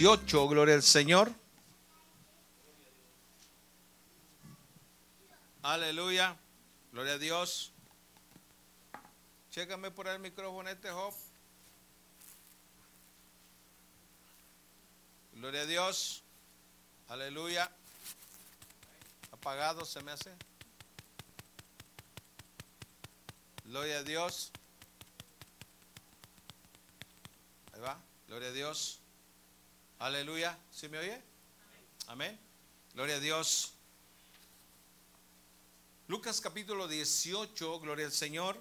18, 0.00 0.48
gloria 0.48 0.76
al 0.76 0.82
Señor. 0.82 1.30
Aleluya, 5.60 6.38
gloria 6.90 7.12
a 7.12 7.18
Dios. 7.18 7.70
Chécame 9.50 9.90
por 9.90 10.08
el 10.08 10.18
micrófono 10.18 10.70
este 10.70 10.90
Job. 10.90 11.12
Gloria 15.34 15.60
a 15.60 15.66
Dios. 15.66 16.22
Aleluya. 17.08 17.70
Apagado 19.32 19.84
se 19.84 20.02
me 20.02 20.12
hace. 20.12 20.34
Gloria 23.64 23.98
a 23.98 24.02
Dios. 24.02 24.50
Ahí 27.74 27.80
va. 27.82 28.00
Gloria 28.28 28.48
a 28.48 28.52
Dios. 28.52 28.99
Aleluya. 30.00 30.58
¿Sí 30.72 30.88
me 30.88 30.96
oye? 30.96 31.20
Amén. 32.06 32.40
Gloria 32.94 33.16
a 33.16 33.20
Dios. 33.20 33.74
Lucas 36.08 36.40
capítulo 36.40 36.88
18, 36.88 37.80
gloria 37.80 38.06
al 38.06 38.12
Señor. 38.12 38.58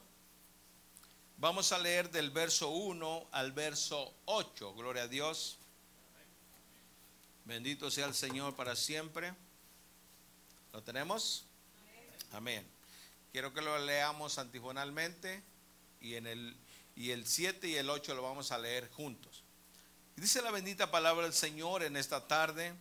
Vamos 1.37 1.71
a 1.71 1.77
leer 1.77 2.11
del 2.11 2.29
verso 2.31 2.71
1 2.71 3.29
al 3.31 3.53
verso 3.53 4.13
8, 4.25 4.73
gloria 4.73 5.03
a 5.03 5.07
Dios. 5.07 5.57
Bendito 7.45 7.89
sea 7.89 8.07
el 8.07 8.15
Señor 8.15 8.57
para 8.57 8.75
siempre. 8.75 9.33
¿Lo 10.73 10.83
tenemos? 10.83 11.45
Amén. 12.33 12.67
Quiero 13.31 13.53
que 13.53 13.61
lo 13.61 13.79
leamos 13.79 14.39
antifonalmente 14.39 15.41
y 16.01 16.15
en 16.15 16.27
el 16.27 16.57
y 16.97 17.11
el 17.11 17.25
7 17.25 17.65
y 17.65 17.75
el 17.77 17.89
8 17.89 18.13
lo 18.13 18.23
vamos 18.23 18.51
a 18.51 18.57
leer 18.57 18.89
juntos. 18.89 19.45
Dice 20.19 20.41
la 20.41 20.51
bendita 20.51 20.91
palabra 20.91 21.23
del 21.23 21.33
Señor 21.33 21.81
en 21.81 21.95
esta 21.95 22.27
tarde, 22.27 22.73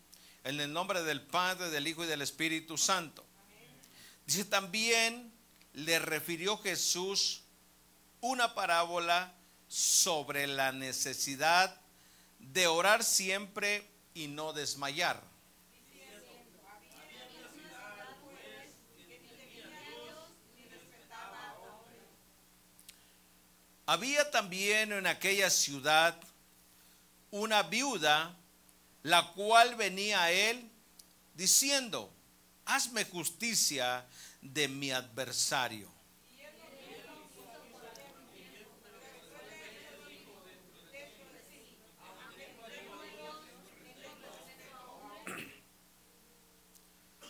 en 0.42 0.58
el 0.58 0.72
nombre 0.72 1.05
del 1.05 1.20
Padre, 1.20 1.70
del 1.70 1.86
Hijo 1.86 2.03
y 2.03 2.08
del 2.08 2.20
Espíritu 2.20 2.77
Santo. 2.77 3.25
Dice 4.27 4.44
también 4.44 5.33
le 5.72 6.00
refirió 6.00 6.59
Jesús 6.59 7.42
una 8.20 8.55
parábola 8.55 9.33
sobre 9.69 10.48
la 10.48 10.72
necesidad 10.72 11.81
de 12.41 12.66
orar 12.66 13.05
siempre 13.05 13.89
y 14.14 14.27
no 14.27 14.53
desmayar. 14.53 15.22
Había 23.86 24.28
también 24.33 24.92
en 24.92 25.06
aquella 25.06 25.50
ciudad 25.50 26.20
una 27.31 27.62
viuda, 27.62 28.37
la 29.03 29.33
cual 29.33 29.75
venía 29.77 30.23
a 30.23 30.31
él 30.31 30.71
diciendo, 31.34 32.12
hazme 32.65 33.05
justicia 33.05 34.07
de 34.41 34.69
mi 34.69 34.91
adversario. 34.91 35.99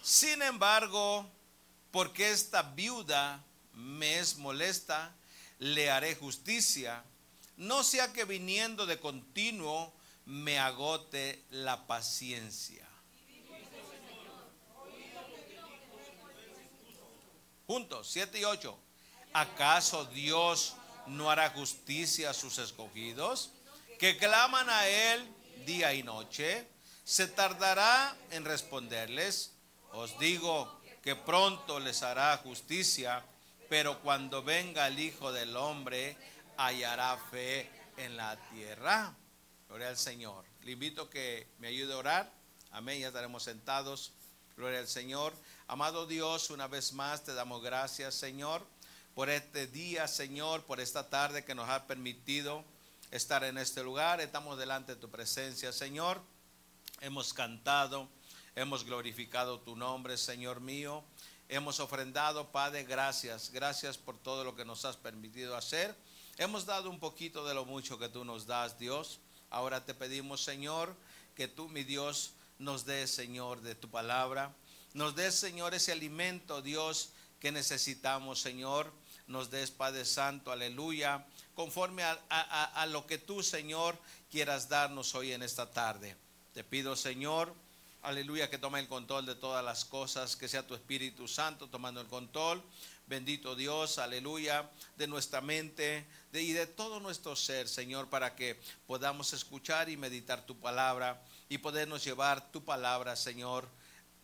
Sin 0.03 0.41
embargo, 0.41 1.31
porque 1.91 2.31
esta 2.31 2.63
viuda 2.63 3.45
me 3.75 4.19
es 4.19 4.39
molesta, 4.39 5.15
le 5.59 5.91
haré 5.91 6.15
justicia, 6.15 7.05
no 7.59 7.83
sea 7.83 8.13
que 8.13 8.25
viniendo 8.25 8.87
de 8.87 8.99
continuo 8.99 9.93
me 10.25 10.59
agote 10.59 11.45
la 11.51 11.87
paciencia. 11.87 12.87
Juntos, 17.67 18.09
7 18.11 18.39
y 18.41 18.45
8. 18.45 18.79
¿Acaso 19.35 20.07
Dios 20.07 20.75
no 21.07 21.31
hará 21.31 21.51
justicia 21.51 22.31
a 22.31 22.35
sus 22.35 22.59
escogidos 22.59 23.51
que 23.99 24.17
claman 24.17 24.71
a 24.71 24.89
Él 24.89 25.29
día 25.67 25.93
y 25.93 26.03
noche? 26.03 26.67
¿Se 27.05 27.27
tardará 27.27 28.17
en 28.31 28.45
responderles? 28.45 29.53
Os 29.93 30.19
digo 30.19 30.81
que 31.03 31.15
pronto 31.15 31.81
les 31.81 32.03
hará 32.03 32.37
justicia 32.39 33.25
pero 33.69 34.01
cuando 34.01 34.43
venga 34.43 34.87
el 34.87 34.99
Hijo 34.99 35.33
del 35.33 35.57
Hombre, 35.57 36.17
hallará 36.59 37.17
fe 37.31 37.71
en 37.97 38.17
la 38.17 38.37
tierra. 38.51 39.15
Gloria 39.69 39.89
al 39.89 39.97
Señor. 39.97 40.45
Le 40.65 40.73
invito 40.73 41.03
a 41.03 41.11
que 41.11 41.47
me 41.59 41.69
ayude 41.69 41.95
a 41.95 41.99
orar. 41.99 42.33
Amén. 42.73 43.01
Ya 43.01 43.09
estaremos 43.09 43.45
sentados. 43.45 44.13
Gloria 44.57 44.81
al 44.81 44.89
Señor. 44.89 45.33
Amado 45.69 46.07
Dios, 46.07 46.51
una 46.51 46.67
vez 46.67 46.93
más 46.93 47.23
te 47.23 47.33
damos 47.33 47.63
gracias, 47.63 48.15
Señor, 48.17 48.67
por 49.15 49.31
este 49.31 49.69
día, 49.69 50.09
Señor, 50.09 50.65
por 50.65 50.81
esta 50.81 51.09
tarde 51.09 51.45
que 51.45 51.55
nos 51.55 51.69
ha 51.69 51.87
permitido 51.87 52.65
estar 53.13 53.45
en 53.45 53.57
este 53.57 53.85
lugar. 53.85 54.21
Estamos 54.21 54.59
delante 54.59 54.97
de 54.97 55.01
tu 55.01 55.11
presencia, 55.11 55.73
Señor. 55.73 56.21
Hemos 57.01 57.33
cantado, 57.35 58.09
hemos 58.57 58.85
glorificado 58.85 59.61
tu 59.61 59.77
nombre, 59.77 60.17
Señor 60.19 60.61
mío. 60.61 61.05
Hemos 61.49 61.79
ofrendado, 61.79 62.51
Padre, 62.51 62.83
gracias. 62.83 63.51
Gracias 63.53 63.97
por 63.97 64.19
todo 64.19 64.43
lo 64.43 64.57
que 64.57 64.65
nos 64.65 64.85
has 64.85 64.97
permitido 64.97 65.57
hacer. 65.57 65.95
Hemos 66.41 66.67
dado 66.67 66.89
un 66.89 67.01
poquito 67.01 67.45
de 67.45 67.53
lo 67.53 67.65
mucho 67.65 67.99
que 67.99 68.09
tú 68.09 68.25
nos 68.25 68.47
das, 68.47 68.79
Dios. 68.79 69.19
Ahora 69.51 69.85
te 69.85 69.93
pedimos, 69.93 70.41
Señor, 70.41 70.95
que 71.35 71.49
tú, 71.49 71.69
mi 71.69 71.83
Dios, 71.83 72.31
nos 72.61 72.85
des, 72.85 73.11
Señor, 73.11 73.61
de 73.61 73.75
tu 73.75 73.91
palabra. 73.91 74.55
Nos 74.95 75.17
des, 75.17 75.35
Señor, 75.35 75.75
ese 75.75 75.91
alimento, 75.91 76.63
Dios, 76.63 77.11
que 77.41 77.51
necesitamos, 77.51 78.41
Señor. 78.41 78.93
Nos 79.27 79.51
des, 79.51 79.73
Padre 79.73 80.05
Santo, 80.05 80.53
aleluya, 80.53 81.27
conforme 81.55 82.05
a, 82.05 82.13
a 82.21 82.87
lo 82.87 83.05
que 83.05 83.19
tú, 83.19 83.43
Señor, 83.43 83.99
quieras 84.31 84.69
darnos 84.69 85.17
hoy 85.17 85.33
en 85.33 85.43
esta 85.43 85.73
tarde. 85.73 86.17
Te 86.55 86.63
pido, 86.63 86.95
Señor, 86.95 87.53
Aleluya, 88.03 88.49
que 88.49 88.59
tome 88.59 88.79
el 88.79 88.87
control 88.87 89.27
de 89.27 89.35
todas 89.35 89.65
las 89.65 89.85
cosas, 89.85 90.37
que 90.37 90.47
sea 90.47 90.65
tu 90.65 90.75
Espíritu 90.75 91.27
Santo 91.27 91.69
tomando 91.69 92.01
el 92.01 92.07
control. 92.07 92.63
Bendito 93.09 93.57
Dios, 93.57 93.97
aleluya, 93.97 94.71
de 94.97 95.07
nuestra 95.07 95.41
mente 95.41 96.07
y 96.31 96.53
de 96.53 96.67
todo 96.67 97.01
nuestro 97.01 97.37
ser, 97.37 97.67
Señor, 97.67 98.11
para 98.11 98.37
que 98.37 98.61
podamos 98.87 99.33
escuchar 99.33 99.89
y 99.89 99.97
meditar 99.97 100.45
tu 100.45 100.61
palabra 100.61 101.19
y 101.49 101.57
podernos 101.57 102.05
llevar 102.05 102.53
tu 102.53 102.63
palabra, 102.63 103.17
Señor, 103.17 103.67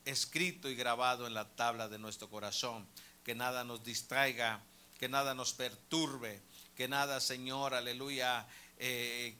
escrito 0.04 0.68
y 0.68 0.74
grabado 0.74 1.26
en 1.26 1.32
la 1.32 1.48
tabla 1.56 1.88
de 1.88 1.98
nuestro 1.98 2.28
corazón. 2.28 2.86
Que 3.24 3.34
nada 3.34 3.64
nos 3.64 3.82
distraiga, 3.82 4.60
que 4.98 5.08
nada 5.08 5.32
nos 5.32 5.54
perturbe, 5.54 6.42
que 6.76 6.86
nada, 6.86 7.20
Señor, 7.20 7.72
aleluya, 7.72 8.46
eh, 8.76 9.34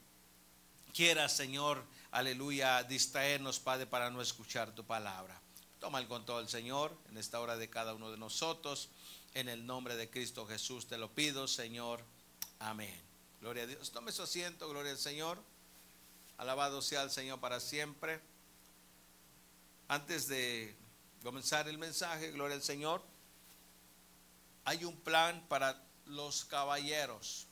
quiera, 0.95 1.29
Señor, 1.29 1.85
aleluya, 2.13 2.83
distraernos, 2.83 3.61
Padre, 3.61 3.85
para 3.85 4.11
no 4.11 4.23
escuchar 4.23 4.75
tu 4.75 4.85
palabra. 4.85 5.39
Toma 5.81 5.99
el 5.99 6.09
control, 6.09 6.49
Señor, 6.49 6.97
en 7.11 7.19
esta 7.19 7.41
hora 7.41 7.59
de 7.59 7.69
cada 7.69 7.93
uno 7.93 8.11
de 8.11 8.17
nosotros. 8.17 8.89
En 9.35 9.49
el 9.49 9.67
nombre 9.67 9.97
de 9.97 10.09
Cristo 10.09 10.47
Jesús 10.47 10.87
te 10.87 10.97
lo 10.97 11.11
pido, 11.13 11.47
Señor. 11.49 12.01
Amén. 12.59 12.99
Gloria 13.41 13.65
a 13.65 13.67
Dios. 13.67 13.91
Tome 13.91 14.13
su 14.13 14.23
asiento, 14.23 14.69
gloria 14.69 14.93
al 14.93 14.99
Señor. 14.99 15.39
Alabado 16.39 16.83
sea 16.83 17.03
el 17.03 17.11
Señor 17.11 17.41
para 17.41 17.61
siempre. 17.61 18.21
Antes 19.89 20.29
de 20.29 20.75
comenzar 21.23 21.69
el 21.69 21.79
mensaje, 21.79 22.31
gloria 22.31 22.57
al 22.57 22.63
Señor, 22.63 23.03
hay 24.65 24.85
un 24.85 24.97
plan 24.97 25.45
para 25.49 25.83
los 26.07 26.45
caballeros, 26.45 27.47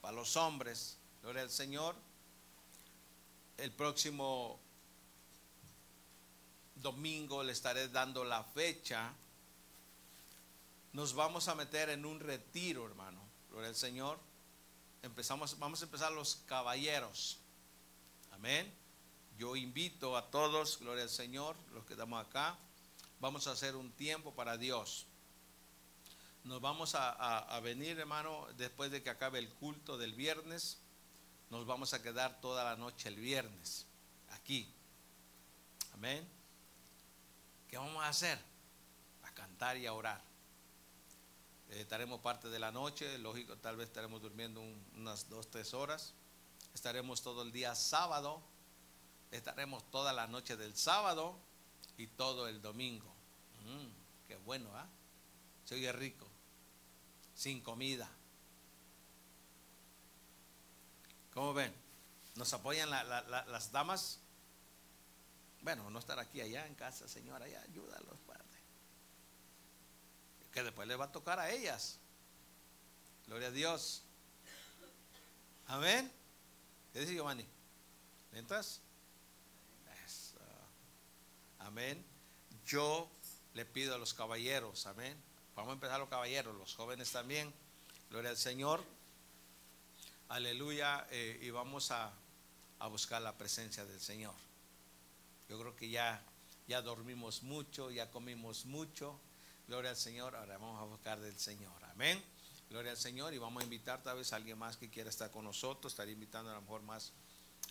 para 0.00 0.16
los 0.16 0.36
hombres, 0.36 0.96
gloria 1.22 1.42
al 1.42 1.50
Señor 1.50 1.94
el 3.62 3.70
próximo 3.70 4.58
domingo 6.74 7.44
le 7.44 7.52
estaré 7.52 7.86
dando 7.88 8.24
la 8.24 8.42
fecha. 8.42 9.12
Nos 10.92 11.14
vamos 11.14 11.48
a 11.48 11.54
meter 11.54 11.90
en 11.90 12.04
un 12.04 12.20
retiro, 12.20 12.86
hermano. 12.86 13.20
Gloria 13.50 13.68
al 13.68 13.76
Señor. 13.76 14.18
Empezamos, 15.02 15.58
vamos 15.58 15.80
a 15.80 15.84
empezar 15.84 16.12
los 16.12 16.36
caballeros. 16.46 17.38
Amén. 18.30 18.72
Yo 19.38 19.56
invito 19.56 20.16
a 20.16 20.30
todos, 20.30 20.78
gloria 20.78 21.04
al 21.04 21.10
Señor, 21.10 21.56
los 21.72 21.84
que 21.84 21.94
estamos 21.94 22.24
acá. 22.24 22.56
Vamos 23.20 23.46
a 23.46 23.52
hacer 23.52 23.76
un 23.76 23.90
tiempo 23.92 24.34
para 24.34 24.56
Dios. 24.56 25.06
Nos 26.44 26.60
vamos 26.60 26.94
a 26.94 27.60
venir, 27.62 27.98
hermano, 27.98 28.46
después 28.56 28.90
de 28.90 29.02
que 29.02 29.10
acabe 29.10 29.38
el 29.38 29.48
culto 29.48 29.96
del 29.96 30.12
viernes 30.12 30.82
nos 31.52 31.66
vamos 31.66 31.92
a 31.92 32.00
quedar 32.00 32.40
toda 32.40 32.64
la 32.64 32.76
noche 32.76 33.10
el 33.10 33.16
viernes 33.16 33.84
aquí. 34.30 34.74
Amén. 35.92 36.26
¿Qué 37.68 37.76
vamos 37.76 38.02
a 38.02 38.08
hacer? 38.08 38.38
A 39.22 39.34
cantar 39.34 39.76
y 39.76 39.84
a 39.84 39.92
orar. 39.92 40.31
Eh, 41.72 41.80
estaremos 41.80 42.20
parte 42.20 42.48
de 42.48 42.58
la 42.58 42.70
noche, 42.70 43.18
lógico, 43.18 43.56
tal 43.58 43.76
vez 43.76 43.88
estaremos 43.88 44.22
durmiendo 44.22 44.62
unas 44.96 45.28
dos, 45.28 45.50
tres 45.50 45.74
horas. 45.74 46.14
Estaremos 46.72 47.22
todo 47.22 47.42
el 47.42 47.52
día 47.52 47.74
sábado 47.74 48.42
estaremos 49.32 49.90
toda 49.90 50.12
la 50.12 50.26
noche 50.26 50.56
del 50.56 50.76
sábado 50.76 51.34
y 51.96 52.06
todo 52.06 52.46
el 52.48 52.60
domingo. 52.62 53.12
Mm, 53.64 54.28
qué 54.28 54.36
bueno, 54.36 54.68
¿ah? 54.74 54.86
Se 55.64 55.74
oye 55.74 55.90
rico. 55.90 56.26
Sin 57.34 57.62
comida. 57.62 58.08
¿Cómo 61.32 61.54
ven? 61.54 61.74
¿Nos 62.34 62.52
apoyan 62.52 62.90
las 62.90 63.72
damas? 63.72 64.20
Bueno, 65.62 65.88
no 65.90 65.98
estar 65.98 66.18
aquí 66.18 66.40
allá 66.40 66.66
en 66.66 66.74
casa, 66.74 67.08
señora, 67.08 67.46
ayúdalos. 67.46 68.18
Que 70.52 70.62
después 70.62 70.86
les 70.86 70.98
va 70.98 71.06
a 71.06 71.12
tocar 71.12 71.38
a 71.38 71.50
ellas. 71.50 71.98
Gloria 73.26 73.48
a 73.48 73.50
Dios. 73.52 74.02
Amén. 75.66 76.12
¿Qué 76.92 77.00
dice 77.00 77.14
Giovanni? 77.14 77.46
¿Mientras? 78.32 78.80
Amén. 81.60 82.04
Yo 82.66 83.08
le 83.54 83.64
pido 83.64 83.94
a 83.94 83.98
los 83.98 84.14
caballeros, 84.14 84.86
amén. 84.86 85.16
Vamos 85.54 85.70
a 85.70 85.74
empezar 85.74 86.00
los 86.00 86.08
caballeros, 86.08 86.56
los 86.56 86.74
jóvenes 86.74 87.10
también. 87.12 87.52
Gloria 88.10 88.30
al 88.30 88.36
Señor. 88.36 88.84
Aleluya. 90.28 91.06
Eh, 91.10 91.38
y 91.40 91.50
vamos 91.50 91.90
a, 91.90 92.12
a, 92.78 92.86
buscar 92.88 93.22
la 93.22 93.36
presencia 93.38 93.84
del 93.84 94.00
Señor. 94.00 94.34
Yo 95.48 95.58
creo 95.58 95.76
que 95.76 95.88
ya, 95.88 96.22
ya 96.66 96.82
dormimos 96.82 97.42
mucho, 97.42 97.90
ya 97.90 98.10
comimos 98.10 98.66
mucho. 98.66 99.18
Gloria 99.68 99.90
al 99.90 99.96
Señor. 99.96 100.34
Ahora 100.36 100.58
vamos 100.58 100.80
a 100.80 100.84
buscar 100.84 101.20
del 101.20 101.38
Señor. 101.38 101.72
Amén. 101.84 102.22
Gloria 102.70 102.92
al 102.92 102.96
Señor. 102.96 103.32
Y 103.34 103.38
vamos 103.38 103.62
a 103.62 103.64
invitar 103.64 104.02
tal 104.02 104.18
vez 104.18 104.32
a 104.32 104.36
alguien 104.36 104.58
más 104.58 104.76
que 104.76 104.90
quiera 104.90 105.10
estar 105.10 105.30
con 105.30 105.44
nosotros. 105.44 105.92
Estaría 105.92 106.14
invitando 106.14 106.50
a 106.50 106.54
lo 106.54 106.62
mejor 106.62 106.82
más 106.82 107.12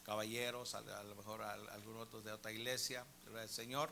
caballeros, 0.04 0.76
a, 0.76 0.82
lo 0.82 1.16
mejor 1.16 1.42
a, 1.42 1.54
algunos 1.54 2.04
otros 2.04 2.24
de 2.24 2.32
otra 2.32 2.52
iglesia. 2.52 3.06
Gloria 3.24 3.44
al 3.44 3.50
Señor. 3.50 3.92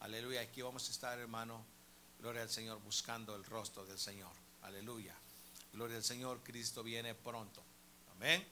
Aleluya. 0.00 0.40
Aquí 0.40 0.62
vamos 0.62 0.88
a 0.88 0.90
estar, 0.90 1.18
hermano. 1.18 1.64
Gloria 2.18 2.42
al 2.42 2.50
Señor, 2.50 2.80
buscando 2.82 3.36
el 3.36 3.44
rostro 3.44 3.84
del 3.84 3.98
Señor. 3.98 4.32
Aleluya. 4.62 5.14
Gloria 5.72 5.96
al 5.96 6.04
Señor. 6.04 6.40
Cristo 6.42 6.82
viene 6.82 7.14
pronto. 7.14 7.62
Amén. 8.12 8.46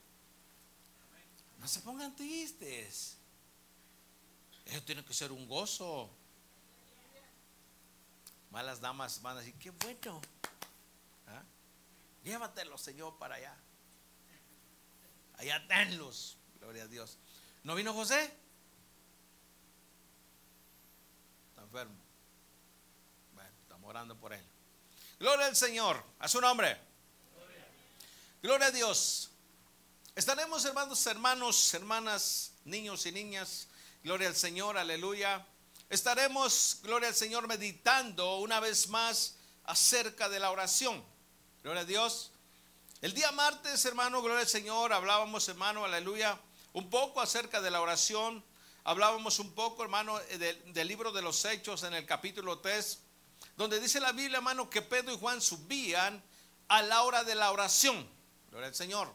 No 1.58 1.68
se 1.68 1.80
pongan 1.80 2.14
tristes. 2.14 3.16
Eso 4.66 4.82
tiene 4.82 5.04
que 5.04 5.14
ser 5.14 5.32
un 5.32 5.48
gozo. 5.48 6.10
Malas 8.54 8.80
damas 8.80 9.20
van 9.20 9.36
a 9.36 9.40
decir, 9.40 9.52
qué 9.58 9.70
bueno. 9.70 10.22
¿Ah? 11.26 11.42
Llévatelo, 12.22 12.78
Señor, 12.78 13.18
para 13.18 13.34
allá. 13.34 13.52
Allá 15.38 15.66
tenlos. 15.66 16.38
Gloria 16.60 16.84
a 16.84 16.86
Dios. 16.86 17.18
¿No 17.64 17.74
vino 17.74 17.92
José? 17.92 18.32
Está 21.48 21.62
enfermo. 21.62 21.96
Bueno, 23.32 23.50
estamos 23.62 23.90
orando 23.90 24.16
por 24.20 24.32
él. 24.32 24.46
Gloria 25.18 25.46
al 25.46 25.56
Señor. 25.56 26.00
A 26.20 26.28
su 26.28 26.40
nombre. 26.40 26.78
Gloria 28.40 28.68
a 28.68 28.70
Dios. 28.70 29.32
Estaremos, 30.14 30.64
hermanos, 30.64 31.04
hermanos, 31.08 31.74
hermanas, 31.74 32.52
niños 32.64 33.04
y 33.04 33.10
niñas. 33.10 33.66
Gloria 34.04 34.28
al 34.28 34.36
Señor, 34.36 34.78
aleluya. 34.78 35.44
Estaremos, 35.90 36.78
gloria 36.82 37.08
al 37.08 37.14
Señor, 37.14 37.46
meditando 37.46 38.38
una 38.38 38.60
vez 38.60 38.88
más 38.88 39.36
acerca 39.64 40.28
de 40.28 40.40
la 40.40 40.50
oración. 40.50 41.04
Gloria 41.62 41.82
a 41.82 41.84
Dios. 41.84 42.32
El 43.00 43.12
día 43.12 43.30
martes, 43.32 43.84
hermano, 43.84 44.22
gloria 44.22 44.40
al 44.40 44.48
Señor, 44.48 44.92
hablábamos, 44.92 45.48
hermano, 45.48 45.84
aleluya, 45.84 46.40
un 46.72 46.88
poco 46.88 47.20
acerca 47.20 47.60
de 47.60 47.70
la 47.70 47.80
oración. 47.80 48.42
Hablábamos 48.82 49.38
un 49.38 49.54
poco, 49.54 49.82
hermano, 49.82 50.18
del, 50.18 50.88
libro 50.88 51.12
de 51.12 51.22
los 51.22 51.44
Hechos 51.44 51.82
en 51.82 51.94
el 51.94 52.06
capítulo 52.06 52.60
3, 52.60 52.98
donde 53.56 53.80
dice 53.80 54.00
la 54.00 54.12
Biblia, 54.12 54.38
hermano, 54.38 54.70
que 54.70 54.82
Pedro 54.82 55.12
y 55.12 55.18
Juan 55.18 55.40
subían 55.40 56.22
a 56.68 56.82
la 56.82 57.02
hora 57.02 57.24
de 57.24 57.34
la 57.34 57.50
oración. 57.50 58.08
Gloria 58.50 58.68
al 58.68 58.74
Señor. 58.74 59.12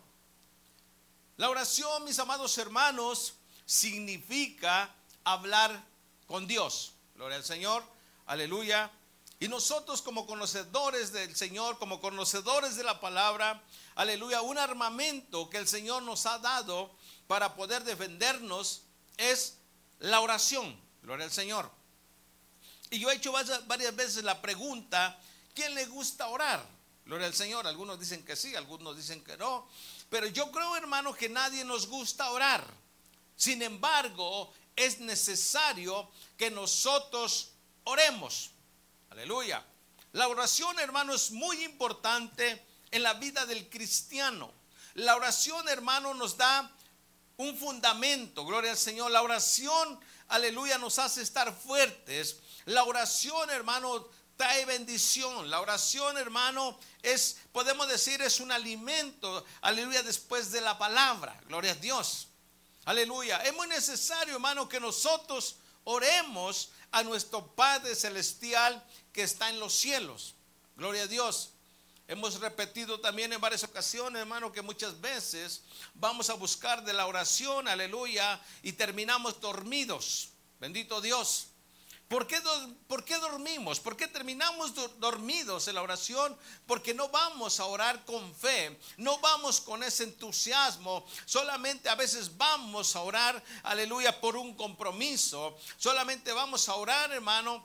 La 1.37 1.49
oración, 1.49 2.03
mis 2.03 2.19
amados 2.19 2.57
hermanos, 2.57 3.35
significa 3.65 4.93
hablar 5.23 5.88
con 6.29 6.45
Dios. 6.45 6.93
Gloria 7.15 7.37
al 7.37 7.43
Señor. 7.43 7.83
Aleluya. 8.27 8.91
Y 9.39 9.47
nosotros 9.47 10.03
como 10.03 10.27
conocedores 10.27 11.11
del 11.11 11.35
Señor, 11.35 11.79
como 11.79 11.99
conocedores 11.99 12.75
de 12.75 12.83
la 12.83 13.01
palabra, 13.01 13.63
aleluya, 13.95 14.41
un 14.41 14.59
armamento 14.59 15.49
que 15.49 15.57
el 15.57 15.67
Señor 15.67 16.03
nos 16.03 16.27
ha 16.27 16.37
dado 16.37 16.91
para 17.25 17.55
poder 17.55 17.83
defendernos 17.83 18.83
es 19.17 19.57
la 19.97 20.21
oración. 20.21 20.79
Gloria 21.01 21.25
al 21.25 21.31
Señor. 21.31 21.71
Y 22.91 22.99
yo 22.99 23.09
he 23.09 23.15
hecho 23.15 23.31
varias 23.31 23.95
veces 23.95 24.23
la 24.23 24.39
pregunta, 24.39 25.19
¿quién 25.55 25.73
le 25.73 25.87
gusta 25.87 26.27
orar? 26.27 26.63
Gloria 27.05 27.25
al 27.25 27.33
Señor. 27.33 27.65
Algunos 27.65 27.99
dicen 27.99 28.23
que 28.23 28.35
sí, 28.35 28.55
algunos 28.55 28.95
dicen 28.95 29.23
que 29.23 29.35
no. 29.35 29.67
Pero 30.11 30.27
yo 30.27 30.51
creo, 30.51 30.75
hermano, 30.75 31.11
que 31.15 31.27
nadie 31.27 31.65
nos 31.65 31.87
gusta 31.87 32.29
orar. 32.29 32.63
Sin 33.35 33.63
embargo, 33.63 34.53
es 34.79 35.01
necesario 35.01 36.09
que 36.37 36.49
nosotros 36.49 37.51
oremos. 37.83 38.51
Aleluya. 39.09 39.63
La 40.13 40.29
oración, 40.29 40.79
hermano, 40.79 41.13
es 41.13 41.31
muy 41.31 41.65
importante 41.65 42.65
en 42.89 43.03
la 43.03 43.13
vida 43.15 43.45
del 43.45 43.69
cristiano. 43.69 44.51
La 44.93 45.17
oración, 45.17 45.67
hermano, 45.67 46.13
nos 46.13 46.37
da 46.37 46.71
un 47.35 47.57
fundamento. 47.57 48.45
Gloria 48.45 48.71
al 48.71 48.77
Señor. 48.77 49.11
La 49.11 49.21
oración, 49.21 49.99
aleluya, 50.29 50.77
nos 50.77 50.97
hace 50.97 51.23
estar 51.23 51.53
fuertes. 51.53 52.37
La 52.63 52.85
oración, 52.85 53.49
hermano, 53.49 54.07
trae 54.37 54.63
bendición. 54.63 55.49
La 55.49 55.59
oración, 55.59 56.17
hermano, 56.17 56.79
es, 57.03 57.35
podemos 57.51 57.89
decir, 57.89 58.21
es 58.21 58.39
un 58.39 58.53
alimento, 58.53 59.45
aleluya, 59.59 60.03
después 60.03 60.51
de 60.51 60.61
la 60.61 60.77
palabra. 60.77 61.37
Gloria 61.47 61.73
a 61.73 61.75
Dios. 61.75 62.28
Aleluya. 62.85 63.37
Es 63.43 63.53
muy 63.53 63.67
necesario, 63.67 64.35
hermano, 64.35 64.67
que 64.67 64.79
nosotros 64.79 65.57
oremos 65.83 66.71
a 66.91 67.03
nuestro 67.03 67.45
Padre 67.55 67.95
Celestial 67.95 68.83
que 69.13 69.23
está 69.23 69.49
en 69.49 69.59
los 69.59 69.73
cielos. 69.73 70.35
Gloria 70.75 71.03
a 71.03 71.07
Dios. 71.07 71.51
Hemos 72.07 72.39
repetido 72.39 72.99
también 72.99 73.31
en 73.33 73.39
varias 73.39 73.63
ocasiones, 73.63 74.19
hermano, 74.21 74.51
que 74.51 74.63
muchas 74.63 74.99
veces 74.99 75.61
vamos 75.93 76.31
a 76.31 76.33
buscar 76.33 76.83
de 76.83 76.93
la 76.93 77.05
oración, 77.05 77.67
aleluya, 77.67 78.41
y 78.63 78.73
terminamos 78.73 79.39
dormidos. 79.39 80.29
Bendito 80.59 81.01
Dios. 81.01 81.48
¿Por 82.09 82.25
qué, 82.25 82.41
¿Por 82.87 83.05
qué, 83.05 83.19
dormimos? 83.19 83.79
¿Por 83.79 83.95
qué 83.95 84.07
terminamos 84.07 84.73
dormidos 84.99 85.67
en 85.67 85.75
la 85.75 85.83
oración? 85.83 86.35
Porque 86.65 86.91
no 86.91 87.07
vamos 87.09 87.59
a 87.59 87.65
orar 87.65 88.03
con 88.03 88.33
fe, 88.33 88.79
no 88.97 89.19
vamos 89.19 89.61
con 89.61 89.83
ese 89.83 90.05
entusiasmo, 90.05 91.05
solamente 91.25 91.87
a 91.87 91.93
veces 91.93 92.35
vamos 92.35 92.95
a 92.95 93.01
orar, 93.01 93.43
aleluya, 93.61 94.19
por 94.19 94.37
un 94.37 94.55
compromiso, 94.55 95.55
solamente 95.77 96.33
vamos 96.33 96.67
a 96.67 96.73
orar, 96.73 97.11
hermano, 97.11 97.63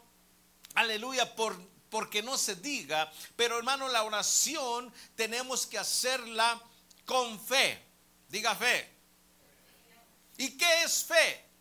aleluya, 0.75 1.35
por, 1.35 1.59
porque 1.89 2.23
no 2.23 2.37
se 2.37 2.55
diga, 2.55 3.11
pero 3.37 3.57
hermano, 3.57 3.89
la 3.89 4.03
oración 4.03 4.93
tenemos 5.17 5.67
que 5.67 5.79
hacerla 5.79 6.61
con 7.07 7.41
fe, 7.41 7.83
diga 8.29 8.55
fe. 8.55 8.93
¿Y 10.37 10.59
qué 10.59 10.83
es 10.83 11.03
fe? 11.03 11.54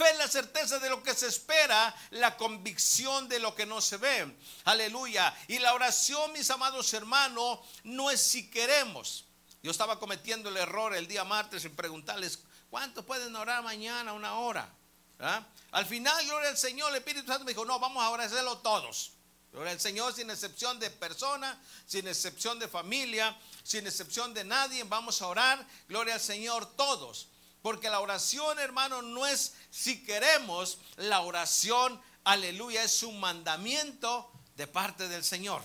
Fe 0.00 0.12
es 0.12 0.16
la 0.16 0.28
certeza 0.28 0.78
de 0.78 0.88
lo 0.88 1.02
que 1.02 1.12
se 1.12 1.26
espera, 1.26 1.94
la 2.12 2.34
convicción 2.38 3.28
de 3.28 3.38
lo 3.38 3.54
que 3.54 3.66
no 3.66 3.82
se 3.82 3.98
ve. 3.98 4.34
Aleluya. 4.64 5.36
Y 5.46 5.58
la 5.58 5.74
oración, 5.74 6.32
mis 6.32 6.48
amados 6.50 6.94
hermanos, 6.94 7.58
no 7.84 8.10
es 8.10 8.18
si 8.18 8.48
queremos. 8.48 9.26
Yo 9.62 9.70
estaba 9.70 9.98
cometiendo 9.98 10.48
el 10.48 10.56
error 10.56 10.94
el 10.94 11.06
día 11.06 11.22
martes 11.24 11.66
en 11.66 11.76
preguntarles, 11.76 12.38
¿cuántos 12.70 13.04
pueden 13.04 13.36
orar 13.36 13.62
mañana 13.62 14.14
una 14.14 14.36
hora? 14.36 14.72
¿Ah? 15.18 15.46
Al 15.72 15.84
final, 15.84 16.24
gloria 16.24 16.48
al 16.48 16.56
Señor, 16.56 16.88
el 16.92 16.96
Espíritu 16.96 17.26
Santo 17.26 17.44
me 17.44 17.50
dijo, 17.50 17.66
no, 17.66 17.78
vamos 17.78 18.02
a 18.02 18.24
hacerlo 18.24 18.56
todos. 18.56 19.12
Gloria 19.52 19.72
al 19.72 19.80
Señor, 19.80 20.14
sin 20.14 20.30
excepción 20.30 20.78
de 20.78 20.88
persona, 20.88 21.60
sin 21.84 22.08
excepción 22.08 22.58
de 22.58 22.68
familia, 22.68 23.38
sin 23.62 23.86
excepción 23.86 24.32
de 24.32 24.44
nadie, 24.44 24.82
vamos 24.84 25.20
a 25.20 25.26
orar. 25.26 25.66
Gloria 25.88 26.14
al 26.14 26.20
Señor, 26.20 26.74
todos. 26.74 27.28
Porque 27.62 27.90
la 27.90 28.00
oración, 28.00 28.58
hermano, 28.58 29.02
no 29.02 29.26
es 29.26 29.54
si 29.70 30.02
queremos, 30.02 30.78
la 30.96 31.20
oración, 31.20 32.00
aleluya, 32.24 32.82
es 32.82 33.02
un 33.02 33.20
mandamiento 33.20 34.30
de 34.56 34.66
parte 34.66 35.08
del 35.08 35.24
Señor. 35.24 35.62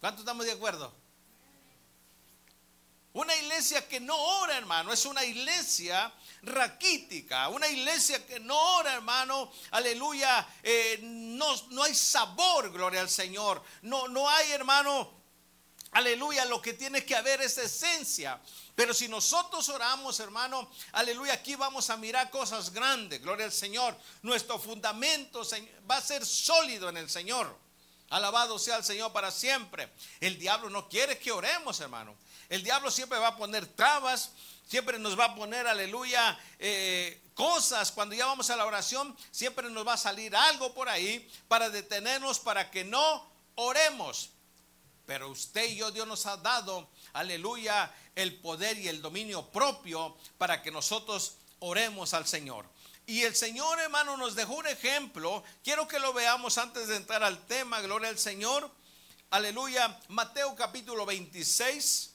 ¿Cuántos 0.00 0.20
estamos 0.20 0.46
de 0.46 0.52
acuerdo? 0.52 0.92
Una 3.12 3.34
iglesia 3.34 3.88
que 3.88 3.98
no 3.98 4.16
ora, 4.16 4.56
hermano, 4.56 4.92
es 4.92 5.04
una 5.04 5.24
iglesia 5.24 6.12
raquítica, 6.42 7.48
una 7.48 7.66
iglesia 7.66 8.24
que 8.24 8.38
no 8.38 8.56
ora, 8.76 8.94
hermano, 8.94 9.50
aleluya, 9.72 10.46
eh, 10.62 11.00
no, 11.02 11.52
no 11.70 11.82
hay 11.82 11.94
sabor, 11.94 12.70
gloria 12.70 13.00
al 13.00 13.10
Señor. 13.10 13.62
No, 13.82 14.06
no 14.08 14.28
hay, 14.28 14.52
hermano, 14.52 15.17
aleluya, 15.92 16.44
lo 16.44 16.60
que 16.60 16.74
tiene 16.74 17.04
que 17.04 17.16
haber 17.16 17.40
es 17.40 17.58
esencia. 17.58 18.40
Pero 18.74 18.94
si 18.94 19.08
nosotros 19.08 19.68
oramos, 19.68 20.20
hermano, 20.20 20.70
aleluya, 20.92 21.32
aquí 21.32 21.56
vamos 21.56 21.90
a 21.90 21.96
mirar 21.96 22.30
cosas 22.30 22.72
grandes, 22.72 23.20
gloria 23.20 23.46
al 23.46 23.52
Señor. 23.52 23.96
Nuestro 24.22 24.58
fundamento 24.58 25.42
va 25.90 25.96
a 25.96 26.00
ser 26.00 26.24
sólido 26.24 26.88
en 26.88 26.96
el 26.96 27.10
Señor. 27.10 27.56
Alabado 28.10 28.58
sea 28.58 28.76
el 28.76 28.84
Señor 28.84 29.12
para 29.12 29.30
siempre. 29.30 29.90
El 30.20 30.38
diablo 30.38 30.70
no 30.70 30.88
quiere 30.88 31.18
que 31.18 31.32
oremos, 31.32 31.80
hermano. 31.80 32.14
El 32.48 32.62
diablo 32.62 32.90
siempre 32.90 33.18
va 33.18 33.28
a 33.28 33.36
poner 33.36 33.66
trabas, 33.66 34.30
siempre 34.66 34.98
nos 34.98 35.18
va 35.18 35.26
a 35.26 35.34
poner, 35.34 35.66
aleluya, 35.66 36.38
eh, 36.58 37.20
cosas. 37.34 37.92
Cuando 37.92 38.14
ya 38.14 38.26
vamos 38.26 38.48
a 38.48 38.56
la 38.56 38.64
oración, 38.64 39.16
siempre 39.30 39.68
nos 39.70 39.86
va 39.86 39.94
a 39.94 39.98
salir 39.98 40.34
algo 40.34 40.72
por 40.72 40.88
ahí 40.88 41.28
para 41.48 41.68
detenernos, 41.68 42.38
para 42.38 42.70
que 42.70 42.84
no 42.84 43.28
oremos. 43.56 44.30
Pero 45.08 45.30
usted 45.30 45.64
y 45.70 45.76
yo, 45.76 45.90
Dios 45.90 46.06
nos 46.06 46.26
ha 46.26 46.36
dado, 46.36 46.86
aleluya, 47.14 47.90
el 48.14 48.38
poder 48.40 48.76
y 48.76 48.88
el 48.88 49.00
dominio 49.00 49.48
propio 49.48 50.14
para 50.36 50.60
que 50.60 50.70
nosotros 50.70 51.38
oremos 51.60 52.12
al 52.12 52.26
Señor. 52.26 52.66
Y 53.06 53.22
el 53.22 53.34
Señor, 53.34 53.80
hermano, 53.80 54.18
nos 54.18 54.34
dejó 54.34 54.56
un 54.56 54.66
ejemplo. 54.66 55.42
Quiero 55.64 55.88
que 55.88 55.98
lo 55.98 56.12
veamos 56.12 56.58
antes 56.58 56.88
de 56.88 56.96
entrar 56.96 57.24
al 57.24 57.38
tema. 57.46 57.80
Gloria 57.80 58.10
al 58.10 58.18
Señor. 58.18 58.70
Aleluya. 59.30 59.98
Mateo 60.08 60.54
capítulo 60.54 61.06
26. 61.06 62.12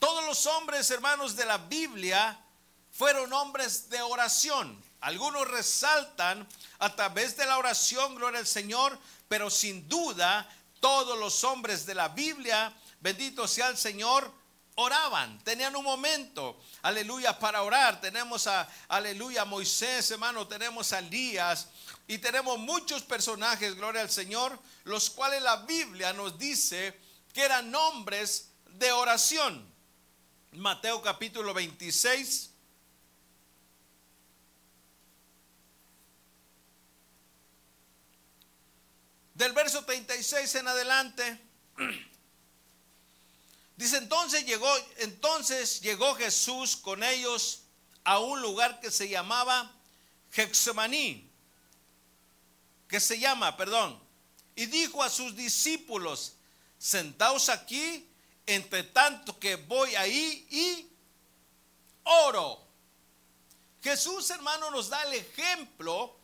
Todos 0.00 0.26
los 0.26 0.44
hombres, 0.46 0.90
hermanos, 0.90 1.36
de 1.36 1.46
la 1.46 1.58
Biblia 1.58 2.44
fueron 2.90 3.32
hombres 3.32 3.88
de 3.90 4.02
oración. 4.02 4.82
Algunos 5.02 5.48
resaltan 5.48 6.46
a 6.78 6.94
través 6.94 7.36
de 7.36 7.44
la 7.44 7.58
oración, 7.58 8.14
gloria 8.14 8.38
al 8.38 8.46
Señor, 8.46 8.96
pero 9.28 9.50
sin 9.50 9.88
duda 9.88 10.48
todos 10.78 11.18
los 11.18 11.42
hombres 11.42 11.84
de 11.86 11.94
la 11.94 12.08
Biblia, 12.08 12.72
bendito 13.00 13.48
sea 13.48 13.68
el 13.68 13.76
Señor, 13.76 14.32
oraban, 14.76 15.42
tenían 15.42 15.74
un 15.74 15.84
momento, 15.84 16.60
aleluya, 16.82 17.36
para 17.36 17.62
orar. 17.62 18.00
Tenemos 18.00 18.46
a, 18.46 18.68
aleluya, 18.88 19.44
Moisés, 19.44 20.08
hermano, 20.12 20.46
tenemos 20.46 20.92
a 20.92 21.00
Elías 21.00 21.68
y 22.06 22.18
tenemos 22.18 22.58
muchos 22.58 23.02
personajes, 23.02 23.74
gloria 23.74 24.02
al 24.02 24.10
Señor, 24.10 24.56
los 24.84 25.10
cuales 25.10 25.42
la 25.42 25.56
Biblia 25.56 26.12
nos 26.12 26.38
dice 26.38 26.96
que 27.32 27.42
eran 27.42 27.74
hombres 27.74 28.52
de 28.66 28.92
oración. 28.92 29.68
Mateo 30.52 31.02
capítulo 31.02 31.52
26. 31.52 32.51
Del 39.34 39.52
verso 39.52 39.84
36 39.84 40.54
en 40.56 40.68
adelante. 40.68 41.40
Dice 43.76 43.96
entonces 43.96 44.44
llegó, 44.44 44.70
entonces 44.98 45.80
llegó 45.80 46.14
Jesús 46.14 46.76
con 46.76 47.02
ellos 47.02 47.62
a 48.04 48.18
un 48.18 48.42
lugar 48.42 48.80
que 48.80 48.90
se 48.90 49.08
llamaba 49.08 49.72
Hexemaní, 50.32 51.28
que 52.88 53.00
se 53.00 53.18
llama, 53.18 53.56
perdón, 53.56 54.00
y 54.54 54.66
dijo 54.66 55.02
a 55.02 55.08
sus 55.08 55.34
discípulos, 55.34 56.34
sentaos 56.78 57.48
aquí, 57.48 58.08
entre 58.46 58.82
tanto 58.82 59.38
que 59.38 59.56
voy 59.56 59.94
ahí 59.94 60.46
y 60.50 60.88
oro. 62.04 62.66
Jesús, 63.82 64.30
hermano, 64.30 64.70
nos 64.70 64.90
da 64.90 65.02
el 65.04 65.14
ejemplo 65.14 66.16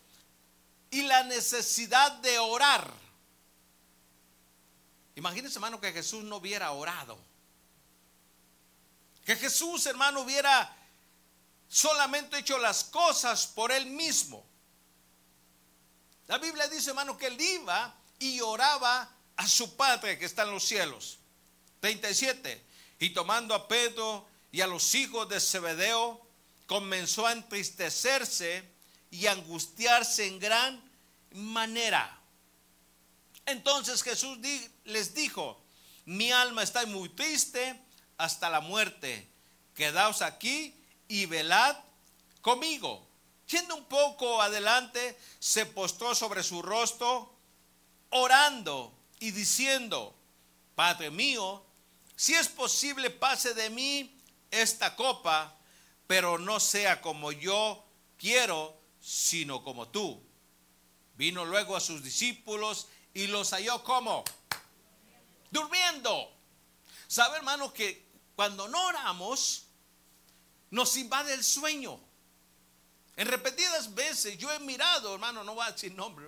y 0.90 1.02
la 1.02 1.24
necesidad 1.24 2.12
de 2.18 2.38
orar. 2.38 2.92
Imagínense, 5.16 5.56
hermano, 5.56 5.80
que 5.80 5.92
Jesús 5.92 6.24
no 6.24 6.36
hubiera 6.36 6.70
orado. 6.70 7.18
Que 9.24 9.36
Jesús, 9.36 9.84
hermano, 9.86 10.20
hubiera 10.20 10.74
solamente 11.68 12.38
hecho 12.38 12.56
las 12.58 12.84
cosas 12.84 13.46
por 13.46 13.72
él 13.72 13.86
mismo. 13.86 14.44
La 16.28 16.38
Biblia 16.38 16.68
dice, 16.68 16.90
hermano, 16.90 17.16
que 17.16 17.26
él 17.26 17.40
iba 17.40 17.94
y 18.18 18.40
oraba 18.40 19.10
a 19.36 19.48
su 19.48 19.76
Padre 19.76 20.18
que 20.18 20.24
está 20.24 20.42
en 20.42 20.52
los 20.52 20.64
cielos. 20.64 21.18
37. 21.80 22.64
Y 23.00 23.10
tomando 23.10 23.54
a 23.54 23.68
Pedro 23.68 24.26
y 24.50 24.60
a 24.60 24.66
los 24.66 24.94
hijos 24.94 25.28
de 25.28 25.40
Zebedeo, 25.40 26.20
comenzó 26.66 27.26
a 27.26 27.32
entristecerse 27.32 28.77
y 29.10 29.26
angustiarse 29.26 30.26
en 30.26 30.38
gran 30.38 30.82
manera. 31.32 32.18
Entonces 33.46 34.02
Jesús 34.02 34.38
les 34.84 35.14
dijo, 35.14 35.60
mi 36.04 36.32
alma 36.32 36.62
está 36.62 36.84
muy 36.86 37.08
triste 37.08 37.80
hasta 38.18 38.50
la 38.50 38.60
muerte. 38.60 39.26
Quedaos 39.74 40.22
aquí 40.22 40.74
y 41.06 41.26
velad 41.26 41.76
conmigo. 42.40 43.06
Yendo 43.48 43.76
un 43.76 43.84
poco 43.84 44.42
adelante, 44.42 45.18
se 45.38 45.64
postró 45.64 46.14
sobre 46.14 46.42
su 46.42 46.60
rostro, 46.60 47.34
orando 48.10 48.92
y 49.20 49.30
diciendo, 49.30 50.14
Padre 50.74 51.10
mío, 51.10 51.64
si 52.14 52.34
es 52.34 52.48
posible, 52.48 53.10
pase 53.10 53.54
de 53.54 53.70
mí 53.70 54.14
esta 54.50 54.94
copa, 54.94 55.56
pero 56.06 56.38
no 56.38 56.60
sea 56.60 57.00
como 57.00 57.32
yo 57.32 57.84
quiero, 58.18 58.77
sino 59.08 59.64
como 59.64 59.88
tú. 59.88 60.22
Vino 61.14 61.46
luego 61.46 61.74
a 61.74 61.80
sus 61.80 62.02
discípulos 62.02 62.88
y 63.14 63.26
los 63.26 63.52
halló 63.52 63.82
como 63.82 64.22
durmiendo. 65.50 66.30
¿Sabe, 67.06 67.38
hermano, 67.38 67.72
que 67.72 68.06
cuando 68.36 68.68
no 68.68 68.84
oramos, 68.84 69.64
nos 70.70 70.94
invade 70.98 71.32
el 71.32 71.42
sueño. 71.42 71.98
En 73.16 73.28
repetidas 73.28 73.94
veces 73.94 74.36
yo 74.36 74.52
he 74.52 74.58
mirado, 74.58 75.14
hermano, 75.14 75.42
no 75.42 75.56
va 75.56 75.66
a 75.66 75.72
decir 75.72 75.94
nombre. 75.94 76.26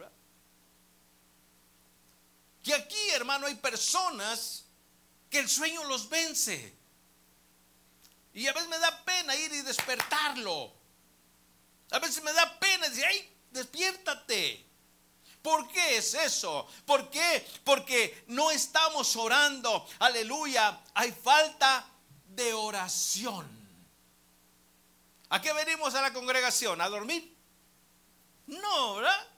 Que 2.63 2.73
aquí, 2.73 3.11
hermano, 3.11 3.47
hay 3.47 3.57
personas 3.57 4.65
que 5.29 5.39
el 5.39 5.51
sueño 5.51 5.85
los 5.85 6.09
vence. 6.09 6.75
Y 8.33 8.47
a 8.47 8.55
veces 8.55 8.71
me 8.71 8.79
da 8.79 9.05
pena 9.05 9.37
ir 9.37 9.53
y 9.53 9.61
despertarlo. 9.61 10.80
A 11.91 11.99
veces 11.99 12.23
me 12.23 12.33
da 12.33 12.59
pena 12.59 12.89
decir, 12.89 13.05
ay, 13.05 13.37
despiértate. 13.51 14.67
¿Por 15.43 15.69
qué 15.69 15.97
es 15.97 16.15
eso? 16.15 16.67
¿Por 16.85 17.09
qué? 17.11 17.47
Porque 17.65 18.25
no 18.29 18.51
estamos 18.51 19.17
orando. 19.17 19.87
Aleluya. 20.01 20.81
Hay 20.95 21.13
falta 21.13 21.87
de 22.27 22.53
oración. 22.53 23.49
¿A 25.31 25.41
qué 25.41 25.53
venimos 25.53 25.95
a 25.95 26.03
la 26.03 26.13
congregación? 26.13 26.81
¿A 26.81 26.89
dormir? 26.89 27.37
No, 28.47 28.97
¿verdad? 28.97 29.29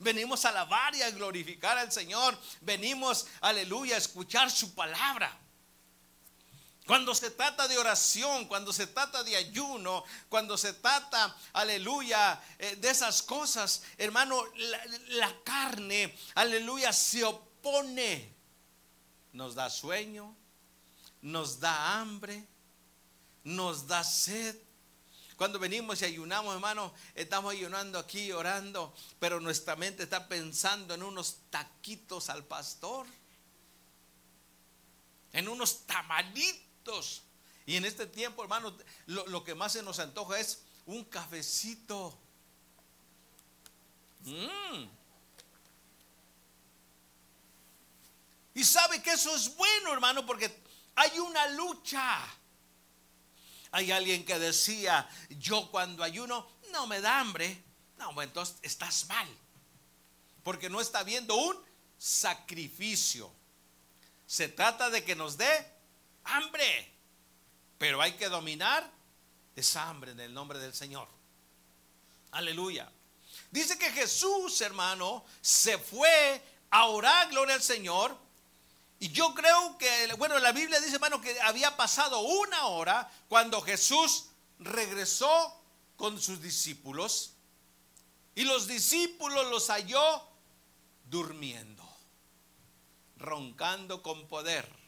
Venimos 0.00 0.44
a 0.44 0.50
alabar 0.50 0.94
y 0.94 1.02
a 1.02 1.10
glorificar 1.10 1.78
al 1.78 1.90
Señor. 1.90 2.38
Venimos, 2.60 3.26
aleluya, 3.40 3.96
a 3.96 3.98
escuchar 3.98 4.50
su 4.50 4.74
palabra. 4.74 5.36
Cuando 6.90 7.14
se 7.14 7.30
trata 7.30 7.68
de 7.68 7.78
oración, 7.78 8.46
cuando 8.46 8.72
se 8.72 8.88
trata 8.88 9.22
de 9.22 9.36
ayuno, 9.36 10.02
cuando 10.28 10.58
se 10.58 10.72
trata, 10.72 11.36
aleluya, 11.52 12.42
eh, 12.58 12.74
de 12.74 12.90
esas 12.90 13.22
cosas, 13.22 13.84
hermano, 13.96 14.42
la, 14.56 14.84
la 15.10 15.42
carne, 15.44 16.12
aleluya, 16.34 16.92
se 16.92 17.22
opone. 17.22 18.34
Nos 19.32 19.54
da 19.54 19.70
sueño, 19.70 20.34
nos 21.22 21.60
da 21.60 22.00
hambre, 22.00 22.44
nos 23.44 23.86
da 23.86 24.02
sed. 24.02 24.56
Cuando 25.36 25.60
venimos 25.60 26.02
y 26.02 26.06
ayunamos, 26.06 26.52
hermano, 26.52 26.92
estamos 27.14 27.52
ayunando 27.52 28.00
aquí, 28.00 28.32
orando, 28.32 28.92
pero 29.20 29.38
nuestra 29.38 29.76
mente 29.76 30.02
está 30.02 30.26
pensando 30.26 30.94
en 30.94 31.04
unos 31.04 31.36
taquitos 31.50 32.28
al 32.30 32.42
pastor, 32.42 33.06
en 35.32 35.46
unos 35.46 35.86
tamalitos. 35.86 36.69
Y 37.66 37.76
en 37.76 37.84
este 37.84 38.06
tiempo, 38.06 38.42
hermano, 38.42 38.76
lo, 39.06 39.44
que 39.44 39.54
más 39.54 39.72
se 39.72 39.82
nos 39.82 39.98
antoja 39.98 40.40
es 40.40 40.62
un 40.86 41.04
cafecito. 41.04 42.18
Mm. 44.24 44.88
Y 48.54 48.64
sabe 48.64 49.00
que 49.00 49.12
eso 49.12 49.34
es 49.34 49.54
bueno, 49.56 49.92
hermano, 49.92 50.26
porque 50.26 50.52
hay 50.96 51.18
una 51.18 51.46
lucha. 51.48 52.18
Hay 53.72 53.92
alguien 53.92 54.24
que 54.24 54.38
decía, 54.38 55.08
yo 55.38 55.70
cuando 55.70 56.02
ayuno 56.02 56.50
no 56.72 56.86
me 56.86 57.00
da 57.00 57.20
hambre. 57.20 57.62
No, 57.98 58.20
entonces 58.20 58.56
estás 58.62 59.06
mal. 59.06 59.28
Porque 60.42 60.68
no 60.68 60.80
está 60.80 61.04
viendo 61.04 61.36
un 61.36 61.56
sacrificio. 61.98 63.30
Se 64.26 64.48
trata 64.48 64.90
de 64.90 65.04
que 65.04 65.14
nos 65.14 65.36
dé 65.36 65.79
hambre. 66.24 66.92
Pero 67.78 68.00
hay 68.00 68.12
que 68.12 68.28
dominar 68.28 68.90
esa 69.56 69.88
hambre 69.88 70.12
en 70.12 70.20
el 70.20 70.34
nombre 70.34 70.58
del 70.58 70.74
Señor. 70.74 71.08
Aleluya. 72.32 72.90
Dice 73.50 73.78
que 73.78 73.90
Jesús, 73.90 74.60
hermano, 74.60 75.24
se 75.40 75.78
fue 75.78 76.42
a 76.70 76.86
orar, 76.86 77.28
gloria 77.30 77.54
al 77.54 77.62
Señor. 77.62 78.16
Y 79.00 79.08
yo 79.08 79.34
creo 79.34 79.78
que, 79.78 80.14
bueno, 80.18 80.38
la 80.38 80.52
Biblia 80.52 80.78
dice, 80.80 80.96
hermano, 80.96 81.20
que 81.20 81.40
había 81.40 81.76
pasado 81.76 82.20
una 82.20 82.66
hora 82.66 83.10
cuando 83.28 83.60
Jesús 83.62 84.26
regresó 84.58 85.58
con 85.96 86.20
sus 86.20 86.40
discípulos. 86.40 87.32
Y 88.34 88.44
los 88.44 88.66
discípulos 88.66 89.50
los 89.50 89.68
halló 89.68 90.22
durmiendo, 91.08 91.82
roncando 93.16 94.02
con 94.02 94.28
poder. 94.28 94.79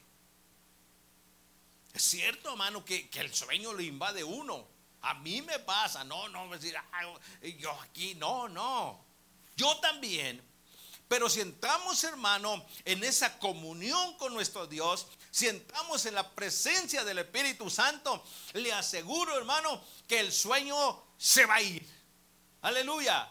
Es 1.93 2.03
cierto, 2.03 2.51
hermano, 2.51 2.85
que, 2.85 3.09
el 3.15 3.35
sueño 3.35 3.73
lo 3.73 3.83
invade 3.83 4.25
uno. 4.25 4.67
A 5.03 5.15
mí 5.15 5.43
me 5.43 5.59
pasa, 5.59 6.05
no, 6.05 6.29
no, 6.29 6.49
decir, 6.49 6.77
yo 7.59 7.71
aquí, 7.81 8.15
no, 8.15 8.49
no. 8.49 9.05
Yo 9.57 9.77
también. 9.79 10.43
Pero 11.09 11.29
si 11.29 11.41
entramos, 11.41 12.03
hermano, 12.05 12.65
en 12.85 13.05
esa 13.05 13.39
comunión 13.39 14.17
con 14.17 14.33
nuestro 14.33 14.67
Dios, 14.67 15.07
si 15.31 15.49
entramos 15.49 16.07
en 16.07 16.15
la 16.15 16.31
presencia 16.31 17.05
del 17.05 17.19
Espíritu 17.19 17.69
Santo, 17.69 18.25
le 18.55 18.73
aseguro, 18.73 19.37
hermano, 19.37 19.83
que 20.09 20.21
el 20.21 20.33
sueño 20.33 21.03
se 21.19 21.45
va 21.45 21.57
a 21.57 21.63
ir. 21.63 21.87
Aleluya. 22.63 23.31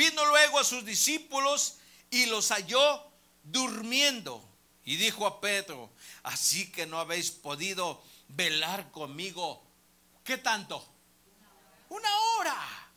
Vino 0.00 0.24
luego 0.24 0.58
a 0.58 0.64
sus 0.64 0.82
discípulos 0.82 1.76
y 2.08 2.24
los 2.24 2.48
halló 2.52 3.04
durmiendo. 3.42 4.42
Y 4.82 4.96
dijo 4.96 5.26
a 5.26 5.42
Pedro, 5.42 5.90
así 6.22 6.72
que 6.72 6.86
no 6.86 6.98
habéis 6.98 7.30
podido 7.30 8.02
velar 8.28 8.90
conmigo. 8.92 9.62
¿Qué 10.24 10.38
tanto? 10.38 10.82
Una 11.90 12.08
hora. 12.16 12.90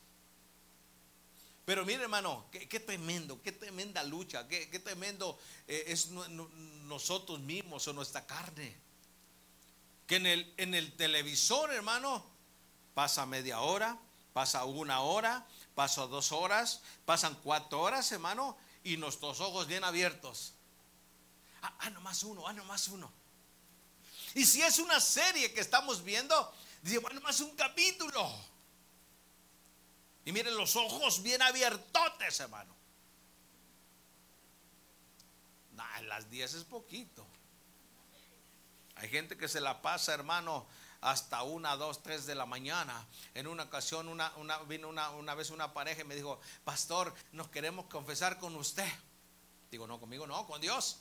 Pero 1.65 1.83
mire 1.83 2.03
hermano, 2.03 2.45
qué, 2.49 2.79
tremendo, 2.79 3.41
qué 3.41 3.51
tremenda 3.51 4.01
lucha, 4.03 4.47
qué, 4.47 4.79
tremendo 4.79 5.37
eh, 5.67 5.83
es 5.87 6.07
nosotros 6.07 7.41
mismos 7.41 7.85
o 7.85 7.91
nuestra 7.91 8.25
carne. 8.25 8.77
Que 10.07 10.15
en 10.15 10.25
el, 10.25 10.53
en 10.55 10.73
el 10.73 10.95
televisor, 10.95 11.73
hermano, 11.73 12.25
pasa 12.93 13.25
media 13.25 13.59
hora, 13.59 13.99
pasa 14.31 14.63
una 14.63 15.01
hora, 15.01 15.45
pasa 15.75 16.07
dos 16.07 16.31
horas, 16.31 16.81
pasan 17.05 17.35
cuatro 17.43 17.81
horas, 17.81 18.11
hermano, 18.11 18.57
y 18.83 18.97
nuestros 18.97 19.39
ojos 19.39 19.67
bien 19.67 19.83
abiertos. 19.83 20.53
Ah, 21.61 21.75
ah, 21.79 21.89
nomás 21.89 22.23
uno, 22.23 22.47
ah, 22.47 22.53
nomás 22.53 22.87
uno. 22.89 23.11
Y 24.35 24.45
si 24.45 24.61
es 24.61 24.79
una 24.79 24.99
serie 24.99 25.53
que 25.53 25.61
estamos 25.61 26.03
viendo, 26.03 26.53
dice, 26.81 26.97
bueno, 26.99 27.21
más 27.21 27.39
un 27.39 27.55
capítulo. 27.55 28.29
Y 30.25 30.31
miren 30.31 30.55
los 30.55 30.75
ojos 30.75 31.21
bien 31.21 31.41
abiertotes, 31.41 32.39
hermano. 32.39 32.75
Nah, 35.73 36.01
las 36.01 36.29
10 36.29 36.53
es 36.53 36.63
poquito. 36.63 37.25
Hay 38.95 39.09
gente 39.09 39.37
que 39.37 39.47
se 39.47 39.59
la 39.59 39.81
pasa, 39.81 40.13
hermano, 40.13 40.65
hasta 41.03 41.43
una, 41.43 41.75
dos, 41.75 42.01
tres 42.01 42.25
de 42.25 42.33
la 42.33 42.45
mañana. 42.45 43.05
En 43.33 43.47
una 43.47 43.63
ocasión 43.63 44.07
una, 44.07 44.31
vino 44.67 44.87
una, 44.87 45.09
una 45.11 45.35
vez 45.35 45.49
una 45.49 45.73
pareja 45.73 46.01
y 46.01 46.05
me 46.05 46.15
dijo, 46.15 46.39
pastor, 46.63 47.13
nos 47.33 47.49
queremos 47.49 47.85
confesar 47.85 48.39
con 48.39 48.55
usted. 48.55 48.89
Digo, 49.69 49.85
no, 49.85 49.99
conmigo 49.99 50.25
no, 50.25 50.47
con 50.47 50.61
Dios. 50.61 50.99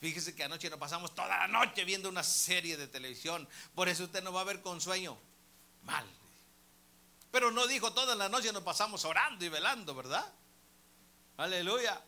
Fíjese 0.00 0.36
que 0.36 0.44
anoche 0.44 0.70
nos 0.70 0.78
pasamos 0.78 1.12
toda 1.14 1.28
la 1.28 1.48
noche 1.48 1.84
viendo 1.84 2.08
una 2.08 2.22
serie 2.22 2.76
de 2.76 2.86
televisión. 2.86 3.48
Por 3.74 3.88
eso 3.88 4.04
usted 4.04 4.22
no 4.22 4.32
va 4.32 4.42
a 4.42 4.44
ver 4.44 4.62
con 4.62 4.80
sueño. 4.80 5.18
Mal. 5.82 6.06
Pero 7.32 7.50
no 7.50 7.66
dijo 7.66 7.92
toda 7.92 8.14
la 8.14 8.28
noche 8.28 8.52
nos 8.52 8.62
pasamos 8.62 9.04
orando 9.04 9.44
y 9.44 9.48
velando, 9.48 9.92
¿verdad? 9.94 10.32
Aleluya. 11.36 12.00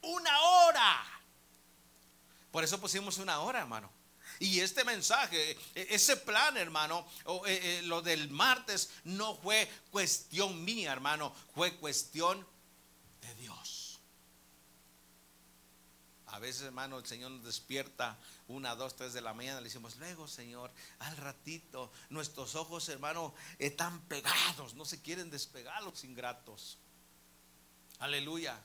Una 0.00 0.40
hora. 0.40 1.04
Por 2.50 2.64
eso 2.64 2.80
pusimos 2.80 3.18
una 3.18 3.40
hora, 3.40 3.58
hermano. 3.58 3.90
Y 4.38 4.60
este 4.60 4.84
mensaje, 4.84 5.56
e, 5.74 5.86
ese 5.90 6.16
plan, 6.16 6.56
hermano, 6.56 7.06
o, 7.24 7.46
e, 7.46 7.78
e, 7.78 7.82
lo 7.82 8.02
del 8.02 8.30
martes, 8.30 8.90
no 9.04 9.36
fue 9.36 9.70
cuestión 9.90 10.64
mía, 10.64 10.92
hermano, 10.92 11.34
fue 11.54 11.76
cuestión 11.76 12.46
de 13.20 13.34
Dios. 13.36 14.00
A 16.26 16.40
veces, 16.40 16.62
hermano, 16.62 16.98
el 16.98 17.06
Señor 17.06 17.30
nos 17.30 17.44
despierta 17.44 18.18
una, 18.48 18.74
dos, 18.74 18.96
tres 18.96 19.12
de 19.12 19.20
la 19.20 19.34
mañana. 19.34 19.60
Le 19.60 19.68
decimos, 19.68 19.96
luego, 19.96 20.26
Señor, 20.26 20.72
al 20.98 21.16
ratito, 21.16 21.92
nuestros 22.10 22.56
ojos, 22.56 22.88
hermano, 22.88 23.34
están 23.58 24.00
pegados, 24.06 24.74
no 24.74 24.84
se 24.84 25.00
quieren 25.00 25.30
despegar 25.30 25.82
los 25.84 26.02
ingratos. 26.02 26.78
Aleluya. 28.00 28.60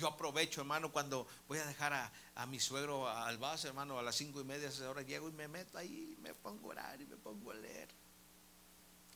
Yo 0.00 0.08
aprovecho, 0.08 0.62
hermano, 0.62 0.90
cuando 0.90 1.28
voy 1.46 1.58
a 1.58 1.66
dejar 1.66 1.92
a, 2.34 2.46
mi 2.46 2.58
suegro 2.58 3.06
al 3.06 3.36
vaso, 3.36 3.68
hermano, 3.68 3.98
a 3.98 4.02
las 4.02 4.16
cinco 4.16 4.40
y 4.40 4.44
media, 4.44 4.70
ahora 4.86 5.02
llego 5.02 5.28
y 5.28 5.32
me 5.32 5.46
meto 5.46 5.76
ahí, 5.76 6.16
me 6.22 6.32
pongo 6.32 6.68
a 6.68 6.70
orar 6.70 7.02
y 7.02 7.04
me 7.04 7.18
pongo 7.18 7.50
a 7.50 7.54
leer. 7.54 7.86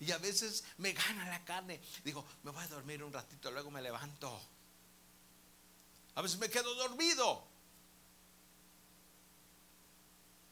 Y 0.00 0.12
a 0.12 0.18
veces 0.18 0.62
me 0.76 0.92
gana 0.92 1.26
la 1.30 1.42
carne. 1.42 1.80
Digo, 2.04 2.22
me 2.42 2.50
voy 2.50 2.62
a 2.62 2.68
dormir 2.68 3.02
un 3.02 3.10
ratito, 3.10 3.50
luego 3.50 3.70
me 3.70 3.80
levanto. 3.80 4.38
A 6.16 6.20
veces 6.20 6.38
me 6.38 6.50
quedo 6.50 6.74
dormido. 6.74 7.48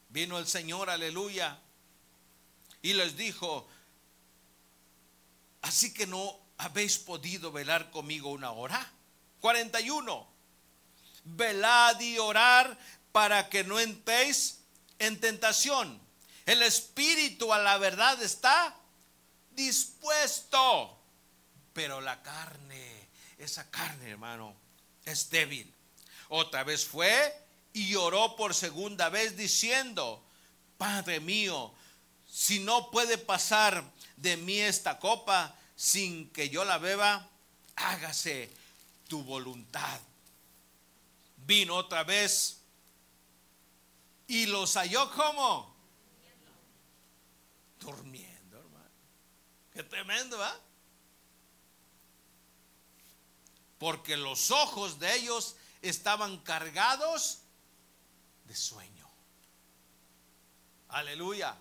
Vino 0.09 0.39
el 0.39 0.47
Señor, 0.47 0.89
aleluya, 0.89 1.61
y 2.81 2.95
les 2.95 3.19
dijo, 3.19 3.69
así 5.61 5.93
que 5.93 6.07
no 6.07 6.41
habéis 6.57 6.97
podido 6.97 7.53
velar 7.53 7.91
conmigo 7.91 8.31
una 8.31 8.51
hora. 8.53 8.91
41. 9.43 10.29
Velad 11.25 12.01
y 12.01 12.19
orar 12.19 12.79
para 13.11 13.49
que 13.51 13.65
no 13.65 13.79
entréis 13.79 14.61
en 14.99 15.21
tentación. 15.21 16.01
El 16.47 16.63
espíritu 16.63 17.53
a 17.53 17.59
la 17.59 17.77
verdad 17.77 18.21
está 18.23 18.75
dispuesto, 19.51 20.97
pero 21.73 22.01
la 22.01 22.23
carne, 22.23 23.09
esa 23.37 23.69
carne, 23.71 24.11
hermano, 24.11 24.55
es 25.05 25.29
débil. 25.29 25.73
Otra 26.29 26.63
vez 26.63 26.87
fue 26.87 27.37
y 27.73 27.97
oró 27.97 28.37
por 28.37 28.55
segunda 28.55 29.09
vez 29.09 29.37
diciendo, 29.37 30.25
Padre 30.79 31.19
mío, 31.19 31.75
si 32.31 32.61
no 32.61 32.91
puede 32.93 33.19
pasar 33.19 33.85
de 34.17 34.37
mí 34.37 34.59
esta 34.59 35.01
copa 35.01 35.57
sin 35.75 36.31
que 36.31 36.49
yo 36.49 36.65
la 36.65 36.79
beba, 36.79 37.29
hágase 37.75 38.62
tu 39.13 39.23
voluntad. 39.23 40.01
Vino 41.37 41.77
otra 41.77 42.03
vez 42.03 42.63
y 44.27 44.47
los 44.47 44.75
halló 44.79 45.11
como 45.11 45.77
durmiendo, 47.79 48.59
hermano. 48.59 48.91
Qué 49.71 49.83
tremendo, 49.83 50.39
¿va? 50.39 50.59
Porque 53.79 54.17
los 54.17 54.51
ojos 54.51 54.99
de 54.99 55.15
ellos 55.17 55.57
estaban 55.83 56.39
cargados 56.39 57.41
de 58.45 58.57
sueño. 58.57 59.07
Aleluya. 60.89 61.55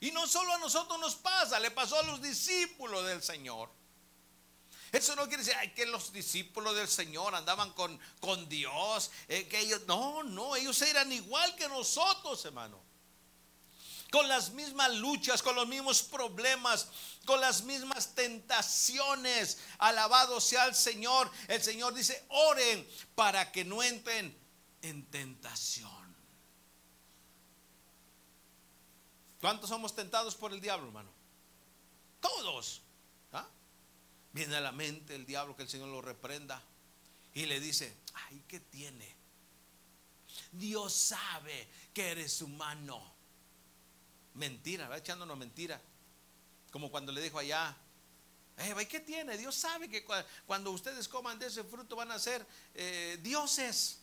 Y 0.00 0.10
no 0.10 0.26
solo 0.26 0.54
a 0.54 0.58
nosotros 0.58 0.98
nos 0.98 1.14
pasa, 1.14 1.60
le 1.60 1.70
pasó 1.70 2.00
a 2.00 2.02
los 2.02 2.20
discípulos 2.20 3.06
del 3.06 3.22
Señor. 3.22 3.77
Eso 4.92 5.14
no 5.16 5.28
quiere 5.28 5.42
decir 5.42 5.74
que 5.74 5.86
los 5.86 6.12
discípulos 6.12 6.74
del 6.74 6.88
Señor 6.88 7.34
andaban 7.34 7.72
con, 7.72 7.98
con 8.20 8.48
Dios, 8.48 9.10
eh, 9.28 9.46
que 9.46 9.60
ellos, 9.60 9.82
no, 9.86 10.22
no, 10.22 10.56
ellos 10.56 10.80
eran 10.82 11.12
igual 11.12 11.54
que 11.56 11.68
nosotros, 11.68 12.44
hermano. 12.44 12.80
Con 14.10 14.26
las 14.26 14.50
mismas 14.52 14.90
luchas, 14.94 15.42
con 15.42 15.54
los 15.54 15.68
mismos 15.68 16.02
problemas, 16.02 16.88
con 17.26 17.40
las 17.42 17.62
mismas 17.62 18.14
tentaciones. 18.14 19.58
Alabado 19.76 20.40
sea 20.40 20.64
el 20.64 20.74
Señor. 20.74 21.30
El 21.46 21.62
Señor 21.62 21.92
dice, 21.92 22.24
oren 22.30 22.88
para 23.14 23.52
que 23.52 23.66
no 23.66 23.82
entren 23.82 24.34
en 24.80 25.04
tentación. 25.10 26.16
¿Cuántos 29.42 29.68
somos 29.68 29.94
tentados 29.94 30.34
por 30.34 30.52
el 30.52 30.60
diablo, 30.60 30.86
hermano? 30.86 31.10
Todos. 32.20 32.80
Viene 34.38 34.54
a 34.54 34.60
la 34.60 34.70
mente 34.70 35.16
el 35.16 35.26
diablo 35.26 35.56
que 35.56 35.64
el 35.64 35.68
Señor 35.68 35.88
lo 35.88 36.00
reprenda 36.00 36.62
y 37.34 37.46
le 37.46 37.58
dice, 37.58 37.92
ay, 38.14 38.44
¿qué 38.46 38.60
tiene? 38.60 39.16
Dios 40.52 40.94
sabe 40.94 41.68
que 41.92 42.12
eres 42.12 42.40
humano. 42.40 43.02
Mentira, 44.34 44.88
va 44.88 44.98
echándonos 44.98 45.36
mentira. 45.36 45.82
Como 46.70 46.88
cuando 46.88 47.10
le 47.10 47.20
dijo 47.20 47.40
allá, 47.40 47.76
eh, 48.58 48.86
¿qué 48.88 49.00
tiene? 49.00 49.36
Dios 49.36 49.56
sabe 49.56 49.88
que 49.88 50.06
cuando 50.46 50.70
ustedes 50.70 51.08
coman 51.08 51.40
de 51.40 51.48
ese 51.48 51.64
fruto 51.64 51.96
van 51.96 52.12
a 52.12 52.18
ser 52.20 52.46
eh, 52.74 53.18
dioses. 53.20 53.98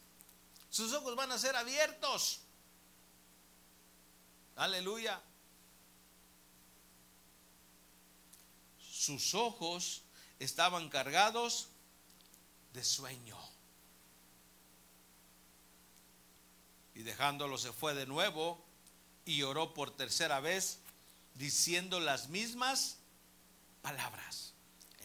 Sus 0.70 0.92
ojos 0.92 1.16
van 1.16 1.32
a 1.32 1.38
ser 1.38 1.56
abiertos. 1.56 2.42
Aleluya. 4.58 5.22
Sus 8.78 9.34
ojos 9.34 10.02
estaban 10.40 10.90
cargados 10.90 11.70
de 12.74 12.84
sueño. 12.84 13.38
Y 16.94 17.04
dejándolo 17.04 17.58
se 17.58 17.74
fue 17.74 17.94
de 17.94 18.06
nuevo 18.06 18.64
y 19.26 19.42
oró 19.42 19.74
por 19.74 19.96
tercera 19.96 20.40
vez 20.40 20.80
diciendo 21.36 22.00
las 22.00 22.30
mismas 22.30 22.98
palabras. 23.82 24.54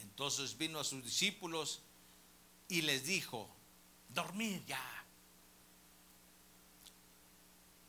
Entonces 0.00 0.56
vino 0.56 0.80
a 0.80 0.84
sus 0.84 1.04
discípulos 1.04 1.80
y 2.68 2.82
les 2.82 3.04
dijo, 3.04 3.48
dormid 4.08 4.60
ya 4.66 5.04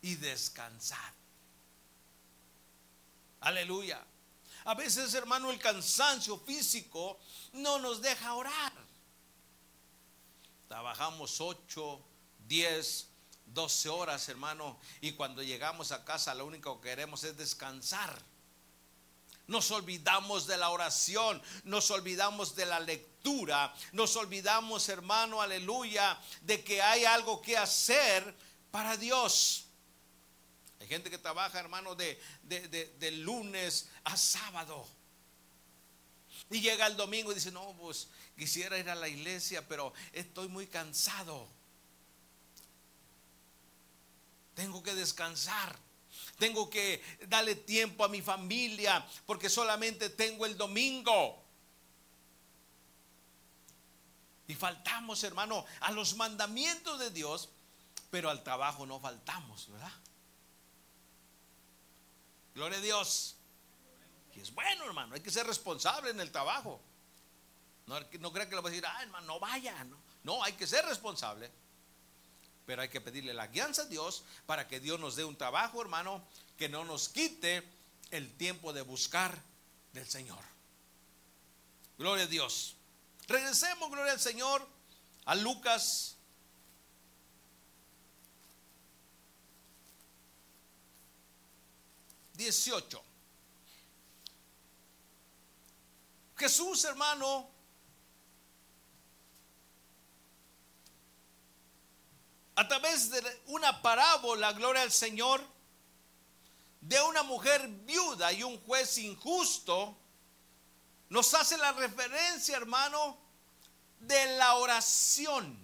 y 0.02 0.16
descansad. 0.16 1.14
Aleluya. 3.42 4.04
A 4.66 4.76
veces, 4.76 5.14
hermano, 5.14 5.52
el 5.52 5.60
cansancio 5.60 6.38
físico 6.40 7.20
no 7.54 7.80
nos 7.80 8.02
deja 8.02 8.34
orar. 8.34 8.74
Trabajamos 10.68 11.42
8, 11.42 12.02
10, 12.48 13.08
12 13.48 13.90
horas, 13.90 14.30
hermano, 14.30 14.78
y 15.02 15.14
cuando 15.14 15.44
llegamos 15.44 15.92
a 15.92 16.06
casa 16.06 16.34
lo 16.34 16.46
único 16.46 16.80
que 16.80 16.90
queremos 16.90 17.24
es 17.24 17.36
descansar. 17.36 18.22
Nos 19.48 19.72
olvidamos 19.72 20.48
de 20.48 20.58
la 20.58 20.70
oración, 20.70 21.42
nos 21.66 21.92
olvidamos 21.92 22.56
de 22.56 22.66
la 22.66 22.80
lectura, 22.80 23.74
nos 23.92 24.16
olvidamos, 24.16 24.88
hermano, 24.88 25.42
aleluya, 25.42 26.18
de 26.42 26.64
que 26.64 26.82
hay 26.82 27.04
algo 27.04 27.42
que 27.42 27.58
hacer 27.58 28.34
para 28.70 28.96
Dios. 28.96 29.66
Hay 30.82 30.88
gente 30.88 31.12
que 31.12 31.20
trabaja, 31.20 31.60
hermano, 31.60 31.94
de, 31.94 32.20
de, 32.42 33.12
lunes 33.12 33.88
a 34.04 34.18
sábado. 34.18 34.88
Y 36.50 36.60
llega 36.60 36.88
el 36.88 36.98
domingo 36.98 37.32
y 37.32 37.36
dice, 37.36 37.52
no, 37.52 37.76
pues 37.80 38.08
quisiera 38.36 38.80
ir 38.80 38.90
a 38.90 38.96
la 38.96 39.08
iglesia, 39.08 39.68
pero 39.68 39.94
estoy 40.12 40.48
muy 40.48 40.66
cansado. 40.66 41.48
Tengo 44.56 44.82
que 44.82 44.96
descansar. 44.96 45.78
Tengo 46.40 46.68
que 46.68 47.04
darle 47.28 47.54
tiempo 47.54 48.04
a 48.04 48.08
mi 48.10 48.24
familia 48.24 49.06
porque 49.28 49.52
solamente 49.52 50.10
tengo 50.10 50.48
el 50.48 50.58
domingo. 50.58 51.46
Y 54.48 54.56
faltamos, 54.56 55.24
hermano, 55.24 55.64
a 55.82 55.92
los 55.92 56.16
mandamientos 56.16 56.98
de 56.98 57.12
Dios, 57.12 57.50
pero 58.10 58.32
al 58.32 58.44
trabajo 58.44 58.88
no 58.88 59.00
faltamos, 59.00 59.70
¿verdad? 59.72 59.94
Gloria 62.62 62.78
a 62.78 62.82
Dios. 62.82 63.38
Y 64.36 64.40
es 64.40 64.54
bueno, 64.54 64.86
hermano, 64.86 65.16
hay 65.16 65.22
que 65.22 65.32
ser 65.32 65.48
responsable 65.48 66.12
en 66.12 66.20
el 66.20 66.32
trabajo. 66.32 66.80
No, 67.88 68.00
no 68.20 68.32
que 68.32 68.46
le 68.46 68.60
voy 68.60 68.68
a 68.68 68.70
decir, 68.70 68.86
ah, 68.86 69.02
hermano, 69.02 69.26
no 69.26 69.40
vaya. 69.40 69.84
No, 69.86 69.98
no, 70.22 70.44
hay 70.44 70.54
que 70.54 70.68
ser 70.68 70.86
responsable. 70.86 71.50
Pero 72.68 72.84
hay 72.84 72.90
que 72.90 73.02
pedirle 73.02 73.34
la 73.34 73.48
guianza 73.48 73.82
a 73.82 73.86
Dios 73.86 74.24
para 74.46 74.68
que 74.68 74.80
Dios 74.80 75.00
nos 75.00 75.16
dé 75.16 75.24
un 75.24 75.36
trabajo, 75.36 75.82
hermano, 75.82 76.24
que 76.56 76.70
no 76.70 76.86
nos 76.86 77.10
quite 77.10 77.68
el 78.12 78.32
tiempo 78.38 78.74
de 78.74 78.84
buscar 78.84 79.42
del 79.94 80.08
Señor. 80.08 80.44
Gloria 81.98 82.26
a 82.26 82.28
Dios. 82.28 82.76
Regresemos, 83.28 83.90
gloria 83.90 84.14
al 84.14 84.20
Señor, 84.20 84.68
a 85.26 85.34
Lucas 85.34 86.16
18. 92.42 93.04
Jesús, 96.36 96.84
hermano, 96.86 97.48
a 102.56 102.68
través 102.68 103.12
de 103.12 103.42
una 103.48 103.82
parábola, 103.84 104.54
gloria 104.54 104.82
al 104.82 104.92
Señor, 104.92 105.40
de 106.82 107.00
una 107.02 107.22
mujer 107.22 107.68
viuda 107.68 108.34
y 108.34 108.42
un 108.42 108.60
juez 108.62 108.98
injusto, 108.98 109.96
nos 111.10 111.34
hace 111.36 111.58
la 111.58 111.74
referencia, 111.74 112.58
hermano, 112.58 113.18
de 114.00 114.38
la 114.38 114.56
oración. 114.56 115.60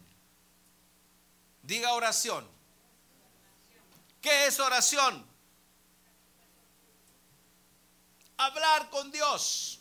Diga 1.63 1.93
oración. 1.93 2.47
¿Qué 4.21 4.45
es 4.45 4.59
oración? 4.59 5.26
Hablar 8.37 8.89
con 8.89 9.11
Dios. 9.11 9.79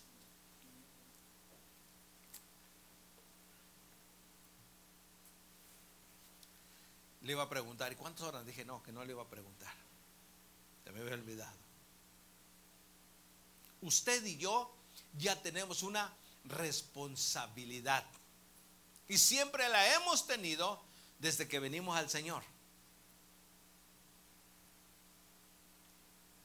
Le 7.23 7.33
iba 7.33 7.43
a 7.43 7.49
preguntar, 7.49 7.93
¿y 7.93 7.97
cuántas 7.97 8.23
horas? 8.23 8.47
Dije, 8.47 8.65
no, 8.65 8.83
que 8.83 8.93
no 8.93 9.05
le 9.05 9.13
iba 9.13 9.23
a 9.23 9.29
preguntar. 9.29 9.75
Se 10.85 10.93
me 10.93 11.01
había 11.01 11.15
olvidado. 11.15 11.59
Usted 13.81 14.25
y 14.25 14.37
yo 14.37 14.73
ya 15.19 15.41
tenemos 15.43 15.83
una 15.83 16.13
responsabilidad. 16.45 18.05
Y 19.09 19.19
siempre 19.19 19.69
la 19.69 19.95
hemos 19.95 20.27
tenido 20.27 20.81
desde 21.19 21.49
que 21.49 21.59
venimos 21.59 21.97
al 21.97 22.09
Señor. 22.09 22.43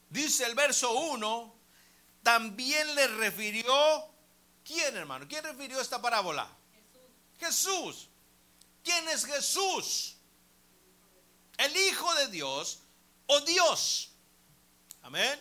Dice 0.10 0.46
el 0.46 0.56
verso 0.56 0.92
1, 0.92 1.61
también 2.24 2.94
le 2.96 3.08
refirió, 3.08 3.74
¿quién 4.64 4.96
hermano? 4.96 5.28
¿Quién 5.28 5.44
refirió 5.44 5.80
esta 5.82 6.02
parábola? 6.02 6.48
Jesús. 7.40 8.08
¿Quién 8.84 9.08
es 9.10 9.26
Jesús? 9.26 10.16
El 11.58 11.76
Hijo 11.76 12.14
de 12.16 12.28
Dios 12.28 12.80
o 13.28 13.40
Dios. 13.42 14.12
Amén. 15.04 15.40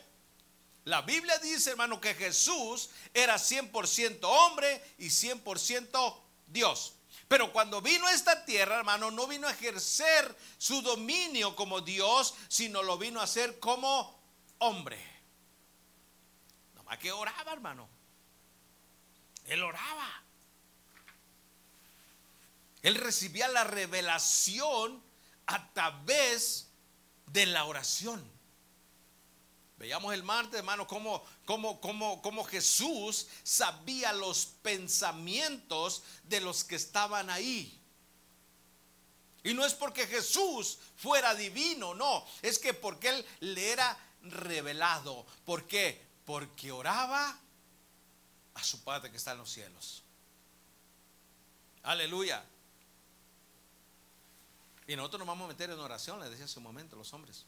La 0.84 1.02
Biblia 1.02 1.38
dice, 1.38 1.70
hermano, 1.70 2.00
que 2.00 2.14
Jesús 2.14 2.90
era 3.12 3.36
100% 3.36 4.18
hombre 4.22 4.82
y 4.98 5.06
100% 5.06 6.16
Dios. 6.46 6.94
Pero 7.28 7.52
cuando 7.52 7.80
vino 7.80 8.06
a 8.06 8.12
esta 8.12 8.44
tierra, 8.44 8.78
hermano, 8.78 9.10
no 9.10 9.26
vino 9.26 9.46
a 9.46 9.52
ejercer 9.52 10.36
su 10.58 10.82
dominio 10.82 11.54
como 11.54 11.80
Dios, 11.80 12.34
sino 12.48 12.82
lo 12.82 12.98
vino 12.98 13.20
a 13.20 13.24
hacer 13.24 13.60
como 13.60 14.20
hombre. 14.58 15.19
¿A 16.90 16.98
qué 16.98 17.12
oraba, 17.12 17.52
hermano? 17.52 17.88
Él 19.46 19.62
oraba. 19.62 20.24
Él 22.82 22.96
recibía 22.96 23.46
la 23.46 23.62
revelación 23.62 25.00
a 25.46 25.72
través 25.72 26.68
de 27.26 27.46
la 27.46 27.64
oración. 27.64 28.28
Veíamos 29.78 30.12
el 30.12 30.24
martes, 30.24 30.58
hermano, 30.58 30.88
cómo, 30.88 31.24
cómo, 31.44 31.80
cómo, 31.80 32.20
cómo 32.22 32.42
Jesús 32.42 33.28
sabía 33.44 34.12
los 34.12 34.46
pensamientos 34.46 36.02
de 36.24 36.40
los 36.40 36.64
que 36.64 36.74
estaban 36.74 37.30
ahí. 37.30 37.80
Y 39.44 39.54
no 39.54 39.64
es 39.64 39.74
porque 39.74 40.08
Jesús 40.08 40.80
fuera 40.96 41.36
divino, 41.36 41.94
no, 41.94 42.26
es 42.42 42.58
que 42.58 42.74
porque 42.74 43.10
Él 43.10 43.26
le 43.38 43.70
era 43.70 43.96
revelado. 44.22 45.24
¿Por 45.44 45.68
qué? 45.68 46.09
Porque 46.30 46.70
oraba 46.70 47.36
a 48.54 48.62
su 48.62 48.84
Padre 48.84 49.10
que 49.10 49.16
está 49.16 49.32
en 49.32 49.38
los 49.38 49.50
cielos. 49.50 50.04
Aleluya. 51.82 52.44
Y 54.86 54.94
nosotros 54.94 55.18
nos 55.18 55.26
vamos 55.26 55.46
a 55.46 55.48
meter 55.48 55.70
en 55.70 55.80
oración, 55.80 56.20
le 56.20 56.30
decía 56.30 56.44
hace 56.44 56.60
un 56.60 56.62
momento 56.62 56.94
los 56.94 57.12
hombres. 57.14 57.46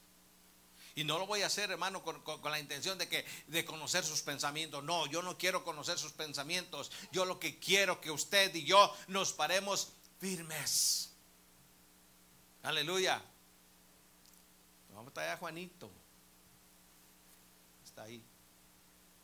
Y 0.97 1.05
no 1.05 1.17
lo 1.21 1.29
voy 1.29 1.43
a 1.43 1.47
hacer, 1.47 1.71
hermano, 1.71 2.03
con, 2.03 2.25
la 2.51 2.59
intención 2.59 2.99
de 2.99 3.09
que 3.09 3.25
de 3.47 3.65
conocer 3.65 4.05
sus 4.05 4.23
pensamientos. 4.23 4.83
No, 4.83 5.07
yo 5.07 5.23
no 5.23 5.39
quiero 5.39 5.63
conocer 5.63 5.97
sus 5.97 6.11
pensamientos. 6.11 6.91
Yo 7.13 7.25
lo 7.25 7.39
que 7.39 7.61
quiero 7.61 8.01
que 8.01 8.11
usted 8.11 8.53
y 8.53 8.65
yo 8.65 8.93
nos 9.07 9.33
paremos 9.33 9.93
firmes. 10.19 11.13
Aleluya. 12.65 13.23
Vamos 14.89 15.07
a 15.07 15.09
estar 15.11 15.25
allá, 15.25 15.37
Juanito. 15.37 15.89
Está 17.85 18.03
ahí. 18.03 18.32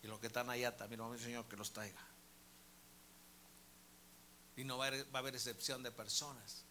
Los 0.08 0.20
que 0.20 0.28
están 0.28 0.48
allá 0.48 0.74
también 0.74 1.00
vamos 1.00 1.20
a 1.20 1.24
Señor 1.24 1.46
que 1.46 1.56
los 1.56 1.70
traiga. 1.70 2.00
Y 4.56 4.64
no 4.64 4.78
va 4.78 4.86
a, 4.86 5.18
haber, 5.18 5.34
excepción 5.34 5.82
de 5.82 5.92
personas. 5.92 6.64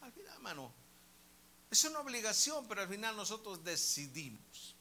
Al 0.00 0.12
final, 0.12 0.34
hermano, 0.34 0.72
es 1.70 1.84
una 1.84 2.00
obligación, 2.00 2.66
pero 2.66 2.80
al 2.80 2.88
final 2.88 3.14
nosotros 3.14 3.62
decidimos. 3.62 4.74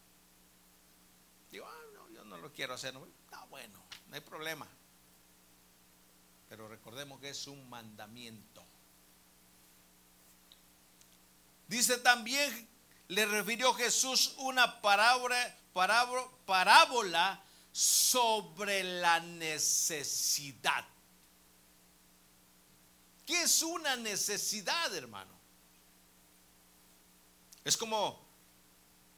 Digo, 1.51 1.67
ah, 1.67 1.83
no, 1.93 2.09
yo 2.09 2.23
no 2.23 2.37
lo 2.37 2.51
quiero 2.51 2.73
hacer. 2.73 2.93
No, 2.93 3.05
bueno, 3.49 3.83
no 4.07 4.15
hay 4.15 4.21
problema. 4.21 4.67
Pero 6.47 6.69
recordemos 6.69 7.19
que 7.19 7.29
es 7.29 7.47
un 7.47 7.69
mandamiento. 7.69 8.65
Dice 11.67 11.97
también 11.97 12.72
le 13.07 13.25
refirió 13.25 13.73
Jesús 13.73 14.35
una 14.37 14.81
parábola, 14.81 15.57
sobre 17.71 18.83
la 18.83 19.19
necesidad. 19.19 20.85
¿Qué 23.25 23.41
es 23.41 23.63
una 23.63 23.95
necesidad, 23.95 24.93
hermano? 24.95 25.31
Es 27.63 27.75
como, 27.77 28.19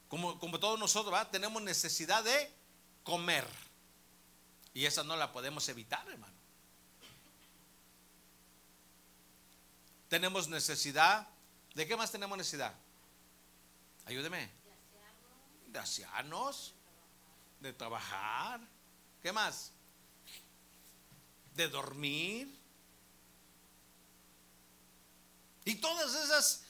como, 0.08 0.40
como 0.40 0.60
todos 0.60 0.80
nosotros, 0.80 1.32
tenemos 1.32 1.62
necesidad 1.62 2.24
de 2.24 2.52
comer. 3.04 3.46
Y 4.74 4.86
esa 4.86 5.04
no 5.04 5.16
la 5.16 5.32
podemos 5.32 5.68
evitar, 5.70 6.08
hermano. 6.08 6.36
Tenemos 10.08 10.48
necesidad. 10.48 11.28
¿De 11.74 11.88
qué 11.88 11.98
más 11.98 12.12
tenemos 12.12 12.38
necesidad? 12.38 12.74
Ayúdeme. 14.06 14.50
De 15.68 15.80
asearnos, 15.80 16.74
de 17.60 17.74
trabajar. 17.74 18.62
¿Qué 19.22 19.32
más? 19.32 19.72
De 21.54 21.68
dormir. 21.68 22.60
Y 25.66 25.76
todas 25.76 26.14
esas, 26.14 26.64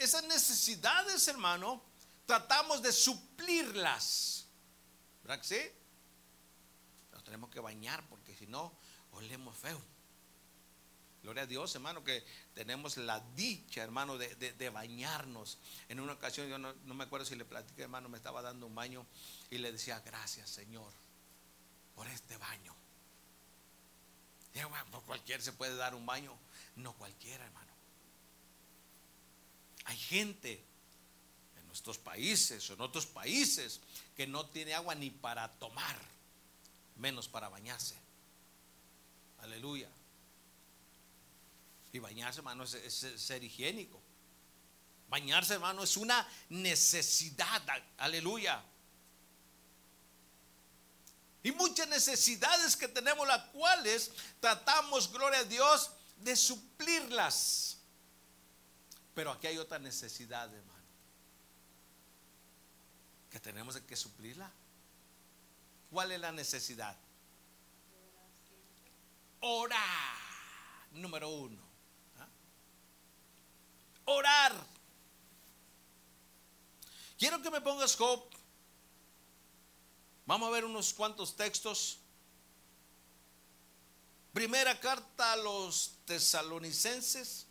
esas 0.00 0.24
necesidades, 0.24 1.28
hermano, 1.28 1.82
tratamos 2.26 2.82
de 2.82 2.92
suplirlas. 2.92 4.46
¿Verdad 5.22 5.40
que 5.40 5.46
sí? 5.46 5.60
Nos 7.12 7.22
tenemos 7.22 7.50
que 7.50 7.60
bañar 7.60 8.06
porque 8.08 8.34
si 8.34 8.46
no, 8.48 8.76
olemos 9.12 9.56
feo. 9.56 9.80
Gloria 11.22 11.44
a 11.44 11.46
Dios, 11.46 11.72
hermano, 11.76 12.02
que 12.02 12.24
tenemos 12.52 12.96
la 12.96 13.20
dicha, 13.36 13.82
hermano, 13.82 14.18
de, 14.18 14.70
bañarnos. 14.70 15.58
En 15.88 16.00
una 16.00 16.14
ocasión, 16.14 16.48
yo 16.48 16.58
no, 16.58 16.74
me 16.84 17.04
acuerdo 17.04 17.24
si 17.24 17.36
le 17.36 17.44
platiqué, 17.44 17.82
hermano, 17.82 18.08
me 18.08 18.18
estaba 18.18 18.42
dando 18.42 18.66
un 18.66 18.74
baño 18.74 19.06
y 19.48 19.58
le 19.58 19.70
decía, 19.70 20.00
gracias, 20.00 20.50
Señor, 20.50 20.92
por 21.94 22.08
este 22.08 22.36
baño. 22.38 22.74
Y 24.54 24.64
bueno, 24.64 25.00
cualquiera 25.06 25.40
se 25.42 25.52
puede 25.52 25.76
dar 25.76 25.94
un 25.94 26.04
baño. 26.04 26.36
No 26.74 26.92
cualquiera, 26.94 27.44
hermano. 27.44 27.72
Hay 29.84 29.96
gente 29.96 30.64
en 31.56 31.66
nuestros 31.68 31.98
países 31.98 32.68
o 32.68 32.74
en 32.74 32.80
otros 32.80 33.06
países 33.06 33.80
que 34.16 34.26
no 34.26 34.46
tiene 34.46 34.74
agua 34.74 34.96
ni 34.96 35.10
para 35.10 35.48
tomar, 35.52 35.96
menos 36.96 37.28
para 37.28 37.48
bañarse. 37.48 37.96
Aleluya. 39.38 39.88
Y 41.92 41.98
bañarse, 41.98 42.40
hermano, 42.40 42.64
es, 42.64 43.06
ser 43.16 43.44
higiénico. 43.44 44.02
Bañarse, 45.08 45.54
hermano, 45.54 45.82
es 45.82 45.98
una 45.98 46.26
necesidad. 46.48 47.62
Aleluya. 47.98 48.64
Y 51.42 51.52
muchas 51.52 51.86
necesidades 51.88 52.76
que 52.76 52.88
tenemos, 52.88 53.28
las 53.28 53.44
cuales 53.50 54.10
tratamos, 54.40 55.12
gloria 55.12 55.40
a 55.40 55.44
Dios, 55.44 55.90
de 56.16 56.34
suplirlas. 56.34 57.76
Pero 59.14 59.32
aquí 59.32 59.48
hay 59.48 59.58
otra 59.58 59.78
necesidad, 59.78 60.52
hermano. 60.54 60.72
Que 63.28 63.38
tenemos 63.38 63.76
que 63.82 63.96
suplirla. 63.96 64.50
¿Cuál 65.90 66.12
es 66.12 66.20
la 66.20 66.32
necesidad? 66.32 66.96
Orar. 69.40 70.16
Número 70.92 71.28
uno 71.28 71.72
orar. 74.04 74.52
Quiero 77.22 77.40
que 77.40 77.52
me 77.52 77.60
pongas 77.60 77.94
Job. 77.94 78.20
Vamos 80.26 80.48
a 80.48 80.50
ver 80.50 80.64
unos 80.64 80.92
cuantos 80.92 81.36
textos. 81.36 82.00
Primera 84.32 84.80
carta 84.80 85.34
a 85.34 85.36
los 85.36 85.98
tesalonicenses. 86.04 87.46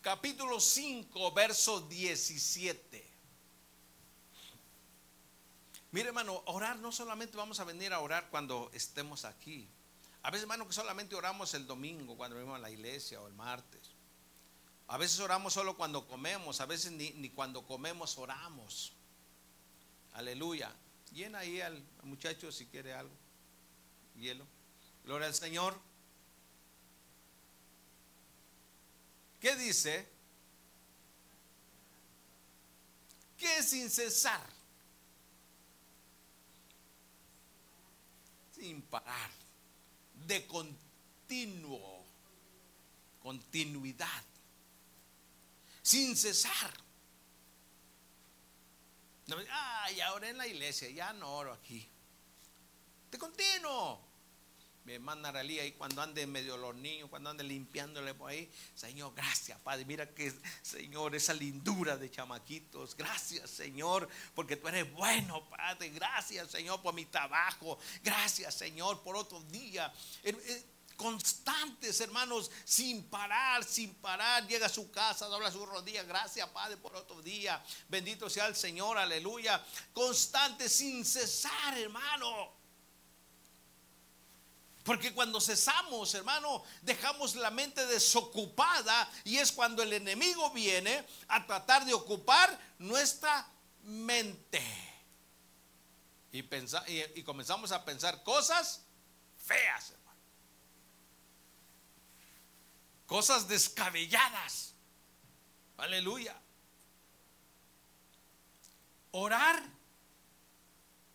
capítulo 0.00 0.60
5, 0.60 1.32
verso 1.32 1.80
17. 1.88 3.09
Mire, 5.92 6.08
hermano, 6.08 6.42
orar 6.46 6.78
no 6.78 6.92
solamente 6.92 7.36
vamos 7.36 7.58
a 7.60 7.64
venir 7.64 7.92
a 7.92 8.00
orar 8.00 8.28
cuando 8.30 8.70
estemos 8.72 9.24
aquí. 9.24 9.68
A 10.22 10.30
veces, 10.30 10.42
hermano, 10.42 10.66
que 10.66 10.72
solamente 10.72 11.14
oramos 11.14 11.54
el 11.54 11.66
domingo 11.66 12.16
cuando 12.16 12.36
venimos 12.36 12.56
a 12.56 12.60
la 12.60 12.70
iglesia 12.70 13.20
o 13.20 13.26
el 13.26 13.34
martes. 13.34 13.80
A 14.86 14.98
veces 14.98 15.18
oramos 15.20 15.52
solo 15.52 15.76
cuando 15.76 16.06
comemos, 16.06 16.60
a 16.60 16.66
veces 16.66 16.92
ni, 16.92 17.10
ni 17.12 17.30
cuando 17.30 17.66
comemos 17.66 18.18
oramos. 18.18 18.92
Aleluya. 20.14 20.72
Llena 21.12 21.40
ahí 21.40 21.60
al 21.60 21.82
muchacho 22.02 22.52
si 22.52 22.66
quiere 22.66 22.92
algo. 22.92 23.14
Hielo. 24.16 24.46
Gloria 25.04 25.28
al 25.28 25.34
Señor. 25.34 25.78
¿Qué 29.40 29.56
dice? 29.56 30.06
Que 33.38 33.62
sin 33.62 33.88
cesar, 33.88 34.49
sin 38.60 38.82
parar, 38.82 39.30
de 40.26 40.46
continuo, 40.46 42.04
continuidad, 43.22 44.24
sin 45.82 46.14
cesar. 46.14 46.72
Ah, 49.50 49.90
ya 49.96 50.12
oré 50.12 50.30
en 50.30 50.38
la 50.38 50.46
iglesia, 50.46 50.90
ya 50.90 51.12
no 51.14 51.32
oro 51.32 51.52
aquí. 51.52 51.88
De 53.10 53.18
continuo 53.18 54.09
mi 54.84 54.94
hermana 54.94 55.28
Aralía 55.28 55.62
ahí 55.62 55.72
cuando 55.72 56.00
ande 56.00 56.26
medio 56.26 56.56
los 56.56 56.74
niños, 56.74 57.10
cuando 57.10 57.30
ande 57.30 57.44
limpiándole 57.44 58.14
por 58.14 58.30
ahí, 58.30 58.50
Señor, 58.74 59.12
gracias, 59.14 59.58
Padre. 59.60 59.84
Mira 59.84 60.06
que, 60.14 60.32
Señor, 60.62 61.14
esa 61.14 61.34
lindura 61.34 61.96
de 61.96 62.10
chamaquitos. 62.10 62.96
Gracias, 62.96 63.50
Señor, 63.50 64.08
porque 64.34 64.56
tú 64.56 64.68
eres 64.68 64.90
bueno, 64.92 65.48
Padre. 65.50 65.90
Gracias, 65.90 66.50
Señor, 66.50 66.80
por 66.80 66.94
mi 66.94 67.04
trabajo. 67.04 67.78
Gracias, 68.02 68.54
Señor, 68.54 69.02
por 69.02 69.16
otro 69.16 69.40
día. 69.42 69.92
Constantes, 70.96 71.98
hermanos, 72.00 72.50
sin 72.64 73.04
parar, 73.04 73.64
sin 73.64 73.94
parar. 73.94 74.46
Llega 74.46 74.66
a 74.66 74.68
su 74.68 74.90
casa, 74.90 75.26
dobla 75.26 75.50
sus 75.50 75.66
rodillas. 75.66 76.06
Gracias, 76.06 76.46
Padre, 76.50 76.76
por 76.76 76.94
otro 76.94 77.22
día. 77.22 77.62
Bendito 77.88 78.28
sea 78.28 78.46
el 78.46 78.54
Señor, 78.54 78.98
aleluya. 78.98 79.64
Constante, 79.94 80.68
sin 80.68 81.04
cesar, 81.04 81.78
hermano. 81.78 82.59
Porque 84.90 85.14
cuando 85.14 85.40
cesamos, 85.40 86.12
hermano, 86.14 86.64
dejamos 86.82 87.36
la 87.36 87.52
mente 87.52 87.86
desocupada 87.86 89.08
y 89.22 89.36
es 89.36 89.52
cuando 89.52 89.84
el 89.84 89.92
enemigo 89.92 90.50
viene 90.50 91.06
a 91.28 91.46
tratar 91.46 91.84
de 91.84 91.94
ocupar 91.94 92.58
nuestra 92.76 93.48
mente. 93.84 94.60
Y, 96.32 97.22
comenzamos 97.22 97.70
a 97.70 97.84
pensar 97.84 98.24
cosas 98.24 98.80
feas, 99.38 99.92
hermano. 99.92 100.18
Cosas 103.06 103.46
descabelladas. 103.46 104.74
Aleluya. 105.76 106.36
Orar 109.12 109.62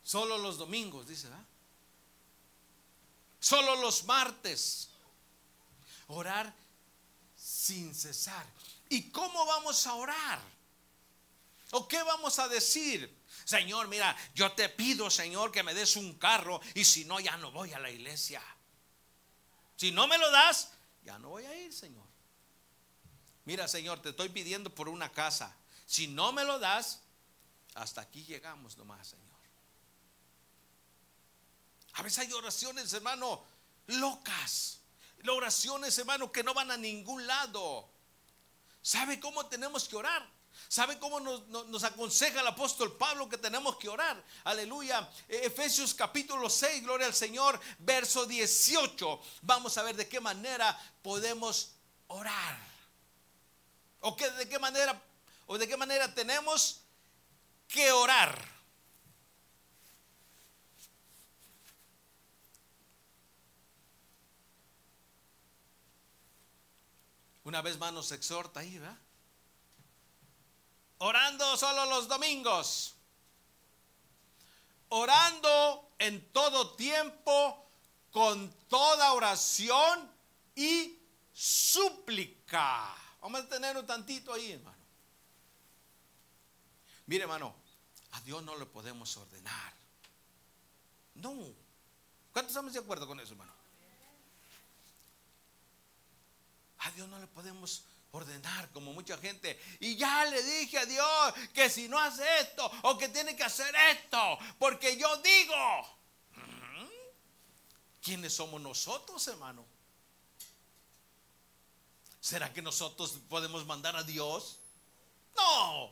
solo 0.01 0.37
los 0.37 0.57
domingos, 0.57 1.09
dice, 1.09 1.27
¿verdad? 1.27 1.45
Solo 3.45 3.75
los 3.75 4.05
martes. 4.05 4.89
Orar 6.07 6.51
sin 7.37 7.93
cesar. 7.93 8.43
¿Y 8.89 9.11
cómo 9.11 9.45
vamos 9.45 9.85
a 9.85 9.93
orar? 9.93 10.41
¿O 11.69 11.87
qué 11.87 12.01
vamos 12.01 12.39
a 12.39 12.47
decir? 12.47 13.23
Señor, 13.43 13.87
mira, 13.87 14.17
yo 14.33 14.51
te 14.53 14.67
pido, 14.69 15.11
Señor, 15.11 15.51
que 15.51 15.61
me 15.61 15.75
des 15.75 15.95
un 15.95 16.15
carro 16.15 16.59
y 16.73 16.85
si 16.85 17.05
no, 17.05 17.19
ya 17.19 17.37
no 17.37 17.51
voy 17.51 17.71
a 17.73 17.77
la 17.77 17.91
iglesia. 17.91 18.41
Si 19.75 19.91
no 19.91 20.07
me 20.07 20.17
lo 20.17 20.31
das, 20.31 20.71
ya 21.03 21.19
no 21.19 21.29
voy 21.29 21.45
a 21.45 21.55
ir, 21.55 21.71
Señor. 21.71 22.07
Mira, 23.43 23.67
Señor, 23.67 24.01
te 24.01 24.09
estoy 24.09 24.29
pidiendo 24.29 24.73
por 24.73 24.89
una 24.89 25.11
casa. 25.11 25.55
Si 25.85 26.07
no 26.07 26.33
me 26.33 26.45
lo 26.45 26.57
das, 26.57 26.99
hasta 27.75 28.01
aquí 28.01 28.23
llegamos 28.23 28.75
nomás, 28.75 29.09
Señor. 29.09 29.24
A 31.95 32.01
veces 32.01 32.19
hay 32.19 32.33
oraciones, 32.33 32.93
hermano, 32.93 33.43
locas. 33.87 34.79
Oraciones, 35.27 35.97
hermano, 35.97 36.31
que 36.31 36.43
no 36.43 36.53
van 36.53 36.71
a 36.71 36.77
ningún 36.77 37.25
lado. 37.25 37.89
¿Sabe 38.81 39.19
cómo 39.19 39.47
tenemos 39.47 39.87
que 39.87 39.95
orar? 39.95 40.25
¿Sabe 40.67 40.99
cómo 40.99 41.19
nos, 41.19 41.83
aconseja 41.83 42.41
el 42.41 42.47
apóstol 42.47 42.95
Pablo 42.97 43.29
que 43.29 43.37
tenemos 43.37 43.77
que 43.77 43.89
orar? 43.89 44.23
Aleluya. 44.43 45.09
E, 45.27 45.45
Efesios 45.45 45.93
capítulo 45.93 46.49
6, 46.49 46.83
gloria 46.83 47.07
al 47.07 47.15
Señor, 47.15 47.59
verso 47.79 48.25
18. 48.25 49.21
Vamos 49.41 49.77
a 49.77 49.83
ver 49.83 49.95
de 49.95 50.07
qué 50.07 50.19
manera 50.19 50.77
podemos 51.01 51.71
orar. 52.07 52.57
O 54.01 54.15
que, 54.15 54.29
de 54.31 54.47
qué 54.47 54.59
manera 54.59 55.01
o 55.47 55.57
de 55.57 55.67
qué 55.67 55.77
manera 55.77 56.13
tenemos 56.13 56.81
que 57.67 57.91
orar. 57.91 58.54
Una 67.45 67.61
vez 67.61 67.77
más 67.77 67.93
nos 67.93 68.11
exhorta 68.11 68.59
ahí, 68.59 68.77
¿verdad? 68.79 68.97
Orando 70.97 71.55
solo 71.55 71.85
los 71.85 72.07
domingos. 72.07 72.95
Orando 74.89 75.91
en 75.99 76.31
todo 76.31 76.75
tiempo, 76.75 77.69
con 78.11 78.51
toda 78.67 79.13
oración 79.13 80.11
y 80.55 80.99
súplica. 81.31 82.95
Vamos 83.21 83.41
a 83.41 83.47
tener 83.49 83.77
un 83.77 83.85
tantito 83.85 84.33
ahí, 84.33 84.53
hermano. 84.53 84.83
Mire, 87.05 87.23
hermano, 87.23 87.55
a 88.11 88.21
Dios 88.21 88.41
no 88.41 88.57
le 88.57 88.65
podemos 88.65 89.15
ordenar. 89.17 89.73
No. 91.13 91.35
¿Cuántos 92.33 92.51
estamos 92.51 92.73
de 92.73 92.79
acuerdo 92.79 93.05
con 93.05 93.19
eso, 93.19 93.33
hermano? 93.33 93.54
A 96.85 96.91
Dios 96.91 97.09
no 97.09 97.19
le 97.19 97.27
podemos 97.27 97.83
ordenar 98.11 98.71
como 98.71 98.93
mucha 98.93 99.17
gente. 99.17 99.59
Y 99.79 99.95
ya 99.95 100.25
le 100.25 100.41
dije 100.41 100.77
a 100.77 100.85
Dios 100.85 101.33
que 101.53 101.69
si 101.69 101.87
no 101.87 101.99
hace 101.99 102.23
esto 102.39 102.71
o 102.83 102.97
que 102.97 103.09
tiene 103.09 103.35
que 103.35 103.43
hacer 103.43 103.73
esto, 103.91 104.37
porque 104.59 104.95
yo 104.95 105.17
digo, 105.17 105.55
¿quiénes 108.01 108.33
somos 108.33 108.61
nosotros, 108.61 109.27
hermano? 109.27 109.65
¿Será 112.19 112.51
que 112.53 112.61
nosotros 112.61 113.19
podemos 113.29 113.65
mandar 113.65 113.95
a 113.95 114.03
Dios? 114.03 114.59
No. 115.35 115.91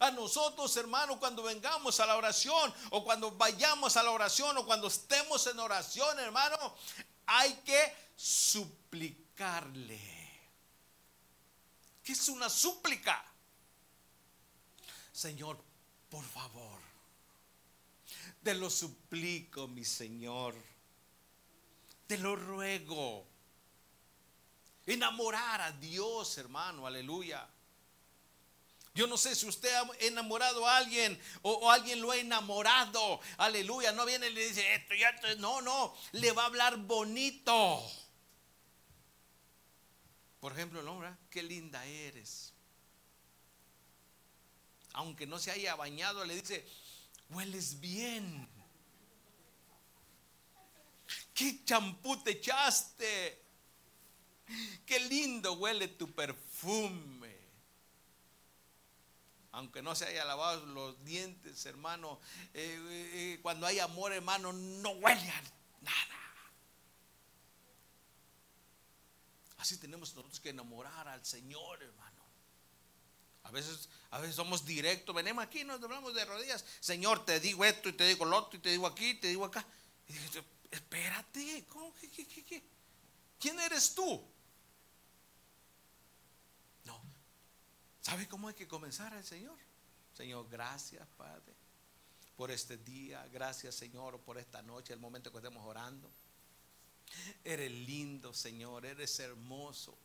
A 0.00 0.10
nosotros, 0.12 0.76
hermano, 0.76 1.18
cuando 1.18 1.42
vengamos 1.42 2.00
a 2.00 2.06
la 2.06 2.16
oración 2.16 2.72
o 2.90 3.04
cuando 3.04 3.30
vayamos 3.32 3.96
a 3.96 4.02
la 4.02 4.10
oración 4.10 4.56
o 4.56 4.66
cuando 4.66 4.86
estemos 4.86 5.46
en 5.46 5.58
oración, 5.58 6.18
hermano, 6.18 6.76
hay 7.26 7.52
que 7.64 7.94
suplicarle. 9.32 10.00
¿Qué 12.02 12.12
es 12.12 12.28
una 12.28 12.48
súplica? 12.48 13.24
Señor, 15.12 15.62
por 16.10 16.24
favor, 16.24 16.80
te 18.42 18.54
lo 18.54 18.68
suplico, 18.70 19.68
mi 19.68 19.84
Señor. 19.84 20.54
Te 22.06 22.18
lo 22.18 22.36
ruego. 22.36 23.26
Enamorar 24.84 25.60
a 25.60 25.72
Dios, 25.72 26.36
hermano, 26.38 26.86
aleluya. 26.86 27.48
Yo 28.94 29.06
no 29.06 29.16
sé 29.16 29.34
si 29.34 29.46
usted 29.46 29.72
ha 29.72 29.88
enamorado 30.00 30.66
a 30.66 30.76
alguien 30.76 31.18
o, 31.40 31.70
alguien 31.70 32.02
lo 32.02 32.10
ha 32.10 32.16
enamorado. 32.16 33.20
Aleluya. 33.38 33.92
No 33.92 34.04
viene 34.04 34.26
y 34.26 34.34
le 34.34 34.48
dice 34.48 34.74
esto 34.74 34.92
y 34.94 35.02
esto. 35.02 35.34
No, 35.36 35.62
no. 35.62 35.94
Le 36.12 36.32
va 36.32 36.42
a 36.42 36.46
hablar 36.46 36.76
bonito. 36.76 37.82
Por 40.42 40.54
ejemplo, 40.54 40.80
el 40.80 40.88
hombre, 40.88 41.08
qué 41.30 41.40
linda 41.40 41.86
eres. 41.86 42.52
Aunque 44.92 45.24
no 45.24 45.38
se 45.38 45.52
haya 45.52 45.76
bañado, 45.76 46.24
le 46.24 46.34
dice, 46.34 46.66
hueles 47.30 47.78
bien. 47.78 48.48
¿Qué 51.32 51.64
champú 51.64 52.20
te 52.24 52.32
echaste? 52.32 53.40
Qué 54.84 54.98
lindo 55.08 55.52
huele 55.52 55.86
tu 55.86 56.12
perfume. 56.12 57.36
Aunque 59.52 59.80
no 59.80 59.94
se 59.94 60.06
haya 60.06 60.24
lavado 60.24 60.66
los 60.66 61.04
dientes, 61.04 61.64
hermano, 61.66 62.18
eh, 62.52 62.80
eh, 62.80 63.10
eh, 63.14 63.38
cuando 63.42 63.64
hay 63.64 63.78
amor, 63.78 64.12
hermano, 64.12 64.52
no 64.52 64.90
huele 64.90 65.30
a 65.30 65.42
nada. 65.82 66.21
Así 69.62 69.76
tenemos 69.76 70.12
nosotros 70.12 70.40
que 70.40 70.48
enamorar 70.48 71.06
al 71.06 71.24
Señor, 71.24 71.80
hermano. 71.80 72.20
A 73.44 73.52
veces, 73.52 73.88
a 74.10 74.18
veces 74.18 74.34
somos 74.34 74.64
directos, 74.64 75.14
venimos 75.14 75.44
aquí, 75.44 75.62
nos 75.62 75.80
hablamos 75.80 76.12
de 76.14 76.24
rodillas. 76.24 76.64
Señor, 76.80 77.24
te 77.24 77.38
digo 77.38 77.64
esto 77.64 77.88
y 77.88 77.92
te 77.92 78.04
digo 78.08 78.24
lo 78.24 78.38
otro 78.38 78.58
y 78.58 78.60
te 78.60 78.70
digo 78.70 78.88
aquí, 78.88 79.10
y 79.10 79.20
te 79.20 79.28
digo 79.28 79.44
acá. 79.44 79.64
Y 80.08 80.14
dije, 80.14 80.42
espérate, 80.68 81.64
¿cómo? 81.68 81.94
¿Quién 83.38 83.60
eres 83.60 83.94
tú? 83.94 84.20
No. 86.84 87.00
¿Sabe 88.00 88.26
cómo 88.26 88.48
hay 88.48 88.54
que 88.54 88.66
comenzar 88.66 89.14
al 89.14 89.24
Señor? 89.24 89.56
Señor, 90.12 90.48
gracias, 90.50 91.06
Padre, 91.16 91.54
por 92.34 92.50
este 92.50 92.78
día. 92.78 93.24
Gracias, 93.28 93.76
Señor, 93.76 94.20
por 94.22 94.38
esta 94.38 94.60
noche, 94.60 94.92
el 94.92 94.98
momento 94.98 95.30
que 95.30 95.38
estemos 95.38 95.64
orando. 95.64 96.10
Eres 97.44 97.70
lindo, 97.70 98.32
Señor, 98.32 98.86
eres 98.86 99.18
hermoso. 99.20 99.96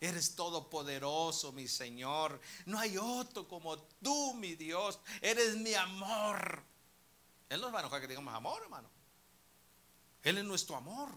Eres 0.00 0.34
todopoderoso, 0.34 1.52
mi 1.52 1.68
Señor. 1.68 2.40
No 2.66 2.78
hay 2.78 2.96
otro 2.98 3.48
como 3.48 3.78
tú, 3.78 4.34
mi 4.34 4.54
Dios. 4.54 4.98
Eres 5.20 5.56
mi 5.56 5.72
amor. 5.74 6.62
Él 7.48 7.60
nos 7.60 7.72
va 7.72 7.78
a 7.78 7.80
enojar 7.80 8.00
que 8.00 8.08
digamos 8.08 8.34
amor, 8.34 8.62
hermano. 8.62 8.90
Él 10.22 10.38
es 10.38 10.44
nuestro 10.44 10.76
amor. 10.76 11.10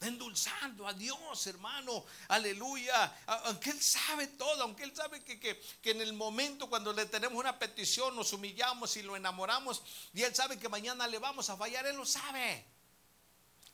Endulzando 0.00 0.88
a 0.88 0.94
Dios, 0.94 1.46
hermano. 1.46 2.04
Aleluya. 2.28 3.16
Aunque 3.44 3.70
Él 3.70 3.82
sabe 3.82 4.28
todo, 4.28 4.62
aunque 4.62 4.84
Él 4.84 4.96
sabe 4.96 5.22
que, 5.22 5.38
que 5.38 5.90
en 5.90 6.00
el 6.00 6.14
momento 6.14 6.70
cuando 6.70 6.92
le 6.92 7.04
tenemos 7.06 7.38
una 7.38 7.58
petición 7.58 8.16
nos 8.16 8.32
humillamos 8.32 8.96
y 8.96 9.02
lo 9.02 9.14
enamoramos. 9.14 9.82
Y 10.14 10.22
Él 10.22 10.34
sabe 10.34 10.58
que 10.58 10.68
mañana 10.70 11.06
le 11.06 11.18
vamos 11.18 11.50
a 11.50 11.56
fallar. 11.56 11.86
Él 11.86 11.96
lo 11.96 12.06
sabe. 12.06 12.64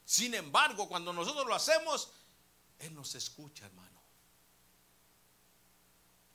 Sin 0.07 0.35
embargo, 0.35 0.89
cuando 0.89 1.13
nosotros 1.13 1.45
lo 1.47 1.55
hacemos, 1.55 2.13
Él 2.79 2.95
nos 2.95 3.17
escucha, 3.17 3.67
hermano. 3.67 4.01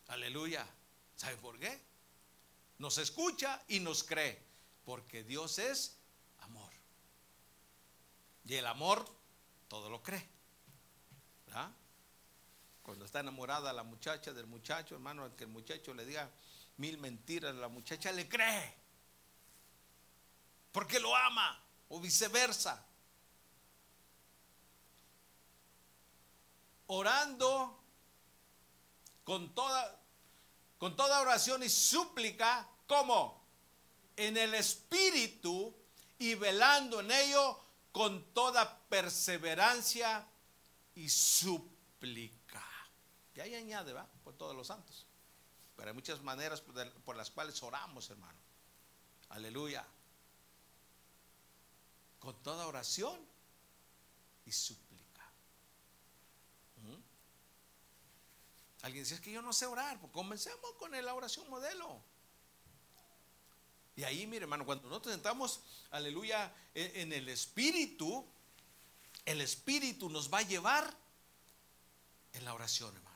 Aleluya. 0.10 0.68
¿Sabe 1.16 1.38
por 1.38 1.58
qué? 1.58 1.82
Nos 2.80 2.98
escucha 2.98 3.64
y 3.70 3.80
nos 3.80 4.04
cree. 4.04 4.44
Porque 4.84 5.24
Dios 5.24 5.58
es 5.58 5.96
amor. 6.40 6.70
Y 8.44 8.56
el 8.56 8.66
amor 8.66 9.08
todo 9.70 9.90
lo 9.90 10.04
cree. 10.04 10.28
¿verdad? 11.46 11.72
Cuando 12.84 13.06
está 13.06 13.22
enamorada 13.22 13.72
la 13.72 13.84
muchacha 13.84 14.34
del 14.34 14.48
muchacho, 14.48 14.96
hermano, 14.96 15.34
que 15.38 15.46
el 15.46 15.50
muchacho 15.50 15.94
le 15.94 16.06
diga 16.06 16.30
mil 16.76 16.98
mentiras, 16.98 17.56
la 17.56 17.70
muchacha 17.70 18.12
le 18.12 18.28
cree. 18.28 18.76
Porque 20.74 21.00
lo 21.00 21.16
ama. 21.16 21.64
O 21.88 22.02
viceversa. 22.02 22.86
Orando 26.94 27.80
con 29.24 29.56
toda, 29.56 29.98
con 30.78 30.96
toda 30.96 31.22
oración 31.22 31.64
y 31.64 31.70
súplica, 31.70 32.68
como 32.86 33.42
en 34.18 34.36
el 34.36 34.54
Espíritu 34.56 35.74
y 36.20 36.36
velando 36.36 37.00
en 37.00 37.12
ello 37.12 37.60
con 37.94 38.34
toda 38.34 38.78
perseverancia 38.90 40.28
y 40.96 41.08
súplica. 41.08 42.66
Y 43.36 43.40
ahí 43.40 43.56
añade, 43.56 43.94
¿va? 43.94 44.06
Por 44.26 44.34
todos 44.34 44.54
los 44.54 44.68
santos. 44.68 45.06
Pero 45.78 45.90
hay 45.90 45.96
muchas 45.96 46.22
maneras 46.22 46.62
por 47.06 47.16
las 47.16 47.32
cuales 47.32 47.64
oramos, 47.64 48.10
hermano. 48.10 48.38
Aleluya. 49.30 49.88
Con 52.20 52.36
toda 52.44 52.68
oración 52.68 53.18
y 54.46 54.52
súplica. 54.52 54.91
Alguien 58.82 59.04
dice, 59.04 59.16
es 59.16 59.22
que 59.22 59.32
yo 59.32 59.42
no 59.42 59.54
sé 59.54 59.66
orar. 59.66 60.00
Pues 60.00 60.12
comencemos 60.12 60.72
con 60.80 60.92
la 60.92 61.14
oración 61.14 61.50
modelo. 61.50 62.02
Y 63.96 64.04
ahí, 64.04 64.26
mire, 64.26 64.44
hermano, 64.44 64.66
cuando 64.66 64.88
nosotros 64.88 65.14
entramos, 65.14 65.62
aleluya, 65.92 66.54
en, 66.74 67.12
el 67.14 67.30
Espíritu, 67.30 68.26
el 69.26 69.42
Espíritu 69.42 70.10
nos 70.10 70.34
va 70.34 70.40
a 70.40 70.44
llevar 70.44 70.92
en 72.34 72.46
la 72.46 72.54
oración, 72.54 72.96
hermano. 72.96 73.12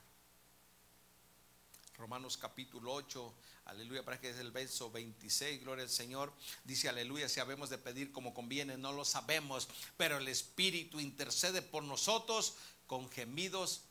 Romanos 1.98 2.38
capítulo 2.38 2.94
8, 2.94 3.34
aleluya, 3.66 4.04
para 4.04 4.20
que 4.20 4.30
es 4.30 4.38
el 4.38 4.52
verso 4.52 4.92
26, 4.92 5.62
gloria 5.62 5.86
al 5.86 5.90
Señor. 5.90 6.34
Dice, 6.66 6.90
aleluya, 6.90 7.30
si 7.30 7.40
habemos 7.40 7.70
de 7.70 7.78
pedir 7.78 8.12
como 8.12 8.34
conviene, 8.34 8.78
no 8.78 8.92
lo 8.92 9.06
sabemos, 9.06 9.70
pero 9.96 10.18
el 10.18 10.28
Espíritu 10.28 11.00
intercede 11.00 11.62
por 11.62 11.84
nosotros 11.84 12.56
con 12.86 13.10
gemidos 13.10 13.84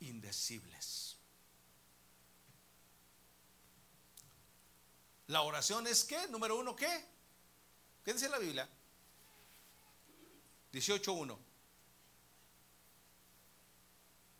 indecibles. 0.00 1.16
La 5.28 5.42
oración 5.42 5.86
es 5.86 6.04
qué? 6.04 6.26
Número 6.28 6.58
uno, 6.58 6.74
¿qué? 6.74 7.04
¿Qué 8.04 8.14
dice 8.14 8.28
la 8.28 8.38
Biblia? 8.38 8.68
18.1. 10.72 11.38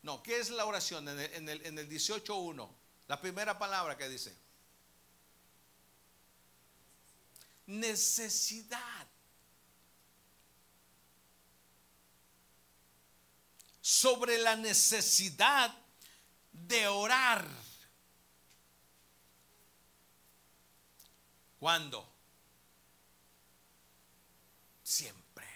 No, 0.01 0.23
¿qué 0.23 0.39
es 0.39 0.49
la 0.49 0.65
oración 0.65 1.07
en 1.07 1.19
el, 1.19 1.33
en 1.33 1.49
el, 1.49 1.65
en 1.65 1.77
el 1.77 1.89
18.1? 1.89 2.69
La 3.07 3.19
primera 3.19 3.59
palabra 3.59 3.97
que 3.97 4.07
dice. 4.07 4.35
Necesidad. 7.67 9.08
Sobre 13.89 14.37
la 14.37 14.55
necesidad 14.55 15.75
de 16.51 16.87
orar. 16.87 17.49
¿Cuándo? 21.59 22.07
Siempre. 24.83 25.47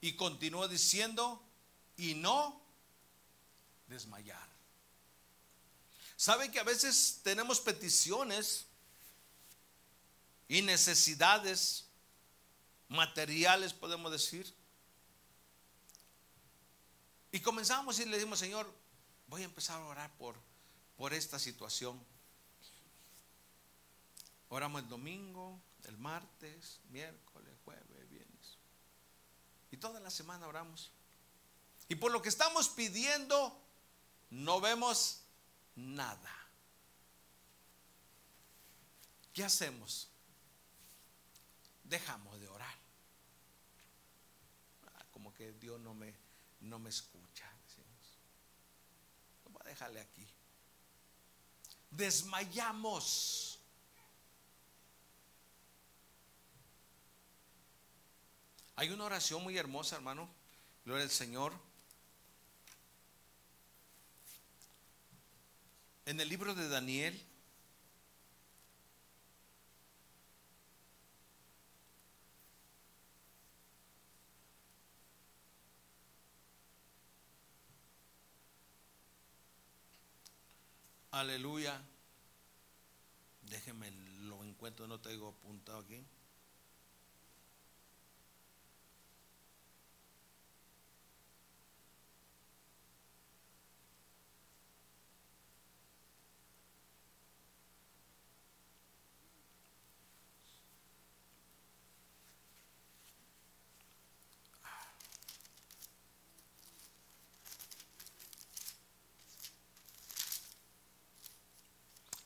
Y 0.00 0.16
continúa 0.16 0.66
diciendo, 0.66 1.40
y 1.96 2.14
no 2.14 2.60
desmayar. 3.86 4.48
¿Sabe 6.16 6.50
que 6.50 6.58
a 6.58 6.64
veces 6.64 7.20
tenemos 7.22 7.60
peticiones 7.60 8.66
y 10.48 10.62
necesidades 10.62 11.85
materiales, 12.88 13.72
podemos 13.72 14.12
decir? 14.12 14.52
Y 17.32 17.40
comenzamos 17.40 17.98
y 17.98 18.04
le 18.06 18.16
decimos, 18.16 18.38
Señor, 18.38 18.72
voy 19.26 19.42
a 19.42 19.46
empezar 19.46 19.80
a 19.80 19.86
orar 19.86 20.10
por, 20.16 20.36
por 20.96 21.12
esta 21.12 21.38
situación. 21.38 22.00
Oramos 24.48 24.82
el 24.82 24.88
domingo, 24.88 25.60
el 25.84 25.96
martes, 25.98 26.80
miércoles, 26.90 27.52
jueves, 27.64 28.10
viernes. 28.10 28.58
Y 29.70 29.76
toda 29.76 30.00
la 30.00 30.10
semana 30.10 30.46
oramos. 30.46 30.90
Y 31.88 31.96
por 31.96 32.12
lo 32.12 32.22
que 32.22 32.28
estamos 32.28 32.68
pidiendo, 32.68 33.60
no 34.30 34.60
vemos 34.60 35.20
nada. 35.74 36.32
¿Qué 39.32 39.44
hacemos? 39.44 40.08
Dejamos 41.88 42.40
de 42.40 42.48
orar. 42.48 42.74
Ah, 44.86 45.04
como 45.12 45.32
que 45.32 45.52
Dios 45.52 45.80
no 45.80 45.94
me, 45.94 46.12
no 46.60 46.78
me 46.78 46.90
escucha. 46.90 47.50
Decimos. 47.64 48.18
Voy 49.50 49.62
a 49.64 49.68
dejarle 49.68 50.00
aquí. 50.00 50.26
Desmayamos. 51.90 53.60
Hay 58.74 58.90
una 58.90 59.04
oración 59.04 59.42
muy 59.42 59.56
hermosa, 59.56 59.96
hermano. 59.96 60.28
Gloria 60.84 61.04
al 61.04 61.10
Señor. 61.10 61.52
En 66.04 66.20
el 66.20 66.28
libro 66.28 66.54
de 66.54 66.68
Daniel. 66.68 67.25
Aleluya. 81.16 81.80
Déjeme 83.40 83.90
lo 84.28 84.44
encuentro, 84.44 84.86
no 84.86 85.00
tengo 85.00 85.28
apuntado 85.28 85.78
aquí. 85.78 86.04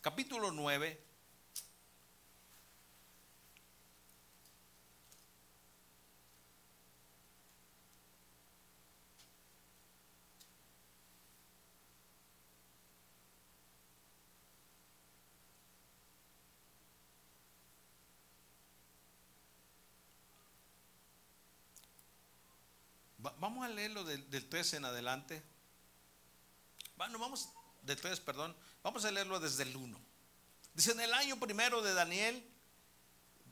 Capítulo 0.00 0.50
9. 0.50 1.06
Vamos 23.38 23.64
a 23.64 23.68
leerlo 23.68 24.04
del, 24.04 24.28
del 24.30 24.48
13 24.48 24.78
en 24.78 24.84
adelante. 24.84 25.42
Bueno, 26.96 27.18
vamos, 27.18 27.50
del 27.82 27.98
3, 27.98 28.20
perdón. 28.20 28.54
Vamos 28.82 29.04
a 29.04 29.10
leerlo 29.10 29.38
desde 29.38 29.64
el 29.64 29.76
1. 29.76 30.00
Dice, 30.72 30.92
en 30.92 31.00
el 31.00 31.12
año 31.12 31.38
primero 31.38 31.82
de 31.82 31.92
Daniel, 31.92 32.42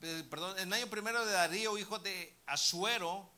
eh, 0.01 0.25
perdón, 0.31 0.59
en 0.59 0.69
el 0.69 0.73
año 0.73 0.87
primero 0.89 1.27
de 1.27 1.33
Darío, 1.33 1.77
hijo 1.77 1.99
de 1.99 2.35
Asuero, 2.47 3.31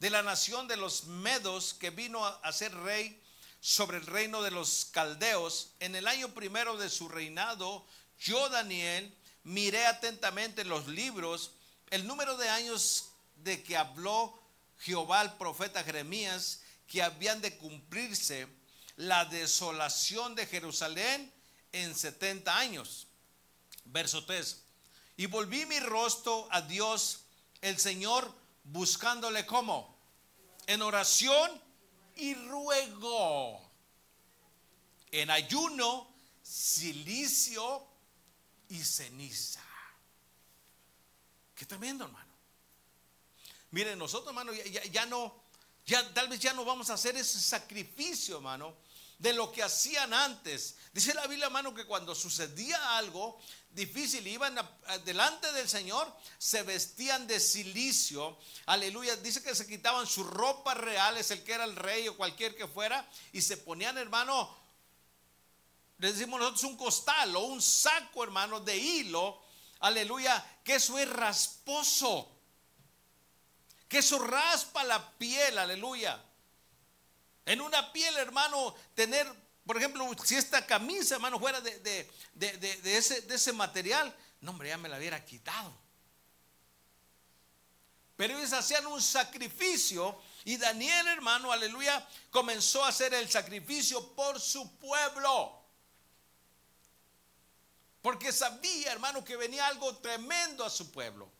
de 0.00 0.10
la 0.10 0.22
nación 0.22 0.66
de 0.66 0.76
los 0.76 1.04
Medos, 1.04 1.74
que 1.74 1.90
vino 1.90 2.24
a 2.24 2.52
ser 2.52 2.74
rey 2.74 3.22
sobre 3.60 3.98
el 3.98 4.06
reino 4.06 4.42
de 4.42 4.50
los 4.50 4.86
caldeos, 4.86 5.74
en 5.78 5.94
el 5.94 6.08
año 6.08 6.28
primero 6.34 6.76
de 6.76 6.90
su 6.90 7.08
reinado, 7.08 7.86
yo, 8.18 8.48
Daniel, 8.48 9.16
miré 9.44 9.86
atentamente 9.86 10.64
los 10.64 10.88
libros, 10.88 11.52
el 11.90 12.06
número 12.06 12.36
de 12.36 12.48
años 12.48 13.10
de 13.36 13.62
que 13.62 13.76
habló 13.76 14.42
Jehová 14.78 15.22
el 15.22 15.32
profeta 15.34 15.84
Jeremías, 15.84 16.62
que 16.88 17.02
habían 17.02 17.40
de 17.40 17.56
cumplirse 17.56 18.48
la 18.98 19.24
desolación 19.24 20.34
de 20.34 20.46
Jerusalén 20.46 21.32
en 21.72 21.94
70 21.94 22.56
años. 22.56 23.06
Verso 23.84 24.24
3. 24.24 24.64
Y 25.16 25.26
volví 25.26 25.66
mi 25.66 25.78
rostro 25.80 26.48
a 26.50 26.62
Dios, 26.62 27.20
el 27.60 27.78
Señor, 27.78 28.32
buscándole 28.64 29.46
como 29.46 29.96
en 30.66 30.82
oración 30.82 31.50
y 32.16 32.34
ruego, 32.34 33.60
en 35.12 35.30
ayuno, 35.30 36.12
silicio 36.42 37.86
y 38.68 38.82
ceniza. 38.82 39.62
Qué 41.54 41.64
tremendo, 41.66 42.04
hermano. 42.04 42.32
Miren, 43.70 43.98
nosotros, 43.98 44.28
hermano, 44.28 44.52
ya, 44.52 44.84
ya 44.86 45.06
no, 45.06 45.40
ya 45.86 46.12
tal 46.12 46.28
vez 46.28 46.40
ya 46.40 46.52
no 46.52 46.64
vamos 46.64 46.90
a 46.90 46.94
hacer 46.94 47.16
ese 47.16 47.40
sacrificio, 47.40 48.36
hermano 48.36 48.87
de 49.18 49.32
lo 49.32 49.50
que 49.50 49.62
hacían 49.62 50.14
antes. 50.14 50.76
Dice 50.92 51.12
la 51.12 51.26
Biblia, 51.26 51.46
hermano, 51.46 51.74
que 51.74 51.84
cuando 51.84 52.14
sucedía 52.14 52.96
algo 52.96 53.40
difícil, 53.70 54.26
iban 54.26 54.58
delante 55.04 55.52
del 55.52 55.68
Señor, 55.68 56.12
se 56.38 56.62
vestían 56.62 57.26
de 57.26 57.40
silicio. 57.40 58.38
Aleluya. 58.66 59.16
Dice 59.16 59.42
que 59.42 59.54
se 59.54 59.66
quitaban 59.66 60.06
sus 60.06 60.26
ropas 60.26 60.76
reales, 60.76 61.30
el 61.30 61.42
que 61.42 61.52
era 61.52 61.64
el 61.64 61.76
rey 61.76 62.08
o 62.08 62.16
cualquier 62.16 62.56
que 62.56 62.68
fuera, 62.68 63.08
y 63.32 63.42
se 63.42 63.56
ponían, 63.56 63.98
hermano, 63.98 64.56
le 65.98 66.12
decimos 66.12 66.38
nosotros 66.38 66.64
un 66.64 66.76
costal 66.76 67.34
o 67.34 67.40
un 67.40 67.60
saco, 67.60 68.22
hermano, 68.22 68.60
de 68.60 68.76
hilo. 68.76 69.42
Aleluya. 69.80 70.60
Que 70.62 70.76
eso 70.76 70.96
es 70.96 71.08
rasposo. 71.08 72.30
Que 73.88 73.98
eso 73.98 74.18
raspa 74.20 74.84
la 74.84 75.18
piel. 75.18 75.58
Aleluya. 75.58 76.22
En 77.48 77.62
una 77.62 77.94
piel, 77.94 78.14
hermano, 78.18 78.74
tener, 78.94 79.26
por 79.64 79.78
ejemplo, 79.78 80.06
si 80.22 80.36
esta 80.36 80.66
camisa, 80.66 81.14
hermano, 81.14 81.40
fuera 81.40 81.62
de, 81.62 82.10
ese, 82.84 83.22
de 83.22 83.34
ese 83.34 83.54
material, 83.54 84.14
no, 84.42 84.50
hombre, 84.50 84.68
ya 84.68 84.76
me 84.76 84.86
la 84.86 84.98
hubiera 84.98 85.24
quitado. 85.24 85.74
Pero 88.16 88.36
ellos 88.36 88.52
hacían 88.52 88.86
un 88.86 89.00
sacrificio 89.00 90.20
y 90.44 90.58
Daniel, 90.58 91.06
hermano, 91.06 91.50
aleluya, 91.50 92.06
comenzó 92.30 92.84
a 92.84 92.88
hacer 92.88 93.14
el 93.14 93.30
sacrificio 93.30 94.14
por 94.14 94.38
su 94.38 94.76
pueblo. 94.76 95.58
Porque 98.02 98.30
sabía, 98.30 98.92
hermano, 98.92 99.24
que 99.24 99.36
venía 99.36 99.66
algo 99.66 99.96
tremendo 99.96 100.66
a 100.66 100.70
su 100.70 100.92
pueblo. 100.92 101.32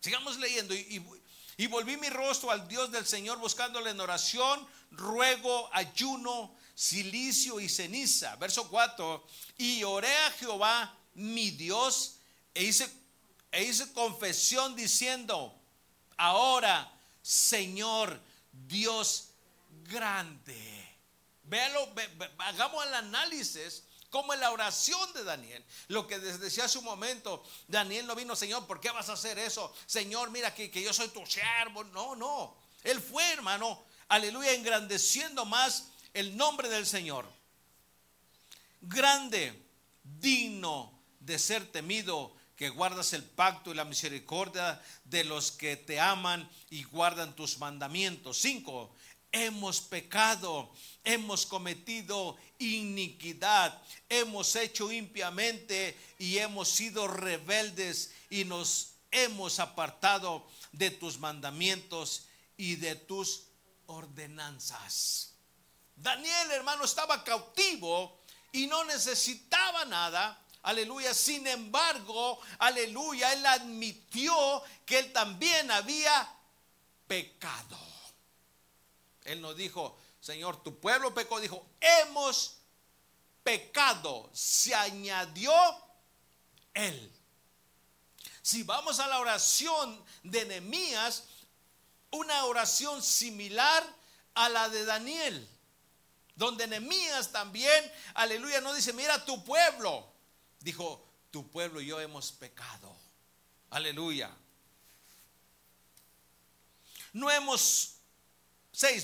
Sigamos 0.00 0.38
leyendo 0.38 0.74
Y 0.74 1.19
volví 1.66 1.96
mi 1.96 2.08
rostro 2.08 2.50
al 2.50 2.66
Dios 2.68 2.90
del 2.90 3.06
Señor 3.06 3.38
buscándole 3.38 3.90
en 3.90 4.00
oración, 4.00 4.66
ruego, 4.90 5.68
ayuno, 5.72 6.54
silicio 6.74 7.60
y 7.60 7.68
ceniza. 7.68 8.36
Verso 8.36 8.68
4. 8.68 9.26
Y 9.58 9.82
oré 9.84 10.16
a 10.26 10.30
Jehová, 10.32 10.96
mi 11.14 11.50
Dios, 11.50 12.16
e 12.54 12.64
hice, 12.64 12.88
e 13.52 13.64
hice 13.64 13.92
confesión 13.92 14.74
diciendo, 14.74 15.54
ahora, 16.16 16.90
Señor, 17.22 18.20
Dios 18.52 19.28
grande. 19.84 20.88
Véalo, 21.44 21.92
hagamos 22.38 22.86
el 22.86 22.94
análisis 22.94 23.84
como 24.10 24.34
en 24.34 24.40
la 24.40 24.50
oración 24.50 25.12
de 25.14 25.24
Daniel. 25.24 25.64
Lo 25.88 26.06
que 26.06 26.18
decía 26.18 26.64
hace 26.64 26.78
un 26.78 26.84
momento, 26.84 27.42
Daniel 27.68 28.06
no 28.06 28.14
vino, 28.14 28.36
Señor, 28.36 28.66
¿por 28.66 28.80
qué 28.80 28.90
vas 28.90 29.08
a 29.08 29.14
hacer 29.14 29.38
eso? 29.38 29.72
Señor, 29.86 30.30
mira 30.30 30.54
que, 30.54 30.70
que 30.70 30.82
yo 30.82 30.92
soy 30.92 31.08
tu 31.08 31.24
siervo. 31.24 31.84
No, 31.84 32.16
no. 32.16 32.56
Él 32.82 33.00
fue, 33.00 33.32
hermano, 33.32 33.82
aleluya, 34.08 34.52
engrandeciendo 34.52 35.44
más 35.44 35.88
el 36.12 36.36
nombre 36.36 36.68
del 36.68 36.86
Señor. 36.86 37.26
Grande, 38.80 39.66
digno 40.02 40.98
de 41.20 41.38
ser 41.38 41.70
temido, 41.70 42.34
que 42.60 42.68
guardas 42.68 43.14
el 43.14 43.24
pacto 43.24 43.70
y 43.70 43.74
la 43.74 43.86
misericordia 43.86 44.82
de 45.04 45.24
los 45.24 45.50
que 45.50 45.78
te 45.78 45.98
aman 45.98 46.46
y 46.68 46.82
guardan 46.82 47.34
tus 47.34 47.58
mandamientos. 47.58 48.36
Cinco, 48.36 48.94
hemos 49.32 49.80
pecado, 49.80 50.72
hemos 51.04 51.46
cometido 51.46 52.36
iniquidad, 52.58 53.80
hemos 54.08 54.54
hecho 54.56 54.90
impiamente 54.90 55.98
y 56.18 56.38
hemos 56.38 56.68
sido 56.68 57.08
rebeldes 57.08 58.12
y 58.28 58.44
nos 58.44 58.94
hemos 59.10 59.58
apartado 59.58 60.46
de 60.72 60.90
tus 60.90 61.18
mandamientos 61.18 62.26
y 62.56 62.76
de 62.76 62.94
tus 62.94 63.44
ordenanzas. 63.86 65.34
Daniel, 65.96 66.50
hermano, 66.52 66.84
estaba 66.84 67.24
cautivo 67.24 68.22
y 68.52 68.66
no 68.66 68.84
necesitaba 68.84 69.84
nada. 69.84 70.46
Aleluya. 70.62 71.14
Sin 71.14 71.46
embargo, 71.46 72.40
aleluya, 72.58 73.32
él 73.32 73.44
admitió 73.46 74.62
que 74.84 74.98
él 74.98 75.12
también 75.12 75.70
había 75.70 76.28
pecado. 77.06 77.89
Él 79.30 79.40
no 79.40 79.54
dijo, 79.54 79.96
Señor, 80.20 80.62
tu 80.62 80.78
pueblo 80.80 81.14
pecó. 81.14 81.40
Dijo, 81.40 81.64
hemos 81.80 82.56
pecado. 83.42 84.28
Se 84.32 84.74
añadió 84.74 85.52
él. 86.74 87.12
Si 88.42 88.62
vamos 88.64 88.98
a 88.98 89.06
la 89.06 89.20
oración 89.20 90.04
de 90.24 90.44
Nehemías, 90.46 91.24
una 92.10 92.44
oración 92.46 93.02
similar 93.02 93.84
a 94.34 94.48
la 94.48 94.68
de 94.68 94.84
Daniel, 94.84 95.48
donde 96.34 96.66
Nehemías 96.66 97.30
también, 97.30 97.92
aleluya, 98.14 98.60
no 98.60 98.74
dice, 98.74 98.92
mira 98.92 99.24
tu 99.24 99.44
pueblo, 99.44 100.06
dijo, 100.58 101.06
tu 101.30 101.48
pueblo 101.48 101.80
y 101.80 101.86
yo 101.86 102.00
hemos 102.00 102.32
pecado. 102.32 102.96
Aleluya. 103.70 104.30
No 107.12 107.30
hemos 107.30 107.99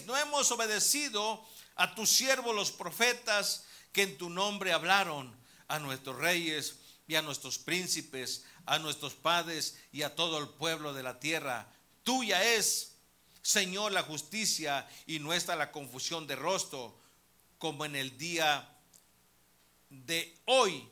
No 0.06 0.16
hemos 0.16 0.50
obedecido 0.52 1.44
a 1.74 1.94
tus 1.94 2.08
siervos 2.08 2.54
los 2.54 2.72
profetas 2.72 3.64
que 3.92 4.04
en 4.04 4.16
tu 4.16 4.30
nombre 4.30 4.72
hablaron 4.72 5.36
a 5.68 5.78
nuestros 5.78 6.16
reyes 6.16 6.76
y 7.06 7.14
a 7.14 7.20
nuestros 7.20 7.58
príncipes, 7.58 8.46
a 8.64 8.78
nuestros 8.78 9.12
padres 9.12 9.76
y 9.92 10.00
a 10.00 10.14
todo 10.14 10.38
el 10.38 10.48
pueblo 10.48 10.94
de 10.94 11.02
la 11.02 11.20
tierra. 11.20 11.70
Tuya 12.04 12.42
es, 12.54 12.94
Señor, 13.42 13.92
la 13.92 14.02
justicia 14.02 14.88
y 15.06 15.18
nuestra 15.18 15.56
la 15.56 15.70
confusión 15.70 16.26
de 16.26 16.36
rostro, 16.36 16.98
como 17.58 17.84
en 17.84 17.96
el 17.96 18.16
día 18.16 18.66
de 19.90 20.38
hoy 20.46 20.88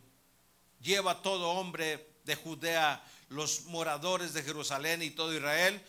lleva 0.83 1.23
todo 1.23 1.53
hombre 1.53 2.17
de 2.25 2.37
Judea, 2.37 3.03
los 3.31 3.63
moradores 3.65 4.35
de 4.35 4.43
Jerusalén 4.43 5.03
y 5.03 5.11
todo 5.11 5.35
Israel, 5.35 5.83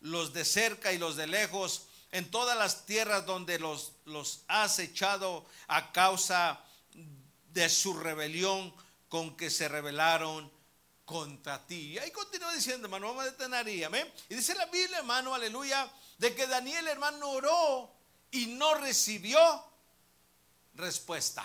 los 0.00 0.32
de 0.32 0.44
cerca 0.44 0.92
y 0.92 0.98
los 0.98 1.16
de 1.16 1.26
lejos, 1.26 1.88
en 2.16 2.30
todas 2.30 2.56
las 2.56 2.86
tierras 2.86 3.26
donde 3.26 3.58
los, 3.58 3.92
los 4.06 4.40
has 4.48 4.78
echado 4.78 5.44
a 5.68 5.92
causa 5.92 6.58
de 7.52 7.68
su 7.68 7.92
rebelión 7.92 8.74
con 9.10 9.36
que 9.36 9.50
se 9.50 9.68
rebelaron 9.68 10.50
contra 11.04 11.66
ti. 11.66 11.92
Y 11.92 11.98
ahí 11.98 12.10
continúa 12.10 12.54
diciendo, 12.54 12.86
hermano, 12.86 13.08
vamos 13.08 13.24
a 13.24 13.30
detener 13.32 13.84
amén. 13.84 14.10
Y 14.30 14.34
dice 14.34 14.54
la 14.54 14.64
Biblia, 14.64 15.00
hermano, 15.00 15.34
aleluya, 15.34 15.92
de 16.16 16.34
que 16.34 16.46
Daniel, 16.46 16.88
hermano, 16.88 17.28
oró 17.28 17.92
y 18.30 18.46
no 18.46 18.72
recibió 18.76 19.38
respuesta. 20.72 21.44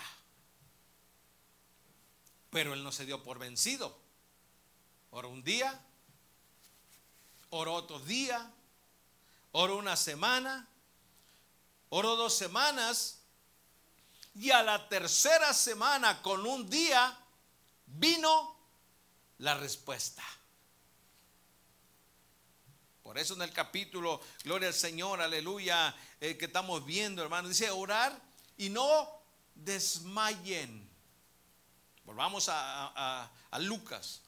Pero 2.48 2.72
él 2.72 2.82
no 2.82 2.92
se 2.92 3.04
dio 3.04 3.22
por 3.22 3.38
vencido. 3.38 3.94
Oró 5.10 5.28
un 5.28 5.44
día, 5.44 5.78
oró 7.50 7.74
otro 7.74 7.98
día, 7.98 8.50
Oro 9.52 9.76
una 9.76 9.96
semana, 9.96 10.66
oro 11.90 12.16
dos 12.16 12.34
semanas, 12.34 13.22
y 14.34 14.50
a 14.50 14.62
la 14.62 14.88
tercera 14.88 15.52
semana, 15.52 16.22
con 16.22 16.46
un 16.46 16.68
día, 16.68 17.18
vino 17.86 18.56
la 19.38 19.54
respuesta. 19.54 20.22
Por 23.02 23.18
eso 23.18 23.34
en 23.34 23.42
el 23.42 23.52
capítulo, 23.52 24.22
gloria 24.42 24.68
al 24.68 24.74
Señor, 24.74 25.20
aleluya, 25.20 25.94
eh, 26.18 26.38
que 26.38 26.46
estamos 26.46 26.84
viendo, 26.86 27.22
hermano, 27.22 27.48
dice 27.48 27.70
orar 27.70 28.18
y 28.56 28.70
no 28.70 29.22
desmayen. 29.54 30.88
Volvamos 32.04 32.48
a, 32.50 33.30
Lucas. 33.58 34.22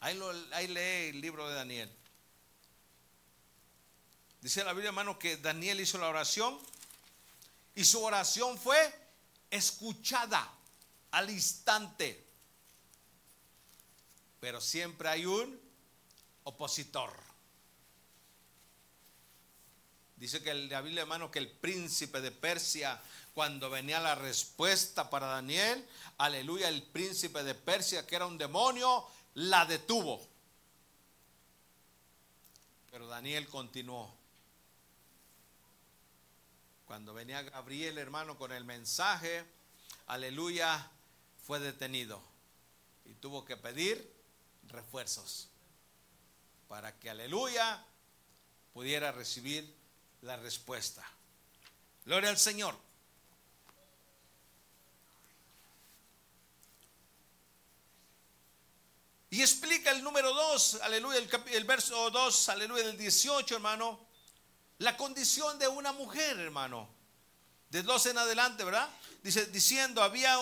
Ahí, 0.00 0.18
ahí 0.52 0.66
lee 0.68 1.10
el 1.10 1.20
libro 1.20 1.46
de 1.46 1.54
Daniel. 1.54 1.99
Dice 4.40 4.64
la 4.64 4.72
Biblia, 4.72 4.88
hermano, 4.88 5.18
que 5.18 5.36
Daniel 5.36 5.80
hizo 5.80 5.98
la 5.98 6.08
oración 6.08 6.58
y 7.74 7.84
su 7.84 8.02
oración 8.02 8.58
fue 8.58 8.78
escuchada 9.50 10.50
al 11.10 11.28
instante. 11.30 12.26
Pero 14.40 14.60
siempre 14.60 15.08
hay 15.08 15.26
un 15.26 15.60
opositor. 16.44 17.12
Dice 20.16 20.42
que 20.42 20.52
la 20.54 20.80
Biblia, 20.80 21.02
hermano, 21.02 21.30
que 21.30 21.38
el 21.38 21.50
príncipe 21.50 22.20
de 22.20 22.30
Persia, 22.30 23.00
cuando 23.34 23.70
venía 23.70 24.00
la 24.00 24.14
respuesta 24.14 25.08
para 25.08 25.26
Daniel, 25.26 25.86
aleluya, 26.18 26.68
el 26.68 26.82
príncipe 26.82 27.42
de 27.42 27.54
Persia, 27.54 28.06
que 28.06 28.16
era 28.16 28.26
un 28.26 28.36
demonio, 28.36 29.06
la 29.34 29.64
detuvo. 29.64 30.26
Pero 32.90 33.06
Daniel 33.06 33.48
continuó. 33.48 34.19
Cuando 36.90 37.14
venía 37.14 37.40
Gabriel, 37.42 37.98
hermano, 37.98 38.36
con 38.36 38.50
el 38.50 38.64
mensaje, 38.64 39.44
aleluya, 40.08 40.90
fue 41.46 41.60
detenido 41.60 42.20
y 43.04 43.14
tuvo 43.14 43.44
que 43.44 43.56
pedir 43.56 44.12
refuerzos 44.64 45.50
para 46.66 46.98
que, 46.98 47.08
aleluya, 47.08 47.86
pudiera 48.72 49.12
recibir 49.12 49.72
la 50.22 50.36
respuesta. 50.36 51.08
Gloria 52.06 52.30
al 52.30 52.38
Señor. 52.38 52.76
Y 59.30 59.42
explica 59.42 59.92
el 59.92 60.02
número 60.02 60.34
2, 60.34 60.80
aleluya, 60.82 61.20
el, 61.52 61.64
verso 61.64 62.10
2, 62.10 62.48
aleluya, 62.48 62.84
del 62.84 62.98
18, 62.98 63.54
hermano 63.54 64.09
la 64.80 64.96
condición 64.96 65.58
de 65.58 65.68
una 65.68 65.92
mujer, 65.92 66.38
hermano. 66.38 66.88
De 67.68 67.82
dos 67.82 68.06
en 68.06 68.16
adelante, 68.16 68.64
¿verdad? 68.64 68.88
Dice, 69.22 69.44
diciendo, 69.46 70.02
había 70.02 70.34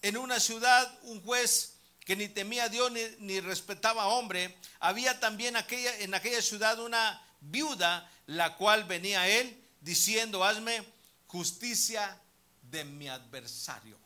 en 0.00 0.16
una 0.16 0.40
ciudad 0.40 0.98
un 1.02 1.22
juez 1.22 1.74
que 2.00 2.16
ni 2.16 2.28
temía 2.28 2.64
a 2.64 2.68
Dios 2.70 2.90
ni, 2.90 3.40
respetaba 3.40 4.04
a 4.04 4.06
hombre. 4.06 4.58
Había 4.80 5.20
también 5.20 5.54
aquella, 5.56 5.98
en 5.98 6.14
aquella 6.14 6.40
ciudad 6.40 6.80
una 6.80 7.22
viuda, 7.40 8.10
la 8.26 8.56
cual 8.56 8.84
venía 8.84 9.20
a 9.20 9.28
él 9.28 9.62
diciendo, 9.82 10.42
hazme 10.42 10.82
justicia 11.26 12.18
de 12.62 12.84
mi 12.84 13.08
adversario. 13.08 13.98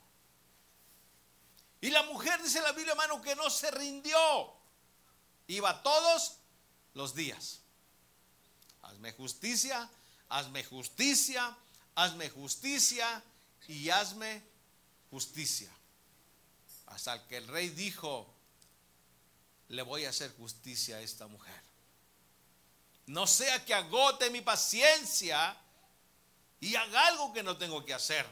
Y 1.81 1.91
la 1.91 2.03
mujer, 2.03 2.43
dice 2.43 2.61
la 2.63 2.73
Biblia, 2.73 2.93
hermano, 2.93 3.23
que 3.23 3.37
no 3.37 3.49
se 3.49 3.71
rindió. 3.71 4.19
Iba 5.47 5.85
todos 5.85 6.39
los 6.95 7.15
días 7.15 7.61
hazme 8.99 9.13
justicia, 9.13 9.89
hazme 10.29 10.65
justicia, 10.65 11.57
hazme 11.95 12.29
justicia 12.31 13.23
y 13.69 13.91
hazme 13.91 14.43
justicia. 15.09 15.71
Hasta 16.87 17.25
que 17.29 17.37
el 17.37 17.47
rey 17.47 17.69
dijo, 17.69 18.27
le 19.69 19.83
voy 19.83 20.05
a 20.05 20.11
hacer 20.11 20.35
justicia 20.37 20.97
a 20.97 21.01
esta 21.01 21.29
mujer. 21.29 21.63
No 23.07 23.29
sea 23.29 23.65
que 23.65 23.73
agote 23.73 24.31
mi 24.31 24.41
paciencia 24.41 25.57
y 26.61 26.75
haga 26.75 27.07
algo 27.07 27.33
que 27.33 27.45
no 27.45 27.57
tengo 27.57 27.85
que 27.85 27.95
hacer. 27.95 28.27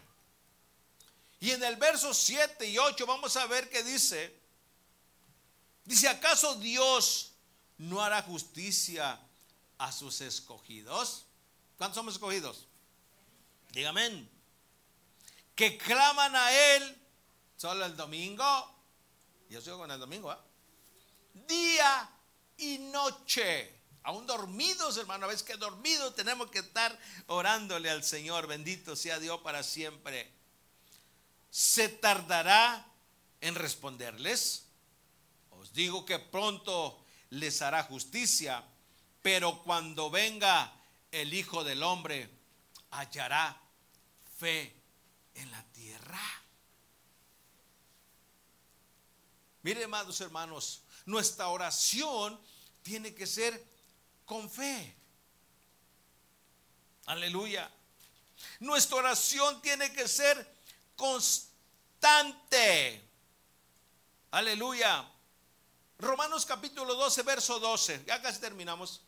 Y 1.38 1.52
en 1.52 1.62
el 1.62 1.76
verso 1.76 2.12
7 2.12 2.66
y 2.66 2.76
8 2.76 3.06
vamos 3.06 3.36
a 3.36 3.46
ver 3.46 3.70
que 3.70 3.84
dice, 3.84 4.36
dice, 5.84 6.08
¿acaso 6.08 6.56
Dios 6.56 7.34
no 7.78 8.02
hará 8.02 8.20
justicia 8.22 9.20
a 9.78 9.92
sus 9.92 10.20
escogidos? 10.20 11.26
¿Cuántos 11.76 11.96
somos 11.96 12.14
escogidos? 12.14 12.66
Dígame. 13.72 14.28
Que 15.54 15.78
claman 15.78 16.34
a 16.34 16.52
Él 16.74 16.96
solo 17.56 17.84
el 17.84 17.96
domingo. 17.96 18.44
Yo 19.48 19.60
sigo 19.60 19.78
con 19.78 19.90
el 19.90 20.00
domingo. 20.00 20.32
¿eh? 20.32 20.36
Día 21.46 22.10
y 22.58 22.78
noche 22.78 23.76
aún 24.06 24.24
dormidos, 24.24 24.96
hermano, 24.98 25.26
a 25.26 25.28
veces 25.28 25.42
que 25.42 25.56
dormidos 25.56 26.14
tenemos 26.14 26.48
que 26.48 26.60
estar 26.60 26.96
orándole 27.26 27.90
al 27.90 28.04
Señor, 28.04 28.46
bendito 28.46 28.94
sea 28.94 29.18
Dios 29.18 29.40
para 29.40 29.64
siempre. 29.64 30.32
¿Se 31.50 31.88
tardará 31.88 32.86
en 33.40 33.56
responderles? 33.56 34.66
Os 35.50 35.72
digo 35.72 36.06
que 36.06 36.20
pronto 36.20 37.04
les 37.30 37.60
hará 37.62 37.82
justicia, 37.82 38.64
pero 39.26 39.60
cuando 39.64 40.08
venga 40.08 40.72
el 41.10 41.34
Hijo 41.34 41.64
del 41.64 41.82
Hombre, 41.82 42.30
hallará 42.92 43.60
fe 44.38 44.72
en 45.34 45.50
la 45.50 45.64
tierra. 45.72 46.22
Mire, 49.62 49.82
amados 49.82 50.20
hermanos, 50.20 50.82
nuestra 51.06 51.48
oración 51.48 52.40
tiene 52.84 53.16
que 53.16 53.26
ser 53.26 53.66
con 54.24 54.48
fe. 54.48 54.94
Aleluya. 57.06 57.68
Nuestra 58.60 58.98
oración 58.98 59.60
tiene 59.60 59.92
que 59.92 60.06
ser 60.06 60.54
constante. 60.94 62.30
Aleluya. 64.30 65.04
Romanos 65.98 66.46
capítulo 66.46 66.94
12, 66.94 67.22
verso 67.24 67.58
12. 67.58 68.04
Ya 68.06 68.22
casi 68.22 68.38
terminamos. 68.38 69.02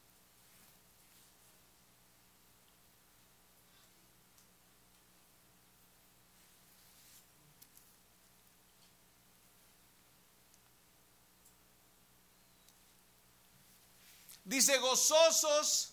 Dice, 14.49 14.79
gozosos 14.79 15.93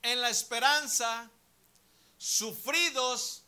en 0.00 0.22
la 0.22 0.30
esperanza, 0.30 1.30
sufridos 2.16 3.44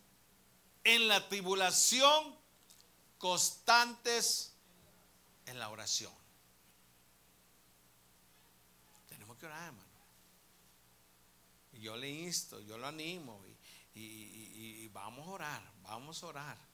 en 0.85 1.09
la 1.09 1.31
tribulación, 1.31 2.37
constantes 3.17 4.53
en 5.47 5.59
la 5.59 5.71
oración. 5.71 6.13
Tenemos 9.09 9.39
que 9.39 9.47
orar, 9.47 9.65
hermano. 9.69 9.89
Yo 11.73 11.97
le 11.97 12.11
insto, 12.11 12.61
yo 12.61 12.77
lo 12.77 12.89
animo 12.89 13.43
y, 13.95 14.83
y 14.85 14.89
vamos 14.89 15.27
a 15.27 15.31
orar, 15.31 15.73
vamos 15.85 16.23
a 16.23 16.27
orar. 16.27 16.72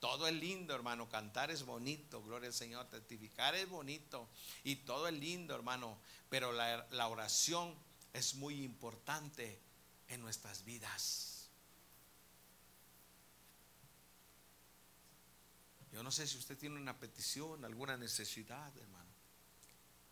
Todo 0.00 0.28
es 0.28 0.34
lindo, 0.34 0.74
hermano. 0.74 1.08
Cantar 1.08 1.50
es 1.50 1.64
bonito, 1.64 2.22
gloria 2.22 2.48
al 2.48 2.54
Señor. 2.54 2.86
Testificar 2.86 3.54
es 3.54 3.68
bonito. 3.68 4.28
Y 4.62 4.76
todo 4.76 5.08
es 5.08 5.14
lindo, 5.14 5.54
hermano. 5.54 5.98
Pero 6.28 6.52
la, 6.52 7.08
oración 7.08 7.74
es 8.12 8.34
muy 8.34 8.62
importante 8.62 9.60
en 10.08 10.20
nuestras 10.20 10.64
vidas. 10.64 11.50
Yo 15.90 16.02
no 16.02 16.12
sé 16.12 16.26
si 16.26 16.36
usted 16.36 16.56
tiene 16.56 16.76
una 16.76 16.98
petición, 16.98 17.64
alguna 17.64 17.96
necesidad, 17.96 18.76
hermano. 18.76 19.08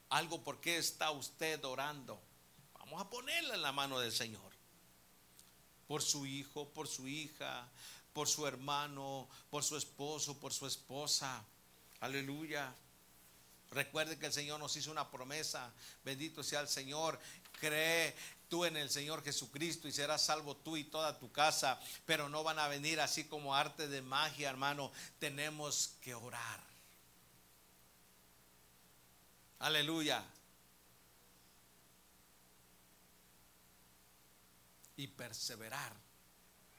Algo 0.09 0.43
por 0.43 0.61
qué 0.61 0.79
está 0.79 1.13
usted 1.13 1.65
orando. 1.65 2.21
Vamos 2.75 3.01
a 3.01 3.11
ponerla 3.11 3.55
en 3.55 3.63
la 3.63 3.73
mano 3.73 4.01
del 4.01 4.13
Señor. 4.13 4.53
Por 5.87 6.03
su 6.03 6.27
hijo, 6.27 6.73
por 6.73 6.89
su 6.89 7.07
hija, 7.07 7.69
por 8.17 8.29
su 8.29 8.47
hermano, 8.47 9.29
por 9.51 9.63
su 9.63 9.77
esposo, 9.77 10.41
por 10.41 10.51
su 10.51 10.67
esposa. 10.67 11.45
Aleluya. 12.01 12.75
Recuerde 13.73 14.19
que 14.19 14.25
el 14.25 14.33
Señor 14.33 14.59
nos 14.59 14.75
hizo 14.75 14.91
una 14.91 15.11
promesa. 15.11 15.71
Bendito 16.03 16.43
sea 16.43 16.61
el 16.61 16.69
Señor. 16.69 17.21
Cree 17.61 18.17
tú 18.49 18.65
en 18.65 18.79
el 18.79 18.89
Señor 18.89 19.23
Jesucristo 19.23 19.87
y 19.87 19.93
serás 19.93 20.25
salvo 20.25 20.57
tú 20.57 20.79
y 20.79 20.85
toda 20.85 21.19
tu 21.19 21.31
casa. 21.31 21.79
Pero 22.07 22.31
no 22.31 22.43
van 22.43 22.59
a 22.59 22.69
venir 22.69 23.01
así 23.01 23.25
como 23.25 23.55
arte 23.55 23.87
de 23.87 24.01
magia, 24.01 24.49
hermano. 24.49 24.91
Tenemos 25.19 25.91
que 26.01 26.15
orar. 26.15 26.61
Aleluya. 29.59 30.25
Y 34.97 35.07
perseverar 35.09 35.93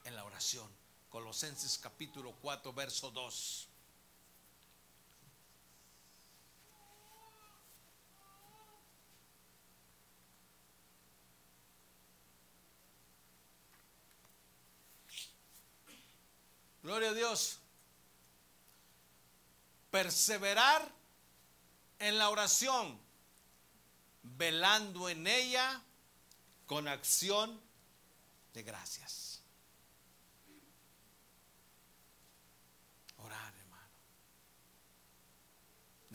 en 0.03 0.15
la 0.15 0.25
oración. 0.25 0.76
Colosenses 1.18 1.80
capítulo 1.80 2.32
4, 2.43 2.72
verso 2.74 3.09
2. 3.09 3.68
Gloria 16.84 17.09
a 17.09 17.13
Dios. 17.13 17.57
Perseverar 19.89 20.88
en 21.97 22.20
la 22.20 22.30
oración, 22.30 22.99
velando 24.22 25.09
en 25.09 25.26
ella 25.26 25.82
con 26.68 26.88
acción 26.88 27.59
de 28.53 28.61
gracias. 28.61 29.26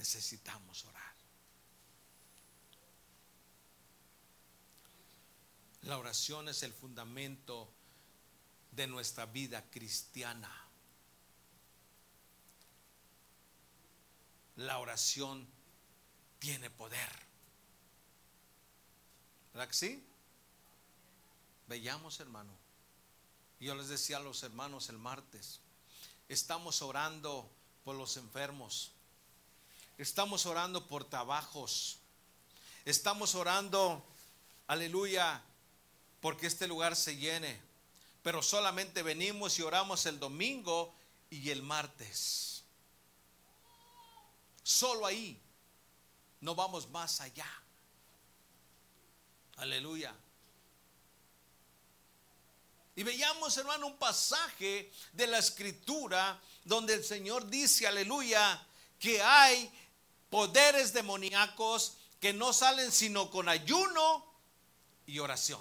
Necesitamos 0.02 0.84
orar. 0.84 1.14
La 5.82 5.96
oración 5.96 6.48
es 6.48 6.64
el 6.64 6.72
fundamento 6.72 7.72
de 8.72 8.88
nuestra 8.88 9.26
vida 9.26 9.62
cristiana. 9.70 10.52
La 14.56 14.80
oración 14.80 15.46
tiene 16.40 16.68
poder. 16.68 17.12
¿Verdad 19.52 19.68
que 19.68 19.74
sí? 19.74 20.04
Veamos, 21.68 22.18
hermano. 22.18 22.52
Yo 23.60 23.76
les 23.76 23.88
decía 23.88 24.16
a 24.16 24.20
los 24.20 24.42
hermanos 24.42 24.88
el 24.88 24.98
martes, 24.98 25.60
estamos 26.28 26.82
orando 26.82 27.48
por 27.84 27.94
los 27.94 28.16
enfermos. 28.16 28.90
Estamos 29.98 30.46
orando 30.46 30.86
por 30.86 31.04
trabajos. 31.04 31.98
Estamos 32.84 33.34
orando, 33.34 34.04
aleluya, 34.66 35.42
porque 36.20 36.46
este 36.46 36.66
lugar 36.66 36.96
se 36.96 37.16
llene. 37.16 37.60
Pero 38.22 38.42
solamente 38.42 39.02
venimos 39.02 39.58
y 39.58 39.62
oramos 39.62 40.06
el 40.06 40.18
domingo 40.18 40.94
y 41.30 41.50
el 41.50 41.62
martes. 41.62 42.64
Solo 44.62 45.06
ahí. 45.06 45.40
No 46.40 46.54
vamos 46.54 46.88
más 46.90 47.20
allá. 47.20 47.46
Aleluya. 49.56 50.14
Y 52.94 53.02
veamos, 53.04 53.56
hermano, 53.56 53.86
un 53.86 53.96
pasaje 53.96 54.92
de 55.12 55.26
la 55.26 55.38
escritura 55.38 56.40
donde 56.64 56.94
el 56.94 57.04
Señor 57.04 57.48
dice, 57.48 57.86
aleluya, 57.86 58.66
que 58.98 59.22
hay 59.22 59.70
poderes 60.32 60.94
demoníacos 60.94 61.98
que 62.18 62.32
no 62.32 62.54
salen 62.54 62.90
sino 62.90 63.30
con 63.30 63.50
ayuno 63.50 64.24
y 65.04 65.18
oración. 65.18 65.60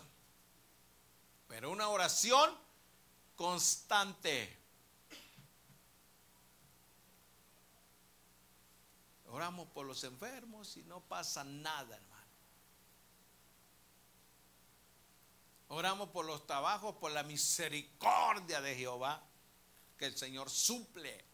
Pero 1.49 1.71
una 1.71 1.89
oración 1.89 2.57
constante. 3.35 4.57
Oramos 9.27 9.67
por 9.67 9.85
los 9.85 10.05
enfermos 10.05 10.77
y 10.77 10.83
no 10.83 11.01
pasa 11.01 11.43
nada, 11.43 11.97
hermano. 11.97 12.31
Oramos 15.67 16.09
por 16.11 16.23
los 16.23 16.47
trabajos, 16.47 16.95
por 16.95 17.11
la 17.11 17.23
misericordia 17.23 18.61
de 18.61 18.77
Jehová, 18.77 19.21
que 19.97 20.05
el 20.05 20.17
Señor 20.17 20.49
suple. 20.49 21.30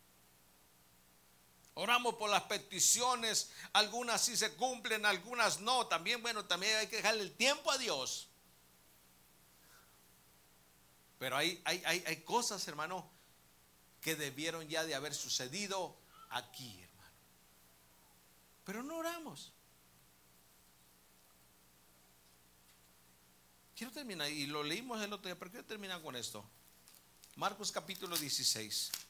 Oramos 1.80 2.16
por 2.16 2.28
las 2.32 2.42
peticiones, 2.44 3.52
algunas 3.72 4.26
sí 4.26 4.36
se 4.36 4.56
cumplen, 4.56 5.06
algunas 5.06 5.60
no. 5.60 5.86
También, 5.86 6.24
bueno, 6.24 6.44
también 6.44 6.76
hay 6.76 6.88
que 6.88 6.96
dejarle 6.96 7.22
el 7.22 7.36
tiempo 7.36 7.70
a 7.70 7.78
Dios. 7.78 8.30
Pero 11.20 11.38
hay, 11.38 11.62
hay, 11.66 11.84
hay, 11.86 12.24
cosas, 12.24 12.68
hermano, 12.68 13.08
que 14.02 14.16
debieron 14.16 14.68
ya 14.68 14.86
de 14.86 14.96
haber 14.96 15.14
sucedido 15.14 15.96
aquí, 16.32 16.82
hermano. 16.82 17.16
Pero 18.64 18.82
no 18.82 18.98
oramos. 18.98 19.54
Quiero 23.76 23.94
terminar, 23.94 24.32
y 24.32 24.48
lo 24.48 24.64
leímos 24.64 25.00
el 25.04 25.14
otro 25.14 25.28
día, 25.28 25.38
pero 25.38 25.52
quiero 25.52 25.68
terminar 25.68 26.02
con 26.02 26.16
esto. 26.16 26.44
Marcos 27.36 27.72
capítulo 27.72 28.18
16. 28.18 29.07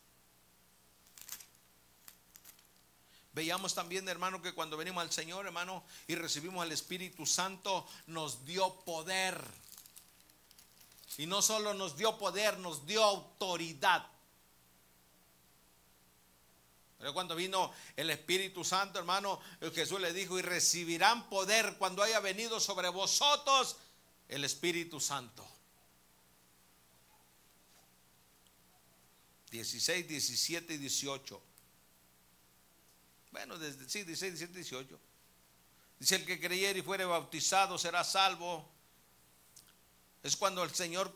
Veíamos 3.37 3.75
también, 3.75 4.09
hermano, 4.09 4.41
que 4.41 4.51
cuando 4.51 4.77
venimos 4.77 4.99
al 4.99 5.11
Señor, 5.11 5.45
hermano, 5.45 5.83
y 6.07 6.15
recibimos 6.15 6.63
al 6.63 6.71
Espíritu 6.71 7.27
Santo, 7.27 7.87
nos 8.07 8.43
dio 8.45 8.73
poder. 8.83 9.39
Y 11.19 11.27
no 11.27 11.43
solo 11.43 11.75
nos 11.75 11.95
dio 11.95 12.17
poder, 12.17 12.57
nos 12.57 12.87
dio 12.87 13.03
autoridad. 13.03 14.07
Pero 16.97 17.13
cuando 17.13 17.35
vino 17.35 17.71
el 17.95 18.09
Espíritu 18.09 18.63
Santo, 18.63 18.97
hermano, 18.97 19.39
Jesús 19.71 20.01
le 20.01 20.13
dijo, 20.13 20.39
y 20.39 20.41
recibirán 20.41 21.29
poder 21.29 21.75
cuando 21.77 22.01
haya 22.01 22.19
venido 22.19 22.59
sobre 22.59 22.89
vosotros 22.89 23.77
el 24.29 24.45
Espíritu 24.45 24.99
Santo. 24.99 25.47
16, 29.51 30.07
17 30.07 30.73
y 30.73 30.77
18. 30.77 31.41
Bueno, 33.31 33.57
desde, 33.57 33.89
sí, 33.89 34.03
16, 34.03 34.39
17, 34.39 34.53
18. 34.53 34.99
Dice, 35.99 36.15
el 36.15 36.25
que 36.25 36.39
creyere 36.39 36.79
y 36.79 36.81
fuere 36.81 37.05
bautizado 37.05 37.77
será 37.77 38.03
salvo. 38.03 38.69
Es 40.23 40.35
cuando 40.35 40.63
el 40.63 40.73
Señor 40.73 41.13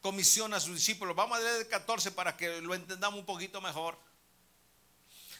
comisiona 0.00 0.56
a 0.56 0.60
sus 0.60 0.74
discípulos. 0.74 1.16
Vamos 1.16 1.38
a 1.38 1.40
leer 1.40 1.60
el 1.62 1.68
14 1.68 2.12
para 2.12 2.36
que 2.36 2.60
lo 2.60 2.74
entendamos 2.74 3.20
un 3.20 3.26
poquito 3.26 3.60
mejor. 3.60 3.96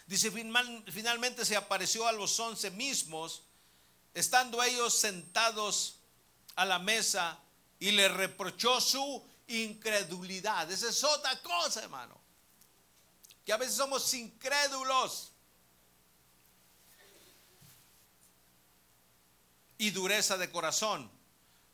Dice, 0.07 0.31
finalmente 0.31 1.45
se 1.45 1.57
apareció 1.57 2.07
a 2.07 2.13
los 2.13 2.39
once 2.39 2.71
mismos, 2.71 3.43
estando 4.15 4.63
ellos 4.63 4.95
sentados 4.95 5.99
a 6.57 6.65
la 6.65 6.79
mesa 6.79 7.39
y 7.79 7.93
le 7.93 8.09
reprochó 8.09 8.81
su 8.81 9.25
incredulidad. 9.49 10.71
Esa 10.71 10.89
es 10.89 11.03
otra 11.03 11.41
cosa, 11.43 11.83
hermano. 11.83 12.21
Que 13.45 13.53
a 13.53 13.57
veces 13.57 13.77
somos 13.77 14.13
incrédulos. 14.15 15.32
Y 19.83 19.91
dureza 19.91 20.39
de 20.39 20.49
corazón, 20.49 21.11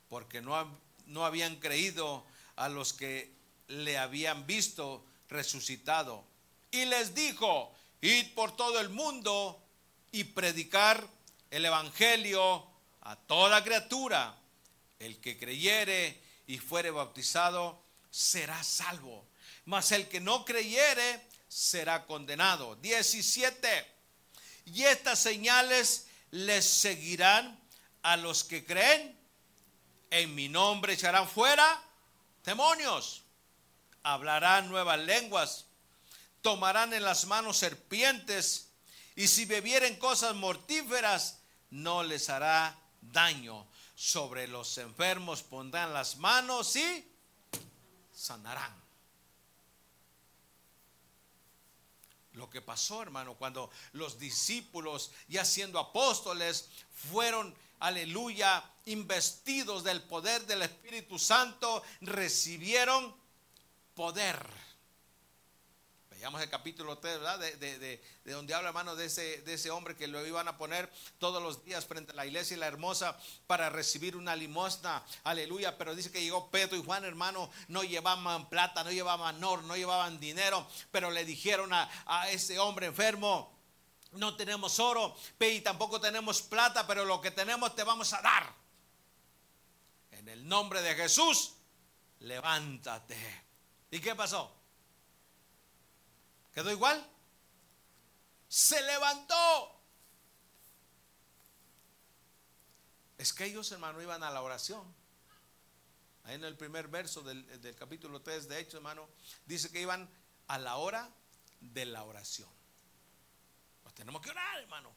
porque 0.09 0.41
no, 0.41 0.81
no 1.09 1.27
habían 1.27 1.57
creído 1.57 2.25
a 2.57 2.71
los 2.71 2.95
que 2.95 3.31
le 3.67 3.99
habían 3.99 4.47
visto 4.47 5.05
resucitado. 5.29 6.25
Y 6.71 6.87
les 6.87 7.15
dijo, 7.15 7.71
id 8.01 8.33
por 8.35 8.57
todo 8.57 8.81
el 8.81 8.89
mundo 8.89 9.63
y 10.11 10.25
predicar 10.25 11.07
el 11.51 11.67
Evangelio 11.67 12.67
a 13.03 13.15
toda 13.15 13.63
criatura. 13.63 14.35
El 14.99 15.21
que 15.21 15.37
creyere 15.37 16.19
y 16.47 16.57
fuere 16.57 16.91
bautizado 16.91 17.79
será 18.11 18.65
salvo, 18.65 19.29
mas 19.67 19.93
el 19.93 20.09
que 20.09 20.21
no 20.21 20.47
creyere 20.47 21.27
será 21.47 22.07
condenado. 22.07 22.75
17. 22.77 23.69
Y 24.65 24.85
estas 24.85 25.19
señales 25.19 26.07
les 26.31 26.65
seguirán 26.65 27.68
a 28.03 28.17
los 28.17 28.45
que 28.45 28.65
creen, 28.65 29.19
en 30.11 30.35
mi 30.35 30.49
nombre 30.49 30.95
echarán 30.95 31.29
fuera 31.29 31.83
demonios, 32.45 33.25
hablarán 34.03 34.71
nuevas 34.71 34.99
lenguas, 35.01 35.67
tomarán 36.41 36.95
en 36.95 37.05
las 37.05 37.27
manos 37.27 37.59
serpientes, 37.59 38.71
y 39.17 39.29
si 39.29 39.45
bebieren 39.45 39.97
cosas 39.97 40.35
mortíferas, 40.35 41.41
no 41.71 42.03
les 42.03 42.31
hará 42.31 42.79
daño. 43.01 43.67
Sobre 43.95 44.47
los 44.47 44.79
enfermos 44.79 45.43
pondrán 45.43 45.93
las 45.93 46.17
manos 46.19 46.77
y 46.77 47.05
sanarán. 48.15 48.73
Lo 52.33 52.49
que 52.49 52.63
pasó, 52.63 53.03
hermano, 53.03 53.35
cuando 53.35 53.71
los 53.93 54.21
discípulos, 54.21 55.11
ya 55.27 55.45
siendo 55.45 55.81
apóstoles, 55.81 56.69
fueron 57.11 57.53
aleluya, 57.81 58.63
investidos 58.87 59.85
del 59.85 60.03
poder 60.03 60.47
del 60.47 60.63
Espíritu 60.63 61.19
Santo, 61.19 61.83
recibieron 62.01 63.15
poder. 63.95 64.39
Veamos 66.19 66.43
el 66.43 66.51
capítulo 66.51 66.99
3, 66.99 67.21
¿verdad? 67.21 67.39
De, 67.39 68.03
donde 68.25 68.53
habla, 68.53 68.71
hermano, 68.71 68.97
de 68.97 69.05
ese, 69.05 69.71
hombre 69.71 69.95
que 69.95 70.09
lo 70.09 70.27
iban 70.27 70.49
a 70.49 70.59
poner 70.59 70.91
todos 71.19 71.41
los 71.41 71.65
días 71.65 71.87
frente 71.87 72.11
a 72.11 72.17
la 72.17 72.27
iglesia 72.27 72.57
y 72.57 72.61
la 72.61 72.67
hermosa 72.67 73.17
para 73.47 73.71
recibir 73.71 74.17
una 74.17 74.35
limosna. 74.35 75.05
Aleluya. 75.23 75.79
Pero 75.79 75.95
dice 75.95 76.11
que 76.11 76.21
llegó 76.21 76.51
Pedro 76.51 76.77
y 76.77 76.85
Juan, 76.85 77.05
hermano, 77.05 77.51
no 77.69 77.85
llevaban 77.85 78.49
plata, 78.49 78.83
no 78.83 78.91
llevaban 78.91 79.43
oro, 79.45 79.63
no 79.63 79.77
llevaban 79.77 80.19
dinero. 80.19 80.67
Pero 80.91 81.13
le 81.13 81.25
dijeron 81.25 81.73
a 81.73 82.29
ese 82.31 82.59
hombre 82.59 82.87
enfermo, 82.87 83.58
no 84.13 84.37
tenemos 84.37 84.79
oro 84.79 85.17
y 85.39 85.61
tampoco 85.61 86.01
tenemos 86.01 86.43
plata, 86.43 86.87
pero 86.87 87.05
lo 87.05 87.21
que 87.21 87.31
tenemos 87.31 87.75
te 87.75 87.85
vamos 87.85 88.13
a 88.13 88.23
dar. 88.23 88.55
En 90.13 90.29
el 90.29 90.47
nombre 90.49 90.83
de 90.83 90.95
Jesús, 90.95 91.55
levántate. 92.21 93.17
¿Y 93.91 94.01
qué 94.01 94.15
pasó? 94.15 94.53
¿Quedó 96.53 96.71
igual? 96.71 97.07
Se 98.49 98.81
levantó. 98.83 99.75
Es 103.19 103.33
que 103.33 103.45
ellos, 103.45 103.71
hermano, 103.73 104.01
iban 104.01 104.23
a 104.23 104.31
la 104.31 104.43
oración. 104.43 104.83
Ahí 106.25 106.35
en 106.35 106.45
el 106.45 106.57
primer 106.57 106.89
verso 106.89 107.23
del, 107.23 107.61
del 107.61 107.75
capítulo 107.75 108.23
3, 108.23 108.49
de 108.49 108.61
hecho, 108.61 108.77
hermano, 108.79 109.09
dice 109.47 109.71
que 109.71 109.81
iban 109.81 110.09
a 110.47 110.59
la 110.59 110.77
hora 110.77 111.11
de 111.61 111.85
la 111.87 112.05
oración. 112.05 112.58
Tenemos 113.99 114.23
que 114.23 114.31
orar, 114.31 114.61
hermano. 114.61 114.93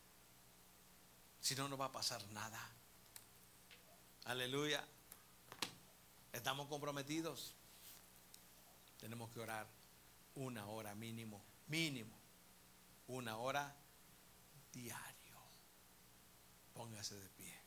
Si 1.40 1.56
no, 1.56 1.68
no 1.68 1.76
va 1.76 1.86
a 1.86 1.92
pasar 1.92 2.24
nada. 2.28 2.60
Aleluya. 4.26 4.88
Estamos 6.32 6.68
comprometidos. 6.68 7.56
Tenemos 9.00 9.32
que 9.32 9.40
orar 9.40 9.66
una 10.36 10.68
hora 10.68 10.94
mínimo, 10.94 11.42
mínimo. 11.68 12.16
Una 13.08 13.38
hora 13.38 13.76
diario. 14.72 15.40
Póngase 16.76 17.16
de 17.16 17.30
pie. 17.30 17.61